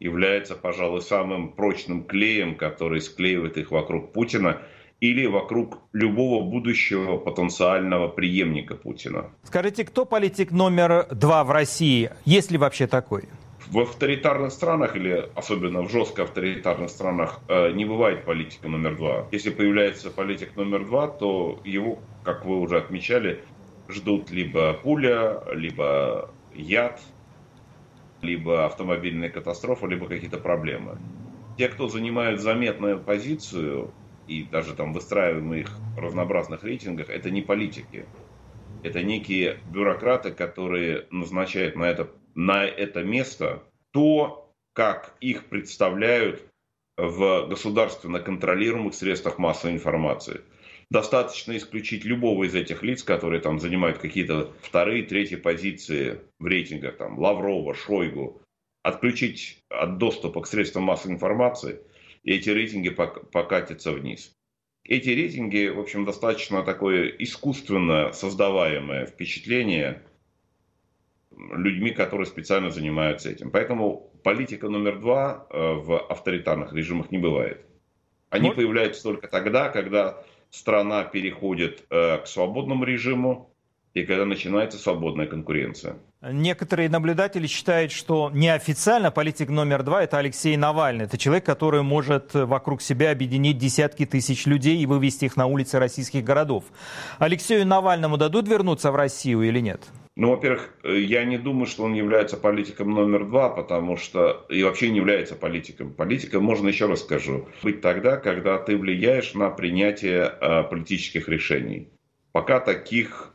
является, 0.00 0.56
пожалуй, 0.56 1.02
самым 1.02 1.52
прочным 1.52 2.02
клеем, 2.02 2.56
который 2.56 3.00
склеивает 3.00 3.58
их 3.58 3.70
вокруг 3.70 4.12
Путина– 4.12 4.60
или 5.02 5.26
вокруг 5.26 5.80
любого 5.92 6.44
будущего 6.44 7.16
потенциального 7.16 8.06
преемника 8.06 8.76
Путина. 8.76 9.30
Скажите, 9.42 9.84
кто 9.84 10.04
политик 10.04 10.52
номер 10.52 11.08
два 11.10 11.42
в 11.42 11.50
России, 11.50 12.10
есть 12.24 12.52
ли 12.52 12.56
вообще 12.56 12.86
такой? 12.86 13.24
В 13.66 13.80
авторитарных 13.80 14.52
странах 14.52 14.94
или 14.94 15.28
особенно 15.34 15.82
в 15.82 15.90
жестко 15.90 16.22
авторитарных 16.22 16.88
странах 16.88 17.40
э, 17.48 17.72
не 17.72 17.84
бывает 17.84 18.24
политика 18.24 18.68
номер 18.68 18.96
два. 18.96 19.26
Если 19.32 19.50
появляется 19.50 20.10
политик 20.10 20.54
номер 20.54 20.84
два, 20.84 21.08
то 21.08 21.60
его, 21.64 21.98
как 22.22 22.44
вы 22.44 22.60
уже 22.60 22.78
отмечали, 22.78 23.42
ждут 23.88 24.30
либо 24.30 24.74
пуля, 24.74 25.42
либо 25.52 26.30
яд, 26.54 27.00
либо 28.20 28.66
автомобильная 28.66 29.30
катастрофа, 29.30 29.88
либо 29.88 30.06
какие-то 30.06 30.38
проблемы. 30.38 30.96
Те, 31.58 31.68
кто 31.68 31.88
занимают 31.88 32.40
заметную 32.40 33.00
позицию, 33.00 33.90
и 34.26 34.44
даже 34.44 34.74
там 34.74 34.92
выстраиваемых 34.92 35.80
разнообразных 35.96 36.64
рейтингах, 36.64 37.10
это 37.10 37.30
не 37.30 37.42
политики. 37.42 38.06
Это 38.82 39.02
некие 39.02 39.58
бюрократы, 39.64 40.32
которые 40.32 41.06
назначают 41.10 41.76
на 41.76 41.84
это, 41.84 42.10
на 42.34 42.64
это 42.64 43.02
место 43.02 43.62
то, 43.92 44.52
как 44.72 45.16
их 45.20 45.46
представляют 45.46 46.42
в 46.96 47.46
государственно 47.48 48.20
контролируемых 48.20 48.94
средствах 48.94 49.38
массовой 49.38 49.74
информации. 49.74 50.42
Достаточно 50.90 51.56
исключить 51.56 52.04
любого 52.04 52.44
из 52.44 52.54
этих 52.54 52.82
лиц, 52.82 53.02
которые 53.02 53.40
там 53.40 53.58
занимают 53.58 53.98
какие-то 53.98 54.52
вторые, 54.60 55.04
третьи 55.04 55.36
позиции 55.36 56.20
в 56.38 56.46
рейтингах, 56.46 56.98
там, 56.98 57.18
Лаврова, 57.18 57.74
Шойгу, 57.74 58.42
отключить 58.82 59.58
от 59.70 59.98
доступа 59.98 60.42
к 60.42 60.46
средствам 60.46 60.84
массовой 60.84 61.14
информации, 61.14 61.80
и 62.22 62.32
эти 62.32 62.50
рейтинги 62.50 62.90
покатятся 62.90 63.92
вниз. 63.92 64.32
Эти 64.84 65.10
рейтинги, 65.10 65.68
в 65.68 65.78
общем, 65.78 66.04
достаточно 66.04 66.62
такое 66.62 67.08
искусственно 67.08 68.12
создаваемое 68.12 69.06
впечатление 69.06 70.02
людьми, 71.30 71.90
которые 71.90 72.26
специально 72.26 72.70
занимаются 72.70 73.30
этим. 73.30 73.50
Поэтому 73.50 74.10
политика 74.22 74.68
номер 74.68 75.00
два 75.00 75.46
э, 75.50 75.56
в 75.56 75.98
авторитарных 75.98 76.72
режимах 76.72 77.10
не 77.10 77.18
бывает. 77.18 77.64
Они 78.30 78.50
появляются 78.50 79.02
только 79.02 79.28
тогда, 79.28 79.68
когда 79.68 80.22
страна 80.50 81.04
переходит 81.04 81.84
э, 81.90 82.18
к 82.18 82.26
свободному 82.26 82.84
режиму 82.84 83.51
и 83.94 84.04
когда 84.04 84.24
начинается 84.24 84.78
свободная 84.78 85.26
конкуренция. 85.26 85.96
Некоторые 86.22 86.88
наблюдатели 86.88 87.46
считают, 87.46 87.92
что 87.92 88.30
неофициально 88.32 89.10
политик 89.10 89.48
номер 89.48 89.82
два– 89.82 90.02
это 90.04 90.18
Алексей 90.18 90.56
Навальный. 90.56 91.04
Это 91.04 91.18
человек, 91.18 91.44
который 91.44 91.82
может 91.82 92.32
вокруг 92.34 92.80
себя 92.80 93.10
объединить 93.10 93.58
десятки 93.58 94.06
тысяч 94.06 94.46
людей 94.46 94.78
и 94.78 94.86
вывести 94.86 95.26
их 95.26 95.36
на 95.36 95.46
улицы 95.46 95.78
российских 95.78 96.24
городов. 96.24 96.64
Алексею 97.18 97.66
Навальному 97.66 98.16
дадут 98.16 98.48
вернуться 98.48 98.92
в 98.92 98.96
Россию 98.96 99.42
или 99.42 99.60
нет? 99.60 99.82
Ну, 100.14 100.30
во-первых, 100.30 100.74
я 100.84 101.24
не 101.24 101.38
думаю, 101.38 101.66
что 101.66 101.84
он 101.84 101.94
является 101.94 102.36
политиком 102.36 102.90
номер 102.90 103.24
два, 103.24 103.48
потому 103.48 103.96
что 103.96 104.44
и 104.50 104.62
вообще 104.62 104.90
не 104.90 104.98
является 104.98 105.34
политиком. 105.34 105.92
Политиком 105.92 106.44
можно, 106.44 106.68
еще 106.68 106.86
раз 106.86 107.00
скажу, 107.00 107.48
быть 107.62 107.80
тогда, 107.80 108.16
когда 108.18 108.58
ты 108.58 108.76
влияешь 108.76 109.32
на 109.34 109.48
принятие 109.48 110.32
э, 110.38 110.64
политических 110.64 111.28
решений. 111.28 111.88
Пока 112.32 112.60
таких 112.60 113.31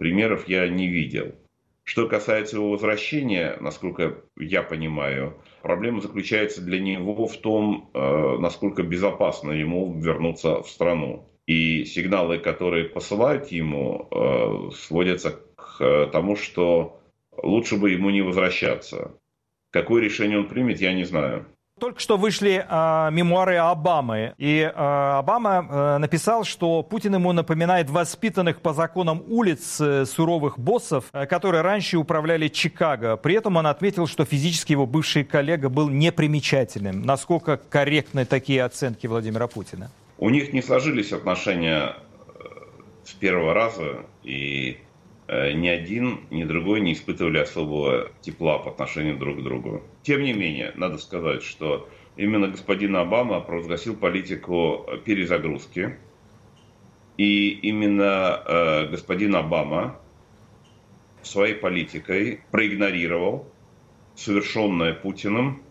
примеров 0.00 0.48
я 0.48 0.68
не 0.68 0.88
видел. 0.88 1.36
Что 1.84 2.08
касается 2.08 2.56
его 2.56 2.70
возвращения, 2.70 3.56
насколько 3.60 4.24
я 4.36 4.64
понимаю, 4.64 5.40
проблема 5.62 6.00
заключается 6.00 6.60
для 6.60 6.80
него 6.80 7.26
в 7.26 7.36
том, 7.36 7.90
э, 7.94 8.36
насколько 8.38 8.82
безопасно 8.82 9.52
ему 9.52 9.94
вернуться 10.00 10.62
в 10.62 10.68
страну. 10.68 11.28
И 11.46 11.84
сигналы, 11.84 12.38
которые 12.38 12.86
посылают 12.86 13.48
ему, 13.52 14.08
э, 14.10 14.70
сводятся 14.74 15.40
Э, 15.80 16.08
тому, 16.12 16.36
что 16.36 17.00
лучше 17.42 17.76
бы 17.76 17.90
ему 17.90 18.10
не 18.10 18.20
возвращаться. 18.20 19.14
Какое 19.70 20.02
решение 20.02 20.38
он 20.38 20.48
примет, 20.48 20.80
я 20.80 20.92
не 20.92 21.04
знаю. 21.04 21.46
Только 21.80 21.98
что 21.98 22.18
вышли 22.18 22.64
э, 22.68 23.10
мемуары 23.10 23.56
Обамы, 23.56 24.34
и 24.36 24.60
э, 24.60 24.68
Обама 24.70 25.66
э, 25.68 25.98
написал, 25.98 26.44
что 26.44 26.82
Путин 26.82 27.14
ему 27.14 27.32
напоминает 27.32 27.88
воспитанных 27.88 28.60
по 28.60 28.74
законам 28.74 29.22
улиц 29.26 29.80
э, 29.80 30.04
суровых 30.04 30.58
боссов, 30.58 31.06
э, 31.12 31.24
которые 31.24 31.62
раньше 31.62 31.96
управляли 31.96 32.48
Чикаго. 32.48 33.16
При 33.16 33.34
этом 33.34 33.56
он 33.56 33.66
отметил, 33.66 34.06
что 34.06 34.26
физически 34.26 34.72
его 34.72 34.86
бывший 34.86 35.24
коллега 35.24 35.70
был 35.70 35.88
непримечательным. 35.88 37.00
Насколько 37.02 37.56
корректны 37.56 38.26
такие 38.26 38.62
оценки 38.62 39.06
Владимира 39.06 39.46
Путина? 39.46 39.90
У 40.18 40.28
них 40.28 40.52
не 40.52 40.60
сложились 40.60 41.12
отношения 41.12 41.94
э, 41.94 42.42
с 43.04 43.12
первого 43.12 43.54
раза, 43.54 44.04
и 44.22 44.76
Э, 45.32 45.52
ни 45.52 45.68
один, 45.68 46.22
ни 46.30 46.42
другой 46.42 46.80
не 46.80 46.92
испытывали 46.92 47.38
особого 47.38 48.10
тепла 48.20 48.58
по 48.58 48.70
отношению 48.70 49.16
друг 49.16 49.38
к 49.38 49.42
другу. 49.44 49.80
Тем 50.02 50.22
не 50.22 50.32
менее, 50.32 50.72
надо 50.76 50.98
сказать, 50.98 51.42
что 51.42 51.88
именно 52.16 52.48
господин 52.48 52.96
Обама 52.96 53.40
провозгласил 53.40 53.96
политику 53.96 54.86
перезагрузки. 55.04 55.98
И 57.16 57.50
именно 57.50 58.42
э, 58.46 58.86
господин 58.88 59.36
Обама 59.36 60.00
своей 61.22 61.54
политикой 61.54 62.40
проигнорировал 62.50 63.46
совершенное 64.14 64.94
Путиным, 64.94 65.62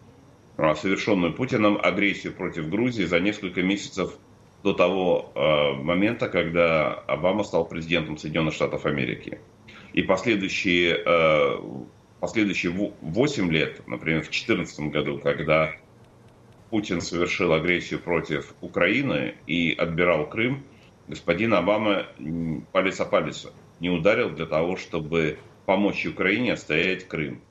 а, 0.58 0.76
совершенную 0.76 1.34
Путиным 1.34 1.80
агрессию 1.82 2.34
против 2.34 2.70
Грузии 2.70 3.04
за 3.06 3.20
несколько 3.20 3.62
месяцев 3.62 4.18
до 4.64 4.74
того 4.74 5.32
э, 5.34 5.82
момента, 5.82 6.28
когда 6.28 6.94
Обама 6.94 7.44
стал 7.44 7.66
президентом 7.66 8.18
Соединенных 8.18 8.54
Штатов 8.54 8.86
Америки. 8.86 9.40
И 9.94 10.02
последующие, 10.02 10.98
э, 10.98 11.60
последующие 12.20 12.72
8 13.02 13.52
лет, 13.52 13.88
например, 13.88 14.22
в 14.22 14.30
2014 14.30 14.80
году, 14.92 15.20
когда 15.20 15.76
Путин 16.70 17.02
совершил 17.02 17.54
агрессию 17.54 18.00
против 18.00 18.54
Украины 18.62 19.36
и 19.48 19.74
отбирал 19.74 20.28
Крым, 20.28 20.64
господин 21.08 21.54
Обама 21.54 22.06
палец 22.72 23.00
о 23.00 23.06
палец 23.06 23.48
не 23.80 23.90
ударил 23.90 24.30
для 24.30 24.46
того, 24.46 24.78
чтобы 24.78 25.40
помочь 25.66 26.06
Украине 26.06 26.54
отстоять 26.54 27.08
Крым 27.08 27.42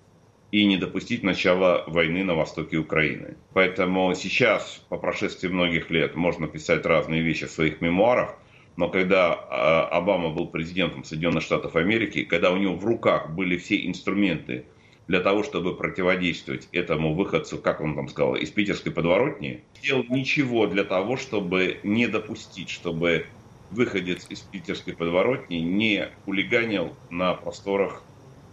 и 0.50 0.64
не 0.64 0.76
допустить 0.76 1.22
начала 1.22 1.84
войны 1.86 2.24
на 2.24 2.34
востоке 2.34 2.76
Украины. 2.78 3.36
Поэтому 3.52 4.14
сейчас, 4.14 4.82
по 4.88 4.96
прошествии 4.96 5.48
многих 5.48 5.90
лет, 5.90 6.14
можно 6.14 6.46
писать 6.46 6.86
разные 6.86 7.22
вещи 7.22 7.46
в 7.46 7.50
своих 7.50 7.80
мемуарах, 7.80 8.36
но 8.78 8.88
когда 8.88 9.34
а, 9.34 9.88
Обама 9.88 10.30
был 10.30 10.46
президентом 10.46 11.02
Соединенных 11.02 11.42
Штатов 11.42 11.74
Америки, 11.74 12.22
когда 12.22 12.52
у 12.52 12.56
него 12.56 12.76
в 12.76 12.84
руках 12.84 13.30
были 13.30 13.56
все 13.56 13.84
инструменты 13.84 14.66
для 15.08 15.20
того, 15.20 15.42
чтобы 15.42 15.76
противодействовать 15.76 16.68
этому 16.70 17.12
выходцу, 17.12 17.58
как 17.58 17.80
он 17.80 17.96
там 17.96 18.08
сказал, 18.08 18.36
из 18.36 18.50
питерской 18.50 18.92
подворотни, 18.92 19.64
сделал 19.74 20.04
ничего 20.08 20.68
для 20.68 20.84
того, 20.84 21.16
чтобы 21.16 21.80
не 21.82 22.06
допустить, 22.06 22.70
чтобы 22.70 23.26
выходец 23.70 24.26
из 24.28 24.40
питерской 24.42 24.94
подворотни 24.94 25.56
не 25.56 26.10
хулиганил 26.24 26.94
на 27.10 27.34
просторах 27.34 28.04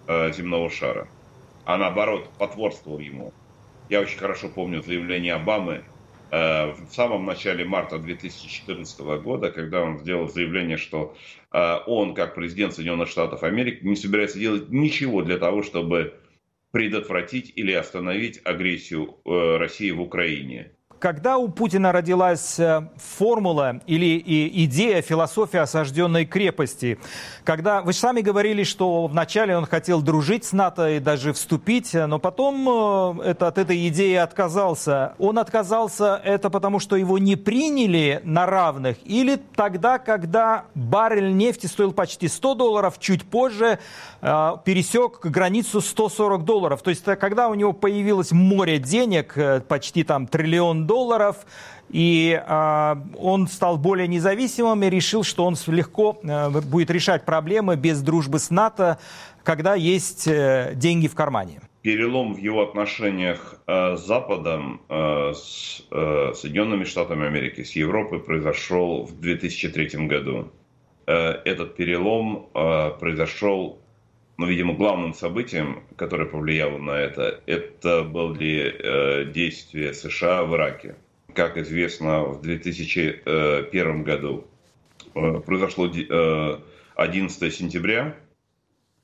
э, 0.07 0.33
земного 0.33 0.71
шара 0.71 1.07
а 1.65 1.77
наоборот 1.77 2.29
потворствовал 2.37 2.99
ему. 2.99 3.33
Я 3.89 4.01
очень 4.01 4.17
хорошо 4.17 4.49
помню 4.49 4.81
заявление 4.81 5.33
Обамы 5.33 5.83
в 6.35 6.87
самом 6.91 7.25
начале 7.25 7.63
марта 7.63 7.97
2014 7.97 8.99
года, 9.21 9.51
когда 9.51 9.81
он 9.81 9.99
сделал 9.99 10.27
заявление, 10.27 10.77
что 10.77 11.15
э, 11.53 11.77
он, 11.87 12.13
как 12.13 12.35
президент 12.35 12.73
Соединенных 12.73 13.07
Штатов 13.07 13.43
Америки, 13.43 13.85
не 13.85 13.95
собирается 13.95 14.37
делать 14.37 14.69
ничего 14.69 15.21
для 15.21 15.37
того, 15.37 15.63
чтобы 15.63 16.13
предотвратить 16.71 17.53
или 17.55 17.71
остановить 17.71 18.41
агрессию 18.43 19.17
э, 19.23 19.57
России 19.57 19.91
в 19.91 20.01
Украине. 20.01 20.73
Когда 20.99 21.37
у 21.37 21.49
Путина 21.49 21.91
родилась 21.91 22.57
э, 22.57 22.87
формула 22.95 23.81
или 23.85 24.21
идея, 24.65 25.01
философия 25.01 25.59
осажденной 25.61 26.25
крепости? 26.25 26.97
Когда 27.43 27.81
вы 27.81 27.91
сами 27.91 28.21
говорили, 28.21 28.63
что 28.63 29.07
вначале 29.07 29.57
он 29.57 29.65
хотел 29.65 30.01
дружить 30.01 30.45
с 30.45 30.53
НАТО 30.53 30.89
и 30.91 30.99
даже 30.99 31.33
вступить, 31.33 31.93
но 31.93 32.17
потом 32.17 33.19
э, 33.19 33.31
это, 33.31 33.47
от 33.47 33.57
этой 33.57 33.87
идеи 33.89 34.15
отказался. 34.15 35.15
Он 35.19 35.37
отказался 35.37 36.21
это 36.23 36.49
потому, 36.49 36.79
что 36.79 36.95
его 36.95 37.17
не 37.17 37.35
приняли 37.35 38.21
на 38.23 38.45
равных? 38.45 38.97
Или 39.03 39.35
тогда, 39.55 39.99
когда 39.99 40.65
баррель 40.75 41.35
нефти 41.35 41.67
стоил 41.67 41.91
почти 41.91 42.29
100 42.29 42.55
долларов, 42.55 42.99
чуть 42.99 43.23
позже 43.29 43.79
э, 44.21 44.51
пересек 44.63 45.19
границу 45.25 45.81
140 45.81 46.45
долларов? 46.45 46.81
То 46.81 46.89
есть 46.89 47.03
когда 47.03 47.49
у 47.49 47.53
него 47.53 47.73
появилось 47.73 48.31
море 48.31 48.79
денег, 48.79 49.37
почти 49.67 50.03
там 50.03 50.25
триллион 50.25 50.84
долларов, 50.85 51.45
и 51.89 52.41
э, 52.45 52.95
он 53.17 53.47
стал 53.47 53.77
более 53.77 54.07
независимым 54.07 54.83
и 54.83 54.89
решил, 54.89 55.23
что 55.23 55.45
он 55.45 55.55
легко 55.67 56.19
э, 56.23 56.49
будет 56.61 56.89
решать 56.91 57.25
проблемы 57.25 57.75
без 57.75 58.01
дружбы 58.01 58.39
с 58.39 58.49
НАТО, 58.49 58.99
когда 59.43 59.75
есть 59.75 60.27
э, 60.27 60.73
деньги 60.75 61.07
в 61.07 61.15
кармане. 61.15 61.61
Перелом 61.81 62.33
в 62.33 62.37
его 62.37 62.63
отношениях 62.63 63.61
э, 63.67 63.95
с 63.95 64.05
Западом, 64.05 64.81
э, 64.89 65.33
с 65.35 65.83
э, 65.91 66.33
Соединенными 66.33 66.83
Штатами 66.83 67.27
Америки, 67.27 67.63
с 67.63 67.75
Европой 67.75 68.19
произошел 68.19 69.03
в 69.05 69.19
2003 69.19 70.07
году. 70.07 70.51
Э, 71.05 71.33
этот 71.45 71.75
перелом 71.75 72.49
э, 72.55 72.91
произошел 72.99 73.79
ну, 74.37 74.47
видимо, 74.47 74.73
главным 74.73 75.13
событием, 75.13 75.83
которое 75.95 76.25
повлияло 76.25 76.77
на 76.77 76.91
это, 76.91 77.41
это 77.45 78.03
были 78.03 78.75
э, 78.77 79.25
действия 79.31 79.93
США 79.93 80.43
в 80.43 80.55
Ираке. 80.55 80.95
Как 81.33 81.57
известно, 81.57 82.23
в 82.23 82.41
2001 82.41 84.03
году 84.03 84.45
э, 85.13 85.39
произошло 85.45 85.87
э, 85.87 86.59
11 86.95 87.53
сентября, 87.53 88.15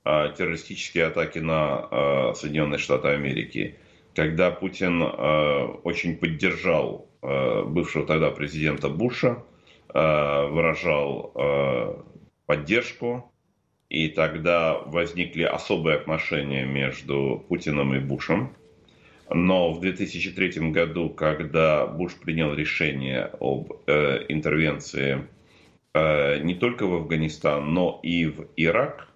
террористические 0.03 1.05
атаки 1.05 1.37
на 1.37 2.33
Соединенные 2.33 2.79
Штаты 2.79 3.09
Америки, 3.09 3.75
когда 4.15 4.49
Путин 4.49 4.99
очень 5.03 6.17
поддержал 6.17 7.07
бывшего 7.21 8.07
тогда 8.07 8.31
президента 8.31 8.89
Буша, 8.89 9.43
выражал 9.93 11.35
поддержку, 12.47 13.31
и 13.91 14.07
тогда 14.07 14.77
возникли 14.85 15.43
особые 15.43 15.97
отношения 15.97 16.65
между 16.65 17.43
Путиным 17.49 17.93
и 17.93 17.99
Бушем. 17.99 18.55
Но 19.29 19.73
в 19.73 19.81
2003 19.81 20.71
году, 20.71 21.09
когда 21.09 21.85
Буш 21.87 22.15
принял 22.15 22.53
решение 22.53 23.31
об 23.41 23.73
э, 23.87 24.25
интервенции 24.29 25.27
э, 25.93 26.39
не 26.39 26.55
только 26.55 26.87
в 26.87 26.93
Афганистан, 26.93 27.73
но 27.73 27.99
и 28.01 28.27
в 28.27 28.47
Ирак, 28.55 29.09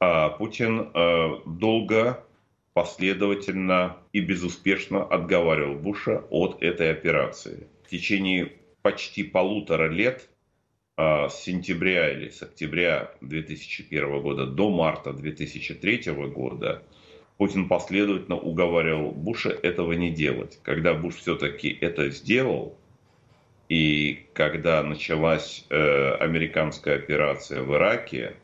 э, 0.00 0.28
Путин 0.38 0.90
э, 0.94 1.30
долго, 1.46 2.24
последовательно 2.72 3.96
и 4.12 4.20
безуспешно 4.20 5.02
отговаривал 5.02 5.74
Буша 5.74 6.22
от 6.30 6.62
этой 6.62 6.92
операции. 6.92 7.66
В 7.84 7.90
течение 7.90 8.52
почти 8.82 9.24
полутора 9.24 9.88
лет 9.88 10.28
с 10.96 11.34
сентября 11.42 12.12
или 12.12 12.28
с 12.28 12.42
октября 12.42 13.10
2001 13.20 14.20
года 14.22 14.46
до 14.46 14.70
марта 14.70 15.12
2003 15.12 16.12
года 16.12 16.82
Путин 17.36 17.68
последовательно 17.68 18.36
уговаривал 18.36 19.10
Буша 19.10 19.50
этого 19.50 19.92
не 19.92 20.10
делать. 20.10 20.58
Когда 20.62 20.94
Буш 20.94 21.16
все-таки 21.16 21.76
это 21.80 22.10
сделал, 22.10 22.76
и 23.68 24.26
когда 24.34 24.82
началась 24.82 25.64
э, 25.68 26.14
американская 26.20 26.96
операция 26.96 27.62
в 27.62 27.74
Ираке, 27.74 28.34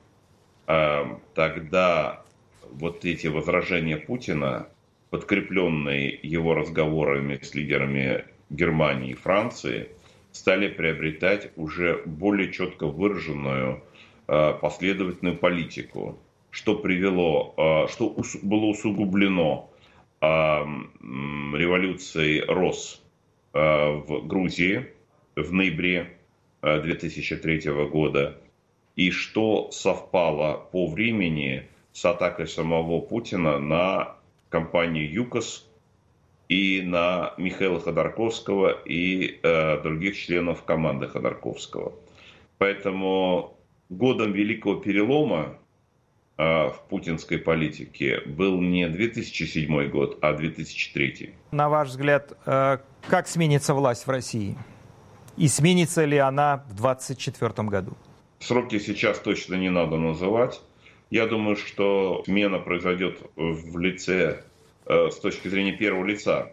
э, 0.66 1.04
тогда 1.34 2.24
вот 2.70 3.04
эти 3.04 3.28
возражения 3.28 3.96
Путина, 3.96 4.68
подкрепленные 5.10 6.18
его 6.22 6.54
разговорами 6.54 7.38
с 7.40 7.54
лидерами 7.54 8.24
Германии 8.48 9.12
и 9.12 9.14
Франции, 9.14 9.90
стали 10.32 10.68
приобретать 10.68 11.50
уже 11.56 12.02
более 12.04 12.52
четко 12.52 12.86
выраженную 12.86 13.82
э, 14.28 14.54
последовательную 14.60 15.36
политику 15.36 16.18
что 16.50 16.76
привело, 16.76 17.54
а, 17.56 17.88
что 17.88 18.14
было 18.42 18.66
усугублено 18.66 19.70
а, 20.20 20.66
революцией 21.02 22.42
РОС 22.42 23.02
в 23.52 24.26
Грузии 24.28 24.86
в 25.34 25.52
ноябре 25.52 26.16
2003 26.62 27.72
года, 27.88 28.38
и 28.94 29.10
что 29.10 29.72
совпало 29.72 30.68
по 30.70 30.86
времени 30.86 31.66
с 31.92 32.04
атакой 32.04 32.46
самого 32.46 33.00
Путина 33.00 33.58
на 33.58 34.14
компанию 34.50 35.12
ЮКОС 35.12 35.68
и 36.50 36.82
на 36.82 37.32
Михаила 37.38 37.80
Ходорковского 37.80 38.72
и 38.84 39.38
э, 39.40 39.80
других 39.82 40.18
членов 40.18 40.64
команды 40.64 41.06
Ходорковского. 41.06 41.92
Поэтому 42.58 43.56
годом 43.88 44.32
Великого 44.32 44.74
Перелома 44.74 45.56
а, 46.36 46.70
в 46.70 46.88
путинской 46.88 47.38
политике 47.38 48.20
был 48.26 48.60
не 48.60 48.88
2007 48.88 49.90
год, 49.90 50.18
а 50.22 50.32
2003. 50.32 51.34
На 51.52 51.68
ваш 51.68 51.90
взгляд, 51.90 52.32
э, 52.46 52.78
как 53.06 53.28
сменится 53.28 53.72
власть 53.72 54.06
в 54.06 54.10
России? 54.10 54.56
И 55.36 55.46
сменится 55.46 56.04
ли 56.04 56.18
она 56.18 56.64
в 56.68 56.74
2024 56.74 57.68
году? 57.68 57.92
Сроки 58.40 58.80
сейчас 58.80 59.20
точно 59.20 59.54
не 59.54 59.70
надо 59.70 59.98
называть. 59.98 60.60
Я 61.10 61.26
думаю, 61.26 61.56
что 61.56 62.22
смена 62.24 62.58
произойдет 62.58 63.20
в 63.36 63.78
лице, 63.78 64.14
э, 64.14 64.49
с 64.86 65.16
точки 65.20 65.48
зрения 65.48 65.72
первого 65.72 66.04
лица. 66.04 66.52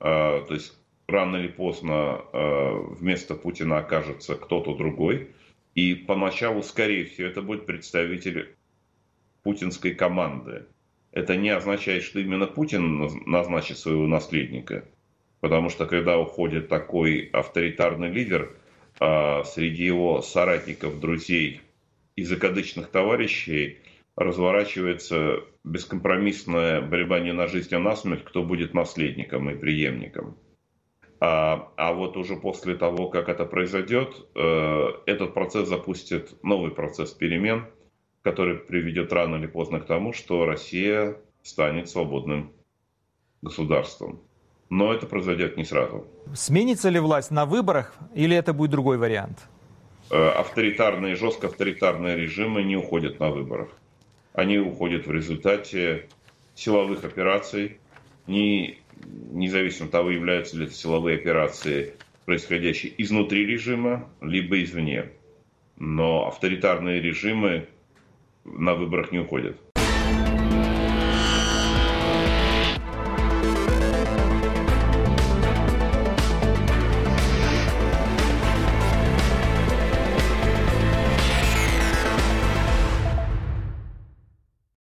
Э, 0.00 0.44
то 0.46 0.54
есть 0.54 0.74
рано 1.06 1.36
или 1.36 1.48
поздно 1.48 2.22
вместо 2.32 3.34
Путина 3.34 3.78
окажется 3.78 4.34
кто-то 4.34 4.74
другой. 4.74 5.30
И 5.74 5.94
поначалу, 5.94 6.62
скорее 6.62 7.04
всего, 7.04 7.28
это 7.28 7.42
будет 7.42 7.66
представитель 7.66 8.56
путинской 9.42 9.94
команды. 9.94 10.64
Это 11.12 11.36
не 11.36 11.50
означает, 11.50 12.02
что 12.02 12.18
именно 12.18 12.46
Путин 12.46 13.08
назначит 13.26 13.78
своего 13.78 14.06
наследника. 14.06 14.84
Потому 15.40 15.70
что 15.70 15.86
когда 15.86 16.18
уходит 16.18 16.68
такой 16.68 17.30
авторитарный 17.32 18.10
лидер, 18.10 18.52
среди 18.98 19.84
его 19.84 20.22
соратников, 20.22 21.00
друзей 21.00 21.60
и 22.16 22.24
закадычных 22.24 22.88
товарищей 22.88 23.78
разворачивается 24.16 25.40
бескомпромиссная 25.64 26.80
борьба 26.80 27.20
не 27.20 27.32
на 27.32 27.46
жизнь, 27.46 27.74
а 27.74 27.78
на 27.78 27.94
смерть, 27.96 28.24
кто 28.24 28.42
будет 28.42 28.74
наследником 28.74 29.50
и 29.50 29.54
преемником. 29.54 30.36
А, 31.20 31.72
а 31.76 31.92
вот 31.92 32.16
уже 32.16 32.36
после 32.36 32.74
того, 32.74 33.08
как 33.08 33.28
это 33.28 33.44
произойдет, 33.44 34.26
э, 34.34 34.88
этот 35.06 35.34
процесс 35.34 35.68
запустит 35.68 36.42
новый 36.42 36.70
процесс 36.70 37.12
перемен– 37.12 37.66
который 38.26 38.56
приведет 38.56 39.12
рано 39.12 39.36
или 39.36 39.46
поздно 39.46 39.78
к 39.78 39.86
тому, 39.86 40.12
что 40.12 40.46
Россия 40.46 41.16
станет 41.44 41.88
свободным 41.88 42.50
государством. 43.40 44.18
Но 44.68 44.92
это 44.92 45.06
произойдет 45.06 45.56
не 45.56 45.62
сразу. 45.62 46.04
Сменится 46.34 46.88
ли 46.88 46.98
власть 46.98 47.30
на 47.30 47.46
выборах 47.46 47.94
или 48.16 48.36
это 48.36 48.52
будет 48.52 48.72
другой 48.72 48.98
вариант? 48.98 49.48
Э, 50.10 50.30
авторитарные, 50.30 51.14
жестко 51.14 51.46
авторитарные 51.46 52.16
режимы 52.16 52.64
не 52.64 52.76
уходят 52.76 53.20
на 53.20 53.30
выборах. 53.30 53.68
Они 54.36 54.58
уходят 54.58 55.06
в 55.06 55.10
результате 55.10 56.08
силовых 56.54 57.04
операций, 57.04 57.78
не, 58.26 58.78
независимо 59.32 59.86
от 59.86 59.92
того, 59.92 60.10
являются 60.10 60.58
ли 60.58 60.66
это 60.66 60.74
силовые 60.74 61.16
операции, 61.16 61.94
происходящие 62.26 62.92
изнутри 63.02 63.46
режима, 63.46 64.10
либо 64.20 64.62
извне. 64.62 65.10
Но 65.78 66.26
авторитарные 66.26 67.00
режимы 67.00 67.66
на 68.44 68.74
выборах 68.74 69.10
не 69.10 69.20
уходят. 69.20 69.58